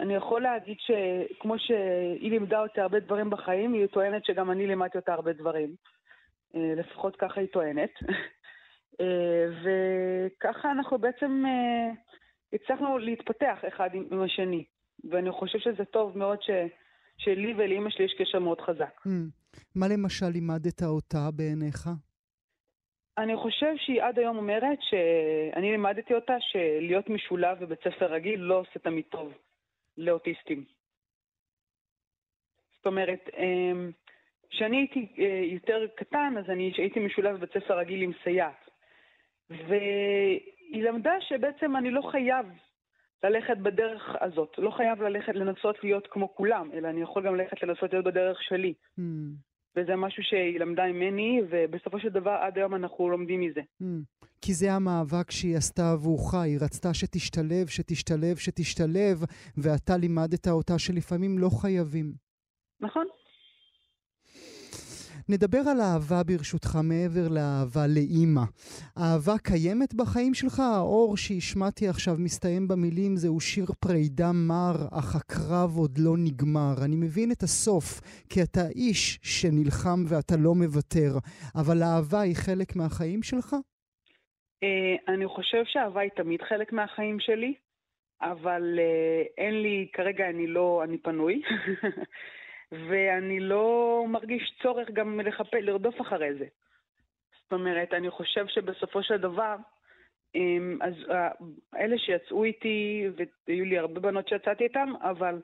אני 0.00 0.14
יכול 0.14 0.42
להגיד 0.42 0.76
שכמו 0.80 1.58
שהיא 1.58 2.30
לימדה 2.30 2.60
אותי 2.62 2.80
הרבה 2.80 3.00
דברים 3.00 3.30
בחיים, 3.30 3.72
היא 3.72 3.86
טוענת 3.86 4.24
שגם 4.24 4.50
אני 4.50 4.66
לימדתי 4.66 4.98
אותה 4.98 5.12
הרבה 5.12 5.32
דברים. 5.32 5.74
אה, 6.54 6.72
לפחות 6.76 7.16
ככה 7.16 7.40
היא 7.40 7.48
טוענת. 7.48 7.90
אה, 9.00 9.46
וככה 9.62 10.70
אנחנו 10.70 10.98
בעצם 10.98 11.44
הצלחנו 12.52 12.98
להתפתח 12.98 13.58
אחד 13.68 13.90
עם 13.94 14.22
השני. 14.22 14.64
ואני 15.10 15.30
חושב 15.30 15.58
שזה 15.58 15.84
טוב 15.84 16.18
מאוד 16.18 16.42
ש, 16.42 16.50
שלי 17.16 17.54
ולאימא 17.54 17.90
שלי 17.90 18.04
יש 18.04 18.14
קשר 18.18 18.38
מאוד 18.38 18.60
חזק. 18.60 19.00
Hmm. 19.06 19.10
מה 19.74 19.86
למשל 19.88 20.26
לימדת 20.26 20.82
אותה 20.82 21.30
בעיניך? 21.36 21.88
אני 23.18 23.36
חושב 23.36 23.74
שהיא 23.76 24.02
עד 24.02 24.18
היום 24.18 24.36
אומרת 24.36 24.78
שאני 24.80 25.70
לימדתי 25.70 26.14
אותה 26.14 26.36
שלהיות 26.40 27.10
משולב 27.10 27.58
בבית 27.60 27.78
ספר 27.78 28.06
רגיל 28.06 28.40
לא 28.40 28.60
עושה 28.60 28.78
תמיד 28.78 29.04
טוב 29.08 29.32
לאוטיסטים. 29.98 30.64
זאת 32.76 32.86
אומרת, 32.86 33.28
אמ, 33.38 33.90
כשאני 34.50 34.76
הייתי 34.76 35.08
אה, 35.18 35.40
יותר 35.44 35.86
קטן, 35.96 36.34
אז 36.38 36.50
אני 36.50 36.72
הייתי 36.76 37.00
משולב 37.00 37.36
בבית 37.36 37.50
ספר 37.50 37.78
רגיל 37.78 38.02
עם 38.02 38.12
סייעת. 38.24 38.70
והיא 39.50 40.82
למדה 40.82 41.12
שבעצם 41.20 41.76
אני 41.76 41.90
לא 41.90 42.02
חייב 42.10 42.46
ללכת 43.24 43.56
בדרך 43.62 44.02
הזאת, 44.20 44.54
לא 44.58 44.70
חייב 44.70 45.02
ללכת 45.02 45.34
לנסות 45.34 45.76
להיות 45.82 46.08
כמו 46.10 46.34
כולם, 46.34 46.70
אלא 46.74 46.88
אני 46.88 47.02
יכול 47.02 47.26
גם 47.26 47.34
ללכת 47.34 47.62
לנסות 47.62 47.92
להיות 47.92 48.04
בדרך 48.04 48.42
שלי. 48.42 48.74
Hmm. 48.98 49.02
וזה 49.76 49.96
משהו 49.96 50.22
שהיא 50.22 50.60
למדה 50.60 50.82
ממני, 50.86 51.40
ובסופו 51.50 52.00
של 52.00 52.08
דבר 52.08 52.30
עד 52.30 52.58
היום 52.58 52.74
אנחנו 52.74 53.08
לומדים 53.08 53.40
מזה. 53.40 53.60
Hmm. 53.82 54.26
כי 54.42 54.54
זה 54.54 54.72
המאבק 54.72 55.30
שהיא 55.30 55.56
עשתה 55.56 55.92
עבורך, 55.92 56.34
היא 56.34 56.58
רצתה 56.60 56.94
שתשתלב, 56.94 57.66
שתשתלב, 57.66 58.36
שתשתלב, 58.36 59.16
ואתה 59.56 59.96
לימדת 59.96 60.48
אותה 60.48 60.78
שלפעמים 60.78 61.38
לא 61.38 61.48
חייבים. 61.60 62.12
נכון? 62.80 63.06
נדבר 65.28 65.58
על 65.70 65.80
אהבה 65.80 66.22
ברשותך 66.28 66.78
מעבר 66.90 67.26
לאהבה 67.36 67.84
לאימא. 67.94 68.44
אהבה 68.98 69.36
קיימת 69.48 69.94
בחיים 69.94 70.34
שלך? 70.34 70.60
האור 70.60 71.16
שהשמעתי 71.16 71.88
עכשיו 71.88 72.14
מסתיים 72.18 72.68
במילים 72.68 73.16
זהו 73.16 73.40
שיר 73.40 73.66
פרידה 73.80 74.30
מר, 74.48 74.76
אך 74.98 75.16
הקרב 75.16 75.70
עוד 75.76 75.94
לא 75.98 76.14
נגמר. 76.26 76.74
אני 76.84 76.96
מבין 76.96 77.28
את 77.32 77.42
הסוף, 77.42 78.00
כי 78.30 78.42
אתה 78.42 78.64
איש 78.76 79.18
שנלחם 79.22 80.00
ואתה 80.08 80.34
לא 80.44 80.54
מוותר, 80.54 81.12
אבל 81.60 81.82
האהבה 81.82 82.20
היא 82.20 82.36
חלק 82.46 82.76
מהחיים 82.76 83.22
שלך? 83.22 83.56
אה, 84.62 85.14
אני 85.14 85.26
חושב 85.26 85.62
שאהבה 85.64 86.00
היא 86.00 86.10
תמיד 86.16 86.42
חלק 86.42 86.72
מהחיים 86.72 87.20
שלי, 87.20 87.54
אבל 88.22 88.78
אה, 88.78 89.22
אין 89.38 89.62
לי, 89.62 89.88
כרגע 89.92 90.30
אני 90.30 90.46
לא, 90.46 90.80
אני 90.84 90.98
פנוי, 90.98 91.42
ואני 92.88 93.40
לא 93.40 94.04
מרגיש 94.08 94.54
צורך 94.62 94.90
גם 94.90 95.20
לחפש, 95.20 95.54
לרדוף 95.62 96.00
אחרי 96.00 96.34
זה. 96.34 96.46
זאת 97.42 97.52
אומרת, 97.52 97.94
אני 97.94 98.10
חושב 98.10 98.46
שבסופו 98.46 99.02
של 99.02 99.16
דבר, 99.16 99.56
אמ, 100.34 100.78
אז 100.82 100.94
אה, 101.10 101.28
אלה 101.76 101.98
שיצאו 101.98 102.44
איתי, 102.44 103.08
והיו 103.48 103.64
לי 103.64 103.78
הרבה 103.78 104.00
בנות 104.00 104.28
שיצאתי 104.28 104.64
איתן, 104.64 104.88
אבל 105.02 105.40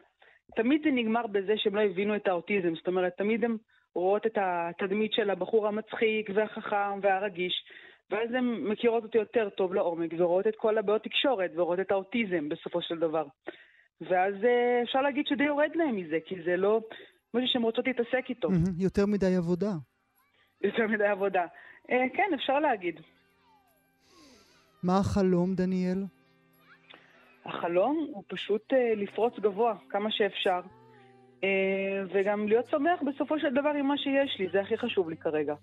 תמיד 0.56 0.82
זה 0.84 0.90
נגמר 0.90 1.26
בזה 1.26 1.52
שהם 1.56 1.76
לא 1.76 1.80
הבינו 1.80 2.16
את 2.16 2.28
האוטיזם. 2.28 2.74
זאת 2.74 2.86
אומרת, 2.86 3.16
תמיד 3.16 3.44
הן 3.44 3.56
רואות 3.94 4.26
את 4.26 4.38
התדמית 4.40 5.12
של 5.12 5.30
הבחור 5.30 5.68
המצחיק 5.68 6.30
והחכם 6.34 7.00
והרגיש, 7.02 7.64
ואז 8.10 8.34
הן 8.34 8.44
מכירות 8.44 9.04
אותי 9.04 9.18
יותר 9.18 9.48
טוב 9.48 9.74
לעומק, 9.74 10.10
ורואות 10.18 10.46
את 10.46 10.56
כל 10.56 10.78
הבעיות 10.78 11.02
תקשורת, 11.02 11.50
ורואות 11.54 11.80
את 11.80 11.90
האוטיזם 11.90 12.48
בסופו 12.48 12.82
של 12.82 12.98
דבר. 12.98 13.26
ואז 14.00 14.34
אה, 14.44 14.82
אפשר 14.82 15.02
להגיד 15.02 15.26
שדי 15.26 15.44
יורד 15.44 15.70
להם 15.76 15.96
מזה, 15.96 16.18
כי 16.26 16.42
זה 16.42 16.56
לא 16.56 16.80
משהו 17.34 17.48
שהן 17.48 17.62
רוצות 17.62 17.86
להתעסק 17.86 18.24
איתו. 18.28 18.50
מהמם, 18.50 18.64
יותר 18.78 19.06
מדי 19.06 19.36
עבודה. 19.36 19.72
יותר 20.60 20.86
מדי 20.86 21.06
עבודה. 21.06 21.46
אה, 21.90 22.04
כן, 22.14 22.30
אפשר 22.34 22.60
להגיד. 22.60 23.00
מה 24.82 24.98
החלום, 24.98 25.54
דניאל? 25.54 26.04
החלום 27.44 28.06
הוא 28.12 28.24
פשוט 28.28 28.72
אה, 28.72 28.94
לפרוץ 28.96 29.38
גבוה 29.38 29.74
כמה 29.88 30.10
שאפשר, 30.10 30.60
אה, 31.44 31.48
וגם 32.14 32.48
להיות 32.48 32.66
שמח 32.70 33.00
בסופו 33.06 33.38
של 33.38 33.54
דבר 33.54 33.70
עם 33.78 33.86
מה 33.86 33.98
שיש 33.98 34.36
לי, 34.38 34.48
זה 34.52 34.60
הכי 34.60 34.76
חשוב 34.76 35.10
לי 35.10 35.16
כרגע. 35.16 35.54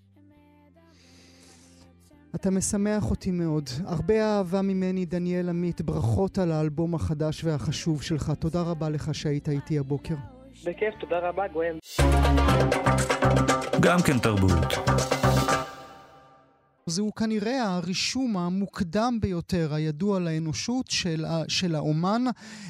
אתה 2.35 2.51
משמח 2.51 3.11
אותי 3.11 3.31
מאוד. 3.31 3.69
הרבה 3.85 4.13
אהבה 4.13 4.61
ממני, 4.61 5.05
דניאל 5.05 5.49
עמית. 5.49 5.81
ברכות 5.81 6.37
על 6.37 6.51
האלבום 6.51 6.95
החדש 6.95 7.43
והחשוב 7.43 8.01
שלך. 8.01 8.31
תודה 8.39 8.61
רבה 8.61 8.89
לך 8.89 9.15
שהיית 9.15 9.49
איתי 9.49 9.79
הבוקר. 9.79 10.15
בכיף, 10.63 10.93
תודה 10.99 11.19
רבה, 11.19 11.47
גואל. 11.47 11.77
גם 13.79 14.01
כן 14.01 14.19
תרבות. 14.19 14.51
זהו 16.89 17.15
כנראה 17.15 17.75
הרישום 17.75 18.37
המוקדם 18.37 19.17
ביותר 19.21 19.73
הידוע 19.73 20.19
לאנושות 20.19 20.87
של, 20.87 21.25
של 21.47 21.75
האומן. 21.75 22.23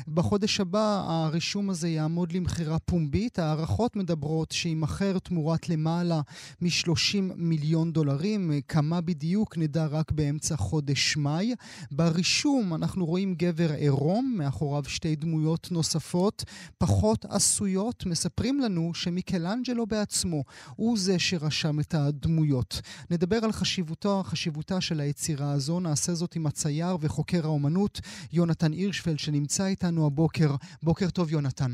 בחודש 0.07 0.59
הבא 0.59 1.03
הרישום 1.07 1.69
הזה 1.69 1.89
יעמוד 1.89 2.31
למכירה 2.31 2.79
פומבית. 2.79 3.39
הערכות 3.39 3.95
מדברות 3.95 4.51
שיימכר 4.51 5.19
תמורת 5.19 5.69
למעלה 5.69 6.21
מ-30 6.61 7.33
מיליון 7.35 7.91
דולרים. 7.91 8.51
כמה 8.67 9.01
בדיוק 9.01 9.57
נדע 9.57 9.85
רק 9.85 10.11
באמצע 10.11 10.55
חודש 10.55 11.17
מאי. 11.17 11.55
ברישום 11.91 12.73
אנחנו 12.73 13.05
רואים 13.05 13.35
גבר 13.35 13.71
עירום, 13.71 14.35
מאחוריו 14.37 14.83
שתי 14.87 15.15
דמויות 15.15 15.71
נוספות, 15.71 16.43
פחות 16.77 17.25
עשויות. 17.29 18.05
מספרים 18.05 18.59
לנו 18.59 18.93
שמיקלנג'לו 18.93 19.85
בעצמו 19.85 20.43
הוא 20.75 20.97
זה 20.97 21.19
שרשם 21.19 21.79
את 21.79 21.93
הדמויות. 21.93 22.81
נדבר 23.09 23.45
על 23.45 23.51
חשיבותו 23.51 24.06
חשיבותו, 24.07 24.23
חשיבותה 24.23 24.81
של 24.81 24.99
היצירה 24.99 25.51
הזו. 25.51 25.79
נעשה 25.79 26.13
זאת 26.13 26.35
עם 26.35 26.47
הצייר 26.47 26.97
וחוקר 27.01 27.45
האומנות 27.45 27.99
יונתן 28.33 28.71
הירשפלד 28.71 29.19
שנמצא 29.19 29.65
איתנו 29.65 30.05
הבוקר. 30.05 30.49
בוקר 30.83 31.09
טוב 31.09 31.31
יונתן. 31.31 31.71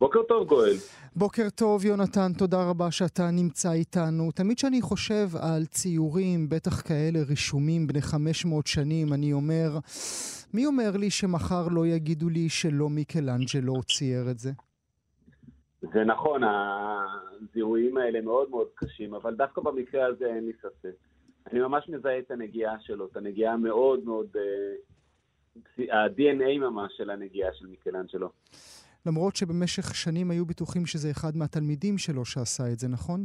בוקר 0.00 0.22
טוב 0.22 0.48
גואל. 0.48 0.74
בוקר 1.16 1.50
טוב 1.54 1.84
יונתן, 1.84 2.32
תודה 2.38 2.64
רבה 2.70 2.90
שאתה 2.90 3.30
נמצא 3.30 3.72
איתנו. 3.72 4.30
תמיד 4.32 4.56
כשאני 4.56 4.82
חושב 4.82 5.28
על 5.40 5.66
ציורים, 5.66 6.48
בטח 6.48 6.80
כאלה 6.80 7.18
רישומים 7.28 7.86
בני 7.86 8.02
500 8.02 8.66
שנים, 8.66 9.12
אני 9.12 9.32
אומר, 9.32 9.78
מי 10.54 10.66
אומר 10.66 10.96
לי 10.96 11.10
שמחר 11.10 11.68
לא 11.68 11.86
יגידו 11.86 12.28
לי 12.28 12.48
שלא 12.48 12.88
מיקלנג'לו 12.88 13.82
צייר 13.82 14.30
את 14.30 14.38
זה? 14.38 14.50
זה 15.82 16.04
נכון, 16.04 16.40
הזיהויים 16.44 17.96
האלה 17.96 18.20
מאוד 18.20 18.50
מאוד 18.50 18.66
קשים, 18.74 19.14
אבל 19.14 19.34
דווקא 19.34 19.60
במקרה 19.60 20.06
הזה 20.06 20.24
אין 20.24 20.44
לי 20.44 20.52
ספק. 20.62 21.10
אני 21.46 21.60
ממש 21.60 21.88
מזהה 21.88 22.18
את 22.18 22.30
הנגיעה 22.30 22.80
שלו, 22.80 23.06
את 23.06 23.16
הנגיעה 23.16 23.52
המאוד 23.52 24.04
מאוד, 24.04 24.26
uh, 24.36 25.94
ה-DNA 25.94 26.58
ממש 26.58 26.92
של 26.96 27.10
הנגיעה 27.10 27.50
של 27.54 27.66
מיקלנג'לו. 27.66 28.30
למרות 29.06 29.36
שבמשך 29.36 29.94
שנים 29.94 30.30
היו 30.30 30.46
בטוחים 30.46 30.86
שזה 30.86 31.10
אחד 31.10 31.36
מהתלמידים 31.36 31.98
שלו 31.98 32.24
שעשה 32.24 32.72
את 32.72 32.78
זה, 32.78 32.88
נכון? 32.88 33.24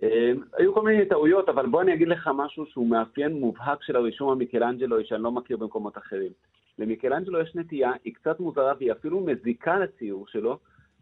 Um, 0.00 0.04
היו 0.52 0.74
כל 0.74 0.82
מיני 0.82 1.08
טעויות, 1.08 1.48
אבל 1.48 1.66
בוא 1.66 1.82
אני 1.82 1.94
אגיד 1.94 2.08
לך 2.08 2.30
משהו 2.36 2.66
שהוא 2.66 2.88
מאפיין 2.88 3.32
מובהק 3.32 3.82
של 3.82 3.96
הרישום 3.96 4.30
המיקלנג'לו, 4.30 4.96
שאני 5.04 5.22
לא 5.22 5.32
מכיר 5.32 5.56
במקומות 5.56 5.98
אחרים. 5.98 6.32
למיקלנג'לו 6.78 7.40
יש 7.40 7.54
נטייה, 7.54 7.92
היא 8.04 8.14
קצת 8.14 8.40
מוזרה 8.40 8.72
והיא 8.78 8.92
אפילו 8.92 9.20
מזיקה 9.20 9.78
לציור 9.78 10.26
שלו, 10.28 10.58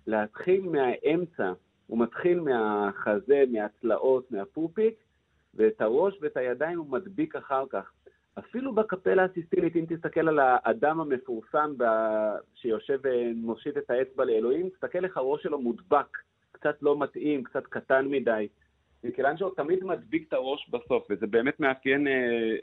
להתחיל 0.06 0.62
מהאמצע. 0.62 1.52
הוא 1.86 1.98
מתחיל 1.98 2.40
מהחזה, 2.40 3.44
מהצלעות, 3.52 4.30
מהפופיק, 4.30 4.94
ואת 5.54 5.80
הראש 5.80 6.18
ואת 6.20 6.36
הידיים 6.36 6.78
הוא 6.78 6.90
מדביק 6.90 7.36
אחר 7.36 7.64
כך. 7.70 7.92
אפילו 8.38 8.74
בקפלה 8.74 9.24
הסיסטינית, 9.24 9.76
אם 9.76 9.84
תסתכל 9.88 10.28
על 10.28 10.38
האדם 10.38 11.00
המפורסם 11.00 11.74
ב... 11.76 11.84
שיושב 12.54 12.98
ומושיט 13.02 13.76
את 13.76 13.90
האצבע 13.90 14.24
לאלוהים, 14.24 14.68
תסתכל 14.68 15.04
איך 15.04 15.16
הראש 15.16 15.42
שלו 15.42 15.58
מודבק, 15.58 16.18
קצת 16.52 16.82
לא 16.82 16.98
מתאים, 16.98 17.44
קצת 17.44 17.66
קטן 17.66 18.06
מדי. 18.08 18.48
מיקלנג'לו 19.04 19.50
תמיד 19.50 19.84
מדביק 19.84 20.28
את 20.28 20.32
הראש 20.32 20.70
בסוף, 20.70 21.06
וזה 21.10 21.26
באמת 21.26 21.60
מאפיין 21.60 22.06
אה, 22.06 22.12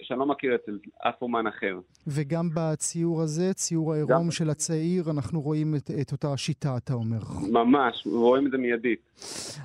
שאני 0.01 0.19
לא 0.19 0.25
מכיר 0.25 0.55
אצל 0.55 0.79
אף 0.97 1.21
אומן 1.21 1.47
אחר. 1.47 1.79
וגם 2.07 2.49
בציור 2.55 3.21
הזה, 3.21 3.53
ציור 3.53 3.93
העירום 3.93 4.25
גם... 4.25 4.31
של 4.31 4.49
הצעיר, 4.49 5.03
אנחנו 5.11 5.41
רואים 5.41 5.75
את, 5.75 5.91
את 6.01 6.11
אותה 6.11 6.33
השיטה, 6.33 6.77
אתה 6.77 6.93
אומר. 6.93 7.19
ממש, 7.51 8.07
רואים 8.11 8.45
את 8.47 8.51
זה 8.51 8.57
מיידית. 8.57 8.99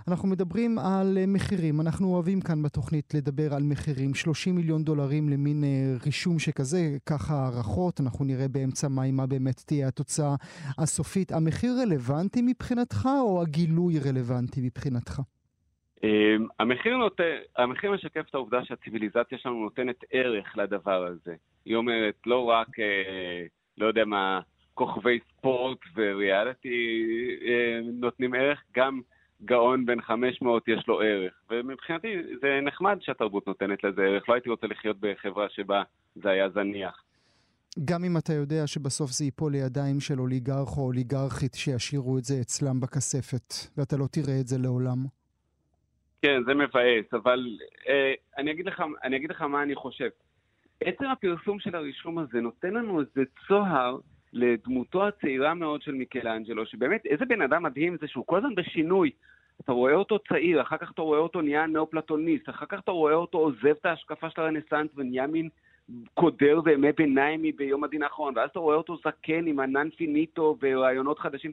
אנחנו 0.09 0.29
מדברים 0.29 0.79
על 0.79 1.19
אה, 1.19 1.27
מחירים, 1.27 1.81
אנחנו 1.81 2.15
אוהבים 2.15 2.41
כאן 2.41 2.63
בתוכנית 2.63 3.15
לדבר 3.15 3.55
על 3.55 3.63
מחירים. 3.63 4.15
30 4.15 4.55
מיליון 4.55 4.85
דולרים 4.85 5.29
למין 5.29 5.65
אה, 5.65 5.69
רישום 6.07 6.39
שכזה, 6.39 6.97
ככה 7.07 7.35
הערכות, 7.35 8.01
אנחנו 8.01 8.25
נראה 8.25 8.49
באמצע 8.49 8.89
מאי 8.89 9.13
מה 9.13 9.27
באמת 9.27 9.63
תהיה 9.67 9.89
התוצאה 9.89 10.35
הסופית. 10.79 11.33
המחיר 11.33 11.73
רלוונטי 11.83 12.43
מבחינתך, 12.43 13.09
או 13.21 13.43
הגילוי 13.43 13.99
רלוונטי 13.99 14.61
מבחינתך? 14.61 15.21
אמ, 16.05 16.47
המחיר, 16.59 16.97
נות... 16.97 17.21
המחיר 17.57 17.93
משקף 17.93 18.25
את 18.31 18.35
העובדה 18.35 18.65
שהציוויליזציה 18.65 19.39
שלנו 19.39 19.63
נותנת 19.63 19.97
ערך 20.11 20.57
לדבר 20.57 21.07
הזה. 21.07 21.35
היא 21.65 21.77
אומרת, 21.77 22.15
לא 22.27 22.45
רק, 22.45 22.79
אה, 22.79 23.45
לא 23.79 23.87
יודע 23.87 24.05
מה, 24.05 24.41
כוכבי 24.75 25.19
ספורט 25.29 25.79
וריאליטי 25.97 26.69
אה, 27.47 27.81
נותנים 27.93 28.35
ערך, 28.35 28.63
גם 28.77 29.01
גאון 29.45 29.87
בן 29.87 30.01
500 30.01 30.69
יש 30.69 30.89
לו 30.89 31.01
ערך. 31.01 31.33
ומבחינתי 31.51 32.09
זה 32.41 32.61
נחמד 32.63 32.99
שהתרבות 33.01 33.47
נותנת 33.47 33.85
לזה 33.85 34.03
ערך. 34.03 34.29
לא 34.29 34.35
הייתי 34.35 34.51
רוצה 34.51 34.67
לחיות 34.67 34.97
בחברה 35.01 35.47
שבה 35.51 35.83
זה 36.15 36.31
היה 36.31 36.51
זניח. 36.51 37.03
גם 37.85 38.05
אם 38.05 38.17
אתה 38.17 38.33
יודע 38.33 38.67
שבסוף 38.67 39.11
זה 39.11 39.25
ייפול 39.25 39.53
לידיים 39.53 40.01
של 40.01 40.21
אוליגרך 40.21 40.77
או 40.77 40.83
אוליגרכית 40.83 41.55
שישאירו 41.55 42.19
את 42.19 42.25
זה 42.25 42.35
אצלם 42.41 42.81
בכספת, 42.81 43.55
ואתה 43.77 43.97
לא 43.97 44.07
תראה 44.07 44.41
את 44.41 44.47
זה 44.47 44.59
לעולם. 44.59 45.05
כן, 46.25 46.43
זה 46.47 46.55
מבאס, 46.55 47.15
אבל 47.15 47.59
אה, 47.89 48.13
אני, 48.39 48.51
אגיד 48.51 48.67
לך, 48.67 48.83
אני 49.05 49.17
אגיד 49.17 49.31
לך 49.31 49.43
מה 49.43 49.63
אני 49.63 49.75
חושב. 49.75 50.09
עצם 50.81 51.05
הפרסום 51.05 51.61
של 51.61 51.75
הרישום 51.75 52.19
הזה 52.19 52.41
נותן 52.41 52.75
לנו 52.75 53.01
איזה 53.01 53.23
צוהר 53.49 53.97
לדמותו 54.33 55.09
הצעירה 55.09 55.55
מאוד 55.55 55.83
של 55.83 55.93
מיקלאנג'לו, 55.93 56.67
שבאמת, 56.67 57.07
איזה 57.07 57.25
בן 57.25 57.43
אדם 57.43 57.63
מדהים 57.63 57.97
זה 58.01 58.09
שהוא 58.09 58.27
כל 58.27 58.37
הזמן 58.37 58.55
בשינוי. 58.55 59.11
אתה 59.61 59.73
רואה 59.73 59.95
אותו 59.95 60.19
צעיר, 60.19 60.63
אחר 60.63 60.77
כך 60.77 60.91
אתה 60.93 61.03
רואה 61.03 61.19
אותו 61.19 61.41
נהיה 61.41 61.67
נאופלטוניסט, 61.67 62.49
אחר 62.49 62.67
כך 62.67 62.81
אתה 62.81 62.91
רואה 62.91 63.15
אותו 63.15 63.39
עוזב 63.39 63.67
את 63.81 63.87
ההשקפה 63.87 64.31
של 64.31 64.41
הרנסאנס 64.41 64.91
ונהיה 64.97 65.27
מין 65.27 65.49
קודר 66.15 66.61
וימי 66.65 66.93
ביניימי 66.93 67.43
ביום 67.57 67.85
הדין 67.85 68.03
האחרון, 68.03 68.33
ואז 68.37 68.51
אתה 68.51 68.59
רואה 68.59 68.77
אותו 68.77 68.97
זקן 68.97 69.47
עם 69.47 69.61
ה 69.61 69.68
non 69.68 69.89
finito 69.91 70.57
ורעיונות 70.63 71.19
חדשים. 71.19 71.53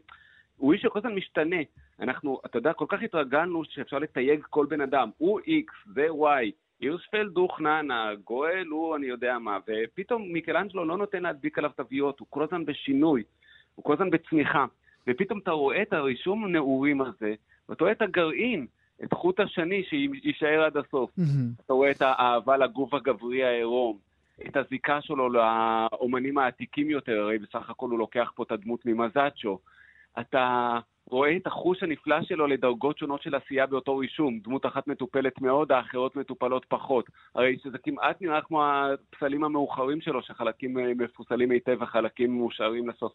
הוא 0.62 0.74
איש 0.74 0.82
שכל 0.82 1.00
הזמן 1.00 1.16
משתנה. 1.16 1.62
אנחנו, 2.00 2.42
אתה 2.46 2.58
יודע, 2.58 2.74
כל 2.74 2.86
כך 2.90 3.02
התרגלנו 3.04 3.64
שאפשר 3.66 4.00
לתייג 4.00 4.42
כל 4.50 4.66
בן 4.70 4.82
אדם. 4.82 5.10
הוא 5.18 5.40
X, 5.40 5.94
זה 5.94 6.08
Y, 6.10 6.52
הירשפלד 6.80 7.38
הוא 7.38 7.50
חננה, 7.50 8.12
גואל 8.24 8.68
הוא 8.68 8.96
אני 8.96 9.06
יודע 9.06 9.40
מה, 9.40 9.58
ופתאום 9.68 10.34
מיקלנג'לו 10.34 10.86
לא 10.86 10.98
נותן 10.98 11.24
להדביק 11.24 11.58
עליו 11.58 11.72
תוויות, 11.76 12.20
הוא 12.20 12.28
כל 12.30 12.44
הזמן 12.44 12.66
בשינוי, 12.66 13.24
הוא 13.76 13.86
כל 13.86 13.94
הזמן 13.94 14.10
בצמיחה. 14.10 14.66
ופתאום 15.08 15.40
אתה 15.40 15.52
רואה 15.52 15.82
את 15.82 15.94
הרישום 15.94 16.46
הנעורים 16.46 17.02
הזה, 17.02 17.34
ואתה 17.70 17.84
רואה 17.84 17.92
את 17.92 18.02
הגרעין, 18.02 18.68
את 19.04 19.14
חוט 19.14 19.40
השני 19.40 19.84
שיישאר 19.84 20.64
עד 20.64 20.78
הסוף. 20.78 21.12
Mm-hmm. 21.20 21.64
אתה 21.66 21.74
רואה 21.74 21.92
את 21.92 22.02
האהבה 22.02 22.58
לגוף 22.58 22.94
הגברי 22.94 23.44
העירום, 23.44 23.98
את 24.48 24.58
הזיקה 24.58 25.02
שלו 25.02 25.30
לאומנים 25.30 26.38
העתיקים 26.38 26.90
יותר, 26.90 27.22
הרי 27.22 27.38
בסך 27.38 27.70
הכל 27.70 27.90
הוא 27.90 28.00
לוקח 28.00 28.32
פה 28.36 28.44
את 28.44 28.52
הדמות 28.52 28.86
ממזאצ'ו. 28.86 29.60
אתה 30.20 30.80
רואה 31.10 31.38
את 31.38 31.48
החוש 31.48 31.84
הנפלא 31.84 32.24
שלו 32.24 32.48
לדרגות 32.48 32.98
שונות 32.98 33.22
של 33.22 33.36
עשייה 33.36 33.68
באותו 33.68 33.98
רישום. 33.98 34.40
דמות 34.40 34.66
אחת 34.66 34.88
מטופלת 34.88 35.42
מאוד, 35.42 35.72
האחרות 35.72 36.16
מטופלות 36.16 36.66
פחות. 36.70 37.06
הרי 37.36 37.58
שזה 37.64 37.78
כמעט 37.78 38.22
נראה 38.22 38.42
כמו 38.42 38.64
הפסלים 38.66 39.44
המאוחרים 39.44 40.02
שלו, 40.02 40.22
שחלקים 40.24 40.80
אה, 40.80 40.94
מפוסלים 40.96 41.52
היטב 41.52 41.78
וחלקים 41.82 42.38
מאושרים 42.38 42.90
לסוף. 42.90 43.14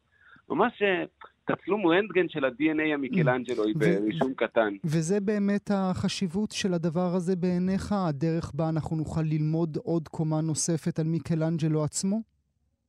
ממש 0.49 0.83
אה, 0.83 1.05
תצלום 1.45 1.87
רנטגן 1.87 2.29
של 2.29 2.45
ה-DNA 2.45 2.95
המיקלנג'לוי 2.95 3.75
ברישום 3.75 4.35
קטן. 4.37 4.75
וזה 4.85 5.21
באמת 5.21 5.71
החשיבות 5.75 6.51
של 6.51 6.75
הדבר 6.75 7.15
הזה 7.15 7.37
בעיניך? 7.37 7.93
הדרך 7.93 8.53
בה 8.55 8.69
אנחנו 8.69 8.97
נוכל 8.97 9.23
ללמוד 9.23 9.79
עוד 9.85 10.09
קומה 10.09 10.41
נוספת 10.41 10.99
על 10.99 11.07
מיקלנג'לו 11.07 11.85
עצמו? 11.85 12.23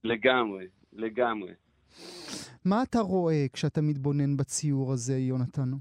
לגמרי, 0.04 0.66
לגמרי. 0.94 1.52
מה 2.70 2.84
אתה 2.84 3.00
רואה 3.00 3.46
כשאתה 3.54 3.82
מתבונן 3.82 4.38
בציור 4.38 4.94
הזה, 4.94 5.18
יונתן? 5.18 5.72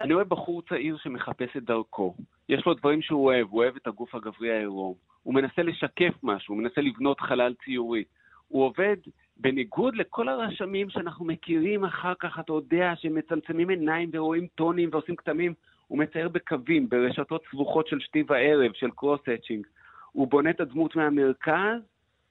אני 0.00 0.14
רואה 0.14 0.24
בחור 0.24 0.62
צעיר 0.62 0.96
שמחפש 1.02 1.56
את 1.56 1.64
דרכו. 1.64 2.14
יש 2.48 2.66
לו 2.66 2.74
דברים 2.74 3.02
שהוא 3.02 3.24
אוהב, 3.24 3.46
הוא 3.50 3.62
אוהב 3.62 3.76
את 3.76 3.86
הגוף 3.86 4.14
הגברי 4.14 4.52
העירום. 4.52 4.94
הוא 5.22 5.34
מנסה 5.34 5.62
לשקף 5.62 6.14
משהו, 6.22 6.54
הוא 6.54 6.62
מנסה 6.62 6.80
לבנות 6.80 7.20
חלל 7.20 7.54
ציורי. 7.64 8.04
הוא 8.48 8.64
עובד 8.64 8.96
בניגוד 9.36 9.96
לכל 9.96 10.28
הרשמים 10.28 10.90
שאנחנו 10.90 11.24
מכירים 11.24 11.84
אחר 11.84 12.12
כך, 12.20 12.38
אתה 12.40 12.52
יודע, 12.52 12.92
שמצמצמים 12.96 13.68
עיניים 13.68 14.10
ורואים 14.12 14.46
טונים 14.54 14.88
ועושים 14.92 15.16
כתמים. 15.16 15.54
הוא 15.86 15.98
מצייר 15.98 16.28
בקווים, 16.28 16.88
ברשתות 16.88 17.42
סבוכות 17.50 17.88
של 17.88 18.00
שתי 18.00 18.22
וערב, 18.28 18.72
של 18.74 18.90
קרוס-אצ'ינג. 18.90 19.66
הוא 20.12 20.28
בונה 20.28 20.50
את 20.50 20.60
הדמות 20.60 20.96
מהמרכז, 20.96 21.80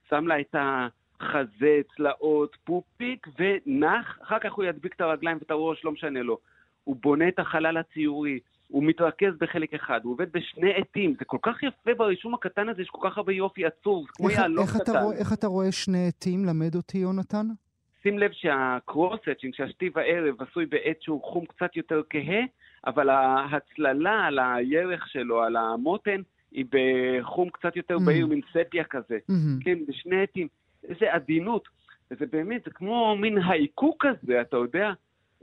שם 0.09 0.27
לה 0.27 0.39
את 0.39 0.55
ה... 0.55 0.87
חזה, 1.21 1.79
צלעות, 1.95 2.57
פופיק, 2.63 3.27
ונח, 3.39 4.19
אחר 4.23 4.39
כך 4.39 4.53
הוא 4.53 4.65
ידביק 4.65 4.93
את 4.95 5.01
הרגליים 5.01 5.37
ואת 5.41 5.51
הראש, 5.51 5.85
לא 5.85 5.91
משנה 5.91 6.21
לו. 6.21 6.37
הוא 6.83 6.95
בונה 7.01 7.27
את 7.27 7.39
החלל 7.39 7.77
הציורי, 7.77 8.39
הוא 8.67 8.83
מתרכז 8.83 9.33
בחלק 9.39 9.73
אחד, 9.73 9.99
הוא 10.03 10.13
עובד 10.13 10.31
בשני 10.31 10.73
עטים, 10.73 11.13
זה 11.19 11.25
כל 11.25 11.37
כך 11.41 11.63
יפה 11.63 11.93
ברישום 11.93 12.33
הקטן 12.33 12.69
הזה, 12.69 12.81
יש 12.81 12.89
כל 12.89 13.09
כך 13.09 13.17
הרבה 13.17 13.33
יופי 13.33 13.65
עצוב, 13.65 14.05
זה 14.05 14.11
כמו 14.17 14.29
יהלום 14.29 14.65
קטן. 14.67 14.77
אתה 14.81 15.01
איך 15.17 15.33
אתה 15.33 15.47
רואה 15.47 15.71
שני 15.71 16.07
עטים? 16.07 16.45
למד 16.45 16.75
אותי, 16.75 16.97
יונתן. 16.97 17.47
שים 18.03 18.19
לב 18.19 18.31
שה 18.33 18.53
cross-hatching, 18.53 19.53
שהשתי 19.55 19.89
וערב, 19.95 20.35
עשוי 20.41 20.65
בעט 20.65 21.01
שהוא 21.01 21.23
חום 21.23 21.45
קצת 21.45 21.75
יותר 21.77 22.01
כהה, 22.09 22.41
אבל 22.87 23.09
ההצללה 23.09 24.25
על 24.25 24.39
הירך 24.39 25.07
שלו, 25.07 25.43
על 25.43 25.55
המותן, 25.55 26.21
היא 26.51 26.65
בחום 26.71 27.49
קצת 27.49 27.75
יותר 27.75 27.97
Mm. 27.97 28.05
בהיר, 28.05 28.27
מין 28.27 28.41
ספיה 28.53 28.83
כזה. 28.83 29.17
מהמם. 29.29 29.59
כן, 29.63 29.77
בשני 29.87 30.21
עטים. 30.23 30.47
איזה 30.83 31.13
עדינות. 31.13 31.63
וזה 32.11 32.25
באמת, 32.31 32.61
זה 32.65 32.71
כמו 32.71 33.15
מין 33.17 33.37
הייקו 33.49 33.93
כזה, 33.99 34.41
אתה 34.41 34.57
יודע? 34.57 34.91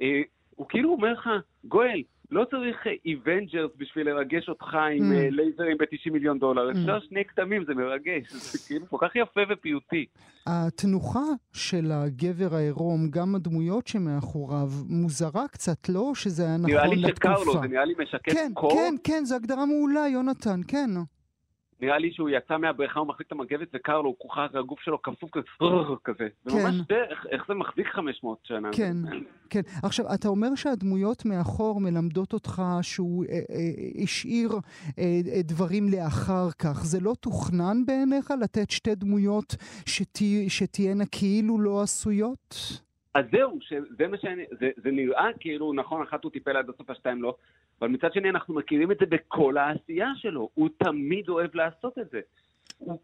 אה, 0.03 0.21
הוא 0.57 0.67
כאילו 0.69 0.93
אומר 0.93 1.13
לך, 1.13 1.29
גואל, 1.65 2.03
לא 2.31 2.45
צריך 2.51 2.77
Avengers 3.07 3.71
בשביל 3.77 4.07
לרגש 4.11 4.49
אותך 4.49 4.75
עם 4.75 5.13
Mm. 5.13 5.15
אה, 5.15 5.31
לייזרים 5.31 5.77
ב-90 5.79 6.13
מיליון 6.13 6.39
דולר, 6.39 6.69
Mm. 6.71 6.79
אפשר 6.79 7.01
שני 7.01 7.25
כתמים, 7.25 7.65
זה 7.65 7.75
מרגש. 7.75 8.33
זה 8.53 8.59
כאילו 8.69 8.87
כל 8.91 8.97
כך 9.01 9.17
יפה 9.17 9.41
ופיוטי. 9.51 10.07
התנוחה 10.47 11.21
של 11.53 11.93
הגבר 11.93 12.55
העירום, 12.57 13.11
גם 13.11 13.35
הדמויות 13.35 13.87
שמאחוריו, 13.87 14.69
מוזרה 14.89 15.49
קצת, 15.49 15.89
לא? 15.89 16.13
שזה 16.15 16.43
היה 16.45 16.57
נכון 16.57 16.71
נראה 16.71 16.87
לי 16.87 16.97
לתקופה. 16.97 17.35
שקר 17.35 17.45
לו, 17.45 17.53
זה 17.53 17.69
נראה 17.69 17.85
לי 17.85 17.95
משקף 18.03 18.33
כן, 18.33 18.51
קור. 18.55 18.71
כן, 18.73 18.95
כן, 19.05 19.25
זו 19.25 19.35
הגדרה 19.37 19.67
מעולה, 19.67 20.09
יונתן, 20.09 20.61
כן. 20.69 20.91
נראה 21.81 21.99
לי 21.99 22.13
שהוא 22.13 22.31
יצא 22.31 22.57
מהבריכה, 22.59 23.01
הוא 23.01 23.09
מחזיק 23.09 23.27
את 23.27 23.33
המגבת 23.33 23.69
וקר 23.75 24.01
לו, 24.01 24.09
הוא 24.09 24.15
כוכב, 24.19 24.49
הגוף 24.55 24.81
שלו 24.81 25.03
כפוף 25.03 25.31
כזה, 25.33 25.45
כזה. 26.05 26.29
זה 26.45 26.51
כן. 26.51 26.57
ממש, 26.65 26.75
זה- 26.89 27.05
איך- 27.31 27.45
זה 27.49 27.55
מחזיק 27.55 27.87
500 27.87 28.39
שנה. 28.43 28.69
כן, 28.73 28.97
זה- 29.03 29.09
כן. 29.51 29.61
עכשיו, 29.83 30.07
אתה 30.15 30.29
אומר 30.29 30.55
שהדמויות 30.55 31.25
מאחור 31.25 31.81
מלמדות 31.81 32.33
אותך 32.33 32.63
שהוא 32.83 33.25
אה, 33.25 33.35
אה, 33.35 33.43
השאיר 34.03 34.51
אה, 34.99 35.21
דברים 35.45 35.89
לאחר 35.89 36.49
כך. 36.59 36.85
זה 36.85 37.01
לא 37.01 37.15
תוכנן 37.21 37.77
בעיניך 37.87 38.31
לתת 38.43 38.71
שתי 38.71 38.95
דמויות 38.95 39.55
שתה, 39.87 40.25
שתהיינה 40.49 41.05
כאילו 41.13 41.61
לא 41.61 41.83
עשויות? 41.83 42.55
אז 43.15 43.25
זהו, 43.33 43.59
שזה 43.61 44.09
מה 44.09 44.17
שאני, 44.21 44.43
זה, 44.61 44.71
זה 44.85 44.91
נראה 44.91 45.27
כאילו, 45.41 45.73
נכון, 45.73 46.03
אחת 46.09 46.25
הוא 46.25 46.33
טיפל 46.33 46.57
עד 46.57 46.71
הסוף, 46.71 46.91
השתיים 46.91 47.23
לא, 47.23 47.35
אבל 47.85 47.93
מצד 47.93 48.13
שני 48.13 48.31
אנחנו 48.31 48.55
מכירים 48.55 48.93
את 48.93 48.99
זה 49.01 49.07
בכל 49.07 49.57
העשייה 49.57 50.13
שלו, 50.17 50.51
הוא 50.55 50.69
תמיד 50.79 51.29
אוהב 51.29 51.55
לעשות 51.55 51.99
את 51.99 52.11
זה. 52.11 52.21
הוא, 52.79 52.99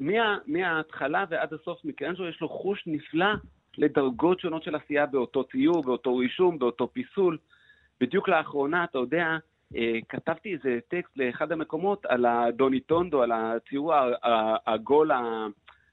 מה, 0.00 0.38
מההתחלה 0.46 1.24
ועד 1.30 1.54
הסוף, 1.54 1.84
מכיוון 1.84 2.16
שיש 2.16 2.40
לו 2.40 2.48
חוש 2.48 2.84
נפלא 2.86 3.26
לדרגות 3.78 4.40
שונות 4.40 4.62
של 4.62 4.74
עשייה 4.74 5.06
באותו 5.06 5.44
ציור, 5.44 5.82
באותו 5.84 6.16
רישום, 6.16 6.58
באותו 6.58 6.88
פיסול. 6.92 7.38
בדיוק 8.00 8.28
לאחרונה, 8.28 8.84
אתה 8.84 8.98
יודע, 8.98 9.36
אה, 9.76 9.98
כתבתי 10.08 10.54
איזה 10.54 10.78
טקסט 10.88 11.16
לאחד 11.16 11.52
המקומות 11.52 12.06
על 12.06 12.26
הדוני 12.26 12.80
טונדו, 12.80 13.22
על 13.22 13.32
הציור 13.32 13.94
העגול 14.22 15.10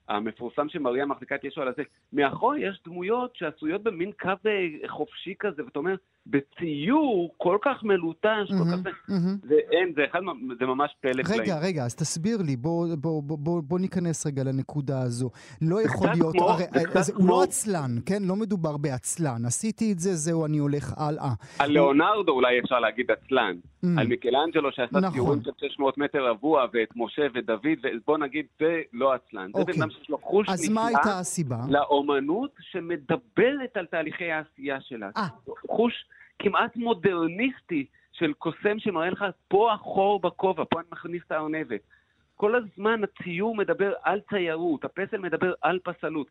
המפורסם 0.08 0.68
שמריה 0.68 1.06
מחזיקה 1.06 1.34
את 1.34 1.44
ישו 1.44 1.62
על 1.62 1.68
הזה. 1.68 1.82
מאחור 2.12 2.56
יש 2.56 2.80
דמויות 2.84 3.36
שעשויות 3.36 3.82
במין 3.82 4.12
קו 4.12 4.28
אה, 4.46 4.88
חופשי 4.88 5.34
כזה, 5.38 5.64
ואתה 5.64 5.78
אומר, 5.78 5.94
בציור 6.26 7.34
כל 7.36 7.58
כך 7.64 7.84
מלוטש, 7.84 8.48
כל 8.48 8.64
כך... 8.72 8.92
מהמם. 9.08 9.36
זה 9.42 9.54
אין, 9.70 9.92
זה 9.96 10.02
אחד, 10.10 10.18
זה 10.58 10.66
ממש 10.66 10.90
פלא 11.00 11.22
פלאים. 11.22 11.40
רגע, 11.40 11.58
רגע, 11.58 11.84
אז 11.84 11.94
תסביר 11.94 12.38
לי, 12.46 12.56
בוא, 12.56 12.86
בוא, 12.96 13.22
בוא, 13.22 13.38
בוא, 13.38 13.62
בוא 13.62 13.78
ניכנס 13.78 14.26
רגע 14.26 14.44
לנקודה 14.44 15.02
הזו. 15.02 15.30
לא 15.62 15.82
יכול 15.82 16.08
להיות, 16.14 16.32
כמו- 16.36 16.48
הרי 16.48 16.64
זה 17.02 17.12
הוא 17.16 17.28
לא 17.28 17.42
עצלן, 17.42 17.90
כן? 18.06 18.22
לא 18.22 18.36
מדובר 18.36 18.76
בעצלן. 18.76 19.44
עשיתי 19.46 19.92
את 19.92 19.98
זה, 19.98 20.14
זהו, 20.14 20.46
אני 20.46 20.58
הולך 20.58 20.92
הלאה. 20.96 21.32
על 21.58 21.70
ליאונרדו 21.70 22.32
אולי 22.32 22.60
אפשר 22.60 22.80
להגיד 22.80 23.10
עצלן. 23.10 23.56
Mm. 23.84 23.88
על 24.00 24.06
מיקלאנג'לו 24.06 24.72
שעשה 24.72 24.98
נכון. 24.98 25.12
ציורים 25.12 25.40
של 25.44 25.50
600 25.68 25.98
מטר 25.98 26.26
רבוע, 26.30 26.66
ואת 26.72 26.88
משה 26.96 27.22
ודוד, 27.34 27.60
ובוא 28.02 28.18
נגיד, 28.18 28.46
זה 28.60 28.80
לא 28.92 29.12
עצלן. 29.12 29.50
זה 29.54 29.60
אוקיי. 29.60 29.74
בן 29.74 29.82
אדם 29.82 29.90
שיש 29.90 30.10
לו 30.10 30.18
חוש 30.18 30.48
נפלא? 30.48 31.56
לאומנות 31.68 32.50
שמדברת 32.60 33.76
על 33.76 33.86
תהליכי 33.86 34.32
העשייה 34.32 34.80
שלה. 34.80 35.10
אה. 35.16 35.26
חוש 35.68 35.92
כמעט 36.38 36.76
מודרניסטי 36.76 37.86
של 38.12 38.32
קוסם 38.32 38.78
שמראה 38.78 39.10
לך, 39.10 39.24
פה 39.48 39.72
החור 39.72 40.20
בכובע, 40.20 40.64
פה 40.70 40.80
אני 40.80 40.88
מכניס 40.92 41.22
את 41.26 41.32
הארנבת. 41.32 41.80
כל 42.36 42.54
הזמן 42.54 43.00
הציור 43.04 43.56
מדבר 43.56 43.92
על 44.02 44.20
ציירות, 44.30 44.84
הפסל 44.84 45.18
מדבר 45.18 45.52
על 45.62 45.78
פסלות. 45.84 46.30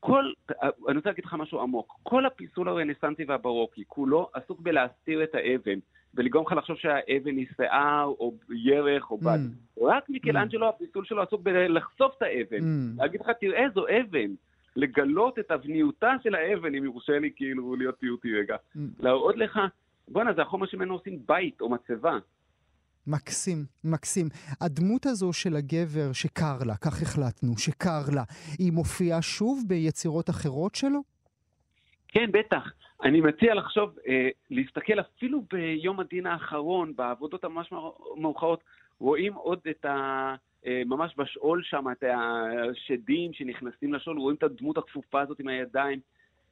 כל, 0.00 0.32
אני 0.62 0.96
רוצה 0.96 1.08
להגיד 1.08 1.24
לך 1.24 1.34
משהו 1.34 1.60
עמוק, 1.60 1.98
כל 2.02 2.26
הפיסול 2.26 2.68
הרנסנסי 2.68 3.24
והברוקי, 3.24 3.84
כולו 3.86 4.30
עסוק 4.32 4.60
בלהסתיר 4.60 5.22
את 5.22 5.34
האבן, 5.34 5.78
ולגרום 6.14 6.46
לך 6.46 6.52
לחשוב 6.52 6.76
שהאבן 6.76 7.36
היא 7.36 7.46
שיער, 7.56 8.04
או 8.04 8.34
ירך, 8.50 9.10
או 9.10 9.18
בד. 9.18 9.38
Mm. 9.38 9.80
רק 9.84 10.10
מיקלאנג'לו, 10.10 10.68
הפיסול 10.68 11.04
שלו 11.04 11.22
עסוק 11.22 11.42
בלחשוף 11.42 12.14
את 12.16 12.22
האבן. 12.22 12.58
Mm. 12.58 12.98
להגיד 12.98 13.20
לך, 13.20 13.30
תראה, 13.40 13.64
זו 13.74 13.84
אבן. 13.88 14.34
לגלות 14.76 15.38
את 15.38 15.50
אבניותה 15.50 16.12
של 16.22 16.34
האבן, 16.34 16.74
אם 16.74 16.84
יורשה 16.84 17.18
לי 17.18 17.30
כאילו 17.36 17.76
להיות 17.76 17.94
פיוטי 17.98 18.32
רגע. 18.32 18.56
Mm. 18.56 18.80
להראות 18.98 19.36
לך, 19.36 19.58
בואנה, 20.08 20.32
זה 20.32 20.42
החומר 20.42 20.66
שממנו 20.66 20.94
עושים 20.94 21.18
בית 21.26 21.60
או 21.60 21.68
מצבה. 21.68 22.18
מקסים, 23.06 23.64
מקסים. 23.84 24.28
הדמות 24.60 25.06
הזו 25.06 25.32
של 25.32 25.56
הגבר 25.56 26.12
שקר 26.12 26.58
לה, 26.66 26.76
כך 26.76 27.02
החלטנו, 27.02 27.58
שקר 27.58 28.02
לה, 28.14 28.22
היא 28.58 28.72
מופיעה 28.72 29.22
שוב 29.22 29.64
ביצירות 29.66 30.30
אחרות 30.30 30.74
שלו? 30.74 31.00
כן, 32.08 32.32
בטח. 32.32 32.72
אני 33.02 33.20
מציע 33.20 33.54
לחשוב, 33.54 33.90
אה, 34.08 34.28
להסתכל 34.50 35.00
אפילו 35.00 35.42
ביום 35.52 36.00
הדין 36.00 36.26
האחרון, 36.26 36.92
בעבודות 36.96 37.44
הממש 37.44 37.72
מאוחרות, 38.16 38.60
רואים 38.98 39.34
עוד 39.34 39.58
את 39.70 39.84
ה... 39.84 40.34
אה, 40.66 40.82
ממש 40.86 41.14
בשאול 41.16 41.62
שם, 41.62 41.84
את 41.92 42.04
השדים 42.14 43.32
שנכנסים 43.32 43.94
לשאול, 43.94 44.18
רואים 44.18 44.36
את 44.36 44.42
הדמות 44.42 44.78
הכפופה 44.78 45.20
הזאת 45.20 45.40
עם 45.40 45.48
הידיים. 45.48 46.00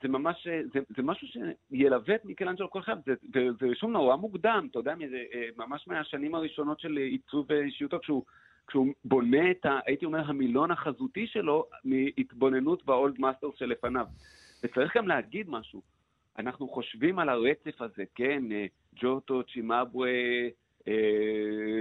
זה 0.03 0.09
ממש, 0.09 0.47
אה, 0.47 0.61
זה, 0.75 0.81
זה 0.97 1.03
משהו 1.03 1.29
שילווה 1.29 2.15
את 2.15 2.25
מיקלנג'לו 2.25 2.71
כל 2.71 2.83
חייו, 2.83 2.99
זה, 3.07 3.49
רישום 3.63 3.93
נורא 3.93 4.17
מוקדם, 4.17 4.69
אתה 4.71 4.79
יודע, 4.79 4.95
מזה, 4.95 5.25
אה, 5.35 5.49
ממש 5.57 5.89
מהשנים 5.89 6.35
הראשונות 6.35 6.81
של 6.81 6.97
עיצוב 6.97 7.53
אישיותו, 7.53 7.99
כשהוא, 7.99 8.25
כשהוא 8.67 8.87
בונה 9.05 9.51
את, 9.51 9.67
ה, 9.67 9.79
הייתי 9.87 10.05
אומר, 10.05 10.21
המילון 10.27 10.71
החזותי 10.71 11.27
שלו 11.27 11.67
מהתבוננות 11.85 12.85
ב 12.85 12.94
old 12.94 13.21
masters 13.21 13.55
שלפניו. 13.59 14.07
וצריך 14.65 14.97
גם 14.97 15.09
להגיד 15.09 15.51
משהו, 15.51 15.83
אנחנו 16.39 16.69
חושבים 16.69 17.19
על 17.19 17.29
הרצף 17.29 17.83
הזה, 17.83 18.05
כן, 18.15 18.43
ג'וטו, 18.97 19.43
צ'ימבווה, 19.43 20.09
אה, 20.09 20.49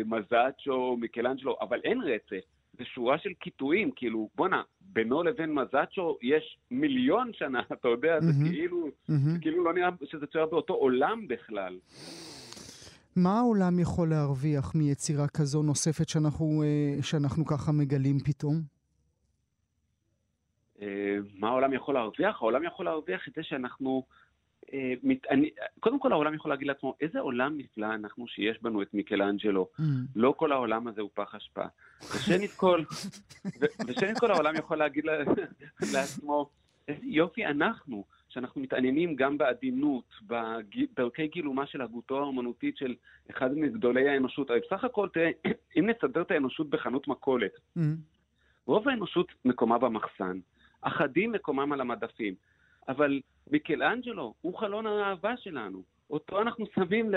מזאצ'ו, 0.05 0.97
מיקלנג'לו, 0.97 1.57
אבל 1.61 1.79
אין 1.83 2.01
רצף. 2.01 2.45
זה 2.77 2.85
שורה 2.85 3.17
של 3.17 3.33
קיטויים, 3.33 3.91
כאילו, 3.95 4.29
בואנה, 4.35 4.61
בינו 4.81 5.23
לבין 5.23 5.53
מזאצ'ו 5.53 6.17
יש 6.21 6.57
מיליון 6.71 7.31
שנה, 7.33 7.61
אתה 7.73 7.87
יודע, 7.87 8.19
זה 8.21 8.31
מהמם. 8.33 8.49
כאילו. 8.49 8.87
זה 9.07 9.39
כאילו 9.41 9.63
לא 9.63 9.73
נראה 9.73 9.89
שזה 10.05 10.27
צויר 10.27 10.45
באותו 10.45 10.73
עולם 10.73 11.27
בכלל. 11.27 11.79
מה 13.15 13.39
העולם 13.39 13.79
יכול 13.79 14.09
להרוויח 14.09 14.75
מיצירה 14.75 15.27
כזו 15.27 15.63
נוספת 15.63 16.09
שאנחנו, 16.09 16.63
אה, 16.63 17.03
שאנחנו 17.03 17.45
ככה 17.45 17.71
מגלים 17.71 18.19
פתאום? 18.19 18.55
אה, 20.81 21.17
מה 21.39 21.47
העולם 21.47 21.73
יכול 21.73 21.93
להרוויח? 21.93 22.41
העולם 22.41 22.63
יכול 22.63 22.85
להרוויח 22.85 23.27
את 23.27 23.33
זה 23.35 23.43
שאנחנו... 23.43 24.03
אה, 24.74 24.93
מת, 25.03 25.26
אני, 25.30 25.49
קודם 25.80 25.99
כל 25.99 26.11
העולם 26.11 26.34
יכול 26.34 26.51
להגיד 26.51 26.67
לעצמו, 26.67 26.95
איזה 27.01 27.19
עולם 27.19 27.57
נפלא 27.57 27.86
אנחנו 27.93 28.28
שיש 28.28 28.61
בנו 28.63 28.82
את 28.82 28.93
מיקלאנג'לו. 28.93 29.67
Mm. 29.80 29.84
לא 30.15 30.34
כל 30.38 30.51
העולם 30.51 30.88
הזה 30.88 31.01
הוא 31.01 31.09
פח 31.13 31.36
אשפה. 31.36 31.63
ושנית 32.15 32.51
כל, 32.51 32.84
ו- 33.61 33.65
ושנית 33.88 34.19
כל 34.19 34.32
העולם 34.32 34.55
יכול 34.55 34.78
להגיד 34.78 35.05
לה- 35.05 35.24
לעצמו, 35.93 36.49
איזה 36.88 37.01
יופי 37.05 37.45
אנחנו, 37.45 38.03
שאנחנו 38.30 38.61
מתעניינים 38.61 39.15
גם 39.15 39.38
בעדינות, 39.38 40.13
בערכי 40.97 41.28
גילומה 41.28 41.65
של 41.67 41.82
הגותו 41.82 42.17
האומנותית 42.19 42.78
של 42.78 42.95
אחד 43.30 43.57
מגדולי 43.57 44.09
האנושות. 44.09 44.49
הרי 44.49 44.59
בסך 44.67 44.84
הכל, 44.84 45.09
תראה, 45.13 45.30
אם 45.80 45.89
נסדר 45.89 46.21
את 46.21 46.32
האנושות 46.32 46.69
בחנות 46.69 47.07
מכולת, 47.07 47.51
Mm. 47.78 47.82
רוב 48.65 48.89
האנושות 48.89 49.28
מקומה 49.45 49.78
במחסן, 49.78 50.39
אחדים 50.82 51.32
מקומם 51.32 51.74
על 51.74 51.82
המדפים, 51.82 52.34
אבל 52.88 53.21
מיקלאנג'לו 53.51 54.33
הוא 54.41 54.59
חלון 54.59 54.87
האהבה 54.87 55.37
שלנו, 55.37 55.83
אותו 56.09 56.41
אנחנו 56.41 56.65
שמים, 56.75 57.11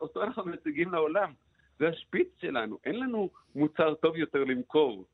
אותו 0.00 0.22
אנחנו 0.22 0.44
מציגים 0.44 0.92
לעולם, 0.92 1.32
זה 1.78 1.88
השפיץ 1.88 2.28
שלנו, 2.40 2.78
אין 2.84 3.00
לנו 3.00 3.30
מוצר 3.54 3.94
טוב 3.94 4.16
יותר 4.16 4.44
למכור, 4.44 5.04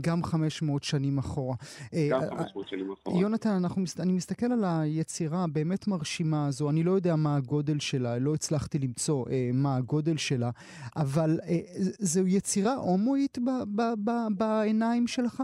גם 0.00 0.22
500 0.22 0.84
שנים 0.84 1.18
אחורה. 1.18 1.56
אה, 1.94 2.08
גם 2.10 2.22
אה, 2.22 2.28
500 2.30 2.68
שנים 2.68 2.92
אחורה. 2.92 3.20
יונתן, 3.20 3.50
אנחנו, 3.50 3.82
אני 4.00 4.12
מסתכל 4.12 4.46
על 4.46 4.64
היצירה 4.64 5.44
הבאמת 5.44 5.88
מרשימה 5.88 6.46
הזו, 6.46 6.70
אני 6.70 6.82
לא 6.82 6.90
יודע 6.90 7.16
מה 7.16 7.36
הגודל 7.36 7.78
שלה, 7.78 8.18
לא 8.18 8.34
הצלחתי 8.34 8.78
למצוא 8.78 9.24
אה, 9.30 9.50
מה 9.54 9.76
הגודל 9.76 10.16
שלה, 10.16 10.50
אבל 10.96 11.38
אה, 11.48 11.58
זו 11.98 12.26
יצירה 12.26 12.74
הומואית 12.74 13.38
בעיניים 14.36 15.06
שלך? 15.06 15.42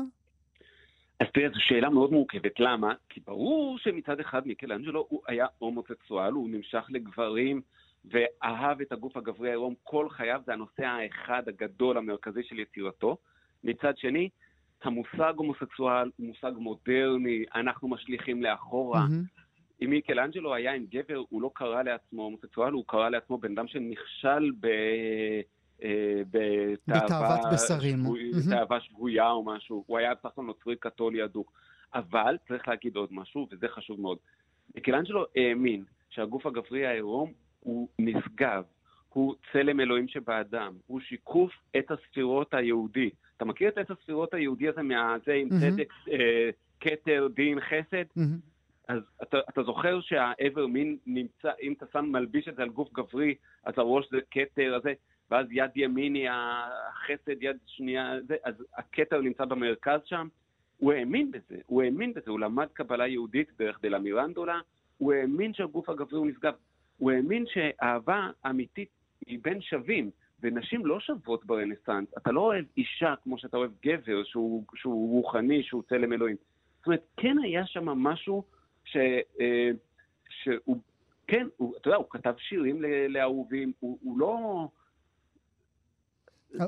אז 1.23 1.27
תראה, 1.35 1.49
זו 1.49 1.61
שאלה 1.61 1.91
מאוד 1.91 2.13
מורכבת. 2.13 2.61
למה? 2.61 2.95
כי 3.09 3.21
ברור 3.27 3.79
שמצד 3.79 4.21
אחד 4.21 4.47
מיקלאנג'לו 4.47 5.07
הוא 5.09 5.23
היה 5.27 5.47
הומוסקסואל, 5.59 6.33
הוא 6.33 6.49
נמשך 6.51 6.85
לגברים 6.89 7.61
ואהב 8.05 8.81
את 8.81 8.93
הגוף 8.93 9.17
הגברי 9.17 9.49
העירום 9.49 9.75
כל 9.83 10.09
חייו, 10.11 10.41
זה 10.47 10.53
הנושא 10.53 10.85
האחד 10.85 11.43
הגדול 11.49 11.99
המרכזי 11.99 12.43
של 12.43 12.59
יצירתו. 12.59 13.17
מצד 13.65 13.99
שני, 13.99 14.29
המושג 14.83 15.33
הומוסקסואל 15.37 16.11
הוא 16.17 16.27
מושג 16.27 16.53
מודרני, 16.57 17.45
אנחנו 17.55 17.89
משליכים 17.89 18.43
לאחורה. 18.43 19.01
מהמם. 19.01 19.23
אם 19.83 19.91
מיקלאנג'לו 19.91 20.55
היה 20.55 20.75
עם 20.75 20.87
גבר, 20.91 21.23
הוא 21.29 21.43
לא 21.43 21.51
קרא 21.55 21.83
לעצמו 21.83 22.23
הומוסקסואל, 22.23 22.73
הוא 22.73 22.85
קרא 22.87 23.09
לעצמו 23.09 23.39
בן 23.39 23.53
אדם 23.53 23.69
שנכשל 23.69 24.51
ב... 24.61 24.67
בתאווה 26.33 27.05
בתאוות 27.05 27.41
בשרים. 27.55 27.99
שבוי- 27.99 28.31
מהמם. 28.31 28.57
תאווה 28.59 28.81
שבויה 28.81 29.31
או 29.31 29.45
משהו, 29.45 29.85
הוא 29.87 29.99
היה 29.99 30.15
בסך 30.15 30.27
הכל 30.27 30.43
נוצרי 30.43 30.77
קתולי 30.77 31.25
אדוק. 31.25 31.53
אבל 31.95 32.37
צריך 32.49 32.69
להגיד 32.69 32.97
עוד 32.97 33.09
משהו, 33.13 33.49
וזה 33.51 33.69
חשוב 33.69 34.01
מאוד. 34.01 34.19
מיקלנג'לו 34.75 35.25
האמין 35.37 35.85
שהגוף 36.11 36.47
הגברי 36.47 36.87
העירום 36.87 37.33
הוא 37.61 37.89
נשגב, 37.99 38.65
הוא 39.09 39.35
צלם 39.53 39.81
אלוהים 39.81 40.09
שבאדם, 40.09 40.73
הוא 40.87 41.01
שיקוף 41.01 41.53
עת 41.75 41.91
הספירות 41.91 42.55
היהודי. 42.55 43.11
אתה 43.37 43.45
מכיר 43.45 43.69
את 43.69 43.79
עת 43.79 43.91
הספירות 43.91 44.35
היהודי 44.35 44.69
הזה 44.69 44.83
מהזה 44.83 45.33
עם. 45.33 45.49
צדק, 45.49 45.89
אה, 46.13 46.51
כתר, 46.81 47.29
דין, 47.35 47.59
חסד? 47.61 48.05
אז 48.89 49.03
אתה, 49.23 49.39
אתה 49.51 49.63
זוכר 49.63 50.01
שהאיבר 50.01 50.67
מין 50.67 50.97
נמצא, 51.07 51.51
אם 51.63 51.73
אתה 51.73 51.87
שם 51.93 52.05
מלביש 52.05 52.49
את 52.49 52.57
זה 52.57 52.63
על 52.63 52.69
גוף 52.69 52.93
גברי, 52.93 53.35
אז 53.65 53.75
הראש 53.77 54.07
זה 54.11 54.19
כתר, 54.31 54.75
הזה, 54.75 54.93
ואז 55.33 55.47
יד 55.51 55.71
ימין 55.77 56.15
היא 56.15 56.29
החסד, 56.31 57.43
יד 57.43 57.57
שנייה, 57.67 58.13
זה, 58.29 58.37
אז 58.45 58.55
הכתר 58.77 59.21
נמצא 59.21 59.45
במרכז 59.45 60.01
שם. 60.05 60.29
הוא 60.79 60.93
האמין 60.93 61.31
בזה, 61.31 61.57
הוא 61.67 61.83
האמין 61.83 62.15
בזה, 62.15 62.31
הוא 62.31 62.41
למד 62.41 62.67
קבלה 62.73 63.07
יהודית 63.07 63.49
דרך 63.59 63.79
דלה 63.83 63.99
מירנדולה, 63.99 64.61
הוא 64.99 65.13
האמין 65.13 65.55
שהגוף 65.55 65.89
הגברי 65.89 66.19
הוא 66.19 66.27
נשגב. 66.27 66.55
הוא 66.99 67.11
האמין 67.11 67.45
שאהבה 67.47 68.31
אמיתית 68.47 68.89
היא 69.27 69.39
בין 69.43 69.61
שווים, 69.61 70.11
ונשים 70.43 70.87
לא 70.87 71.01
שוות 71.01 71.45
ברנסאנס. 71.45 72.09
אתה 72.19 72.33
לא 72.33 72.41
אוהב 72.41 72.65
אישה 72.77 73.15
כמו 73.23 73.39
שאתה 73.39 73.57
אוהב 73.57 73.71
גבר, 73.85 74.25
שהוא, 74.25 74.65
שהוא 74.75 75.11
רוחני, 75.11 75.63
שהוא 75.63 75.83
צלם 75.89 76.13
אלוהים. 76.13 76.37
זאת 76.79 76.87
אומרת, 76.87 77.03
כן 77.17 77.37
היה 77.43 77.67
שם 77.67 77.85
משהו 77.85 78.45
ש... 78.85 78.97
אה, 79.41 79.71
שהוא... 80.29 80.77
כן, 81.27 81.47
הוא, 81.57 81.75
אתה 81.77 81.89
יודע, 81.89 81.97
הוא 81.97 82.07
כתב 82.11 82.35
שירים 82.39 82.83
לאהובים, 83.09 83.73
הוא, 83.81 83.99
הוא 84.03 84.19
לא... 84.19 84.69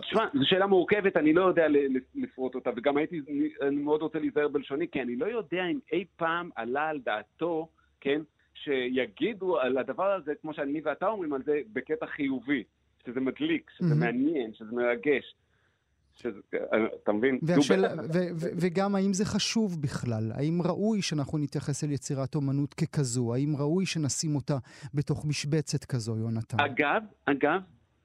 תשמע, 0.01 0.26
זו 0.35 0.41
שאלה 0.45 0.66
מורכבת, 0.66 1.16
אני 1.16 1.32
לא 1.32 1.43
יודע 1.43 1.66
לפרוט 2.14 2.55
אותה, 2.55 2.70
וגם 2.76 2.97
הייתי, 2.97 3.20
אני 3.62 3.76
מאוד 3.76 4.03
רוצה 4.03 4.18
להיזהר 4.18 4.49
בלשוני, 4.49 4.89
כי 4.89 5.03
אני 5.03 5.16
לא 5.16 5.26
יודע 5.26 5.64
אם 5.72 5.78
אי 5.93 6.05
פעם 6.16 6.51
עלה 6.57 6.89
על 6.89 7.01
דעתו, 7.05 7.68
כן, 8.01 8.20
שיגידו 8.55 9.59
על 9.59 9.78
הדבר 9.78 10.12
הזה, 10.12 10.32
כמו 10.43 10.55
שאני 10.55 10.80
ואתה 10.85 11.07
אומרים 11.07 11.32
על 11.32 11.43
זה, 11.43 11.61
בקטע 11.72 12.07
חיובי, 12.07 12.64
שזה 13.07 13.20
מדליק, 13.20 13.70
שזה. 13.78 13.95
מעניין, 13.95 14.55
שזה 14.55 14.72
מרגש. 14.72 15.35
שזה, 16.16 16.41
אתה 17.03 17.12
מבין? 17.12 17.39
ו- 17.43 17.55
ו- 18.12 18.51
וגם 18.61 18.95
האם 18.95 19.12
זה 19.12 19.24
חשוב 19.24 19.82
בכלל? 19.82 20.32
האם 20.35 20.62
ראוי 20.64 21.03
שאנחנו 21.03 21.39
נתייחס 21.39 21.85
אל 21.85 21.91
יצירת 21.91 22.35
אומנות 22.35 22.74
ככזו? 22.74 23.35
האם 23.35 23.57
ראוי 23.59 23.87
שנשים 23.87 24.37
אותה 24.37 24.57
בתוך 24.95 25.24
משבצת 25.26 25.85
כזו, 25.85 26.16
יונתן? 26.16 26.57
אגב, 26.61 27.03
אגב, 27.26 27.61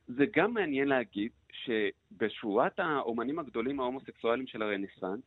זה 0.08 0.24
גם 0.36 0.54
מעניין 0.54 0.88
להגיד 0.88 1.32
שבשורת 1.52 2.80
האומנים 2.80 3.40
הגדולים 3.40 3.80
ההומוסקסואלים 3.80 4.48
של 4.48 4.62
הרנסאנס, 4.62 5.22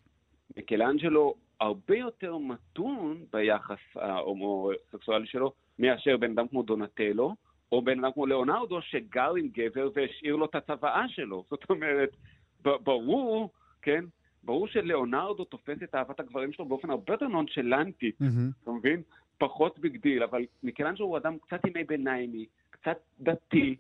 מיקלאנג'לו 0.57 1.35
הרבה 1.61 1.97
יותר 1.97 2.39
מתון 2.39 3.25
ביחס 3.33 3.79
ההומוסקסואלי 3.95 5.27
שלו 5.27 5.53
מאשר 5.79 6.17
בן 6.17 6.31
אדם 6.31 6.49
כמו 6.49 6.63
דונטלו, 6.63 7.35
או 7.73 7.83
בן 7.83 8.05
אדם 8.05 8.13
כמו 8.13 8.27
ליאונרדו 8.27 8.83
שגר 8.83 9.35
עם 9.35 9.49
גבר 9.49 9.89
והשאיר 9.95 10.37
לו 10.37 10.45
את 10.45 10.55
הצוואה 10.55 11.09
שלו. 11.09 11.45
זאת 11.51 11.71
אומרת, 11.71 12.17
ברור, 12.63 13.51
כן, 13.83 14.05
ברור 14.45 14.69
שליאונרדו 14.69 15.45
תופס 15.45 15.83
את 15.85 15.95
אהבת 15.95 16.21
הגברים 16.21 16.53
שלו 16.53 16.65
באופן 16.65 16.91
הרבה 16.91 17.13
יותר 17.13 17.29
נונשלנטי, 17.29 18.13
מהמם. 18.21 18.51
אתה 18.63 18.71
מבין? 18.71 19.03
פחות 19.39 19.79
big 19.79 19.97
deal, 19.97 20.23
אבל 20.23 20.43
מיקלנג'לו 20.63 21.07
הוא 21.07 21.17
אדם 21.17 21.39
קצת 21.39 21.65
ימי 21.65 21.85
ביניימי, 21.85 22.47
קצת 22.71 22.99
דתי, 23.21 23.77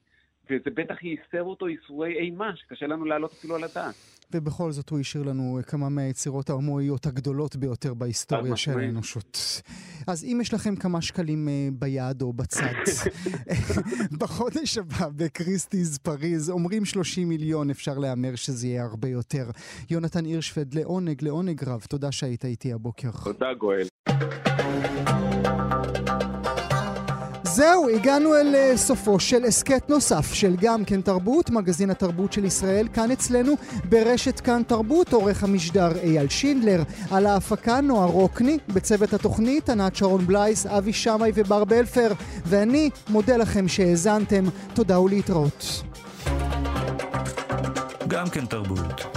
וזה 0.47 0.71
בטח 0.75 1.03
ייסר 1.03 1.43
אותו 1.43 1.69
ייסורי 1.69 2.19
אימה, 2.19 2.57
שקשה 2.57 2.87
לנו 2.87 3.05
להעלות 3.05 3.33
אפילו 3.33 3.57
על 3.57 3.65
הדעת. 3.65 3.95
ובכל 4.35 4.73
זאת 4.73 4.91
הוא 4.91 5.01
השאיר 5.01 5.23
לנו 5.23 5.59
כמה 5.67 5.89
מהיצירות 5.89 6.51
ההומואיות 6.51 7.07
הגדולות 7.07 7.57
ביותר 7.57 7.95
בהיסטוריה 7.95 8.57
של. 8.57 8.79
האנושות. 8.79 9.63
אז 10.07 10.25
אם 10.25 10.39
יש 10.41 10.55
לכם 10.55 10.77
כמה 10.77 11.03
שקלים 11.03 11.49
אה, 11.49 11.69
ביד 11.73 12.23
או 12.23 12.33
בצד, 12.33 12.73
בחודש 14.21 14.79
הבא 14.79 15.09
בקריסטיז 15.17 15.99
פריז 15.99 16.51
אומרים 16.51 16.85
30 16.85 17.29
מיליון, 17.29 17.71
אפשר 17.71 17.99
להמר 17.99 18.35
שזה 18.35 18.67
יהיה 18.67 18.85
הרבה 18.85 19.09
יותר. 19.09 19.51
יונתן 19.91 20.25
הירשפלד, 20.25 20.75
לעונג, 20.75 21.25
לעונג 21.25 21.65
רב, 21.65 21.85
תודה 21.89 22.13
שהיית 22.13 22.45
איתי 22.45 22.73
הבוקר. 22.73 23.11
תודה, 23.25 23.55
גואל. 23.55 23.87
זהו, 27.55 27.89
הגענו 27.89 28.37
אל 28.37 28.55
אה, 28.55 28.77
סופו 28.77 29.21
של 29.21 29.45
הסכת 29.45 29.91
נוסף 29.91 30.33
של 30.33 30.57
גם 30.61 30.85
כן 30.85 31.01
תרבות, 31.01 31.51
מגזין 31.51 31.91
התרבות 31.91 32.33
של 32.33 32.45
ישראל, 32.45 32.89
כאן 32.93 33.11
אצלנו 33.11 33.55
ברשת 33.89 34.41
כאן 34.41 34.63
תרבות, 34.67 35.13
עורך 35.13 35.45
המשדר 35.45 35.99
אייל 36.03 36.29
שינדלר, 36.29 36.83
על 37.11 37.27
ההפקה 37.27 37.81
נועה 37.81 38.07
רוקני, 38.07 38.59
בצוות 38.69 39.13
התוכנית 39.13 39.71
ענת 39.71 39.97
שרון 39.97 40.27
בלייס, 40.27 40.67
אבי 40.67 40.93
שמאי 40.93 41.33
ובר 41.35 41.65
בלפר, 41.65 42.13
ואני 42.47 42.91
מודה 43.09 43.37
לכם 43.37 43.69
שהאזנתם, 43.69 44.45
תודה 44.75 45.01
ולהתראות. 45.01 45.83
גם 48.09 48.29
כן 48.29 48.47
תרבות. 48.47 49.17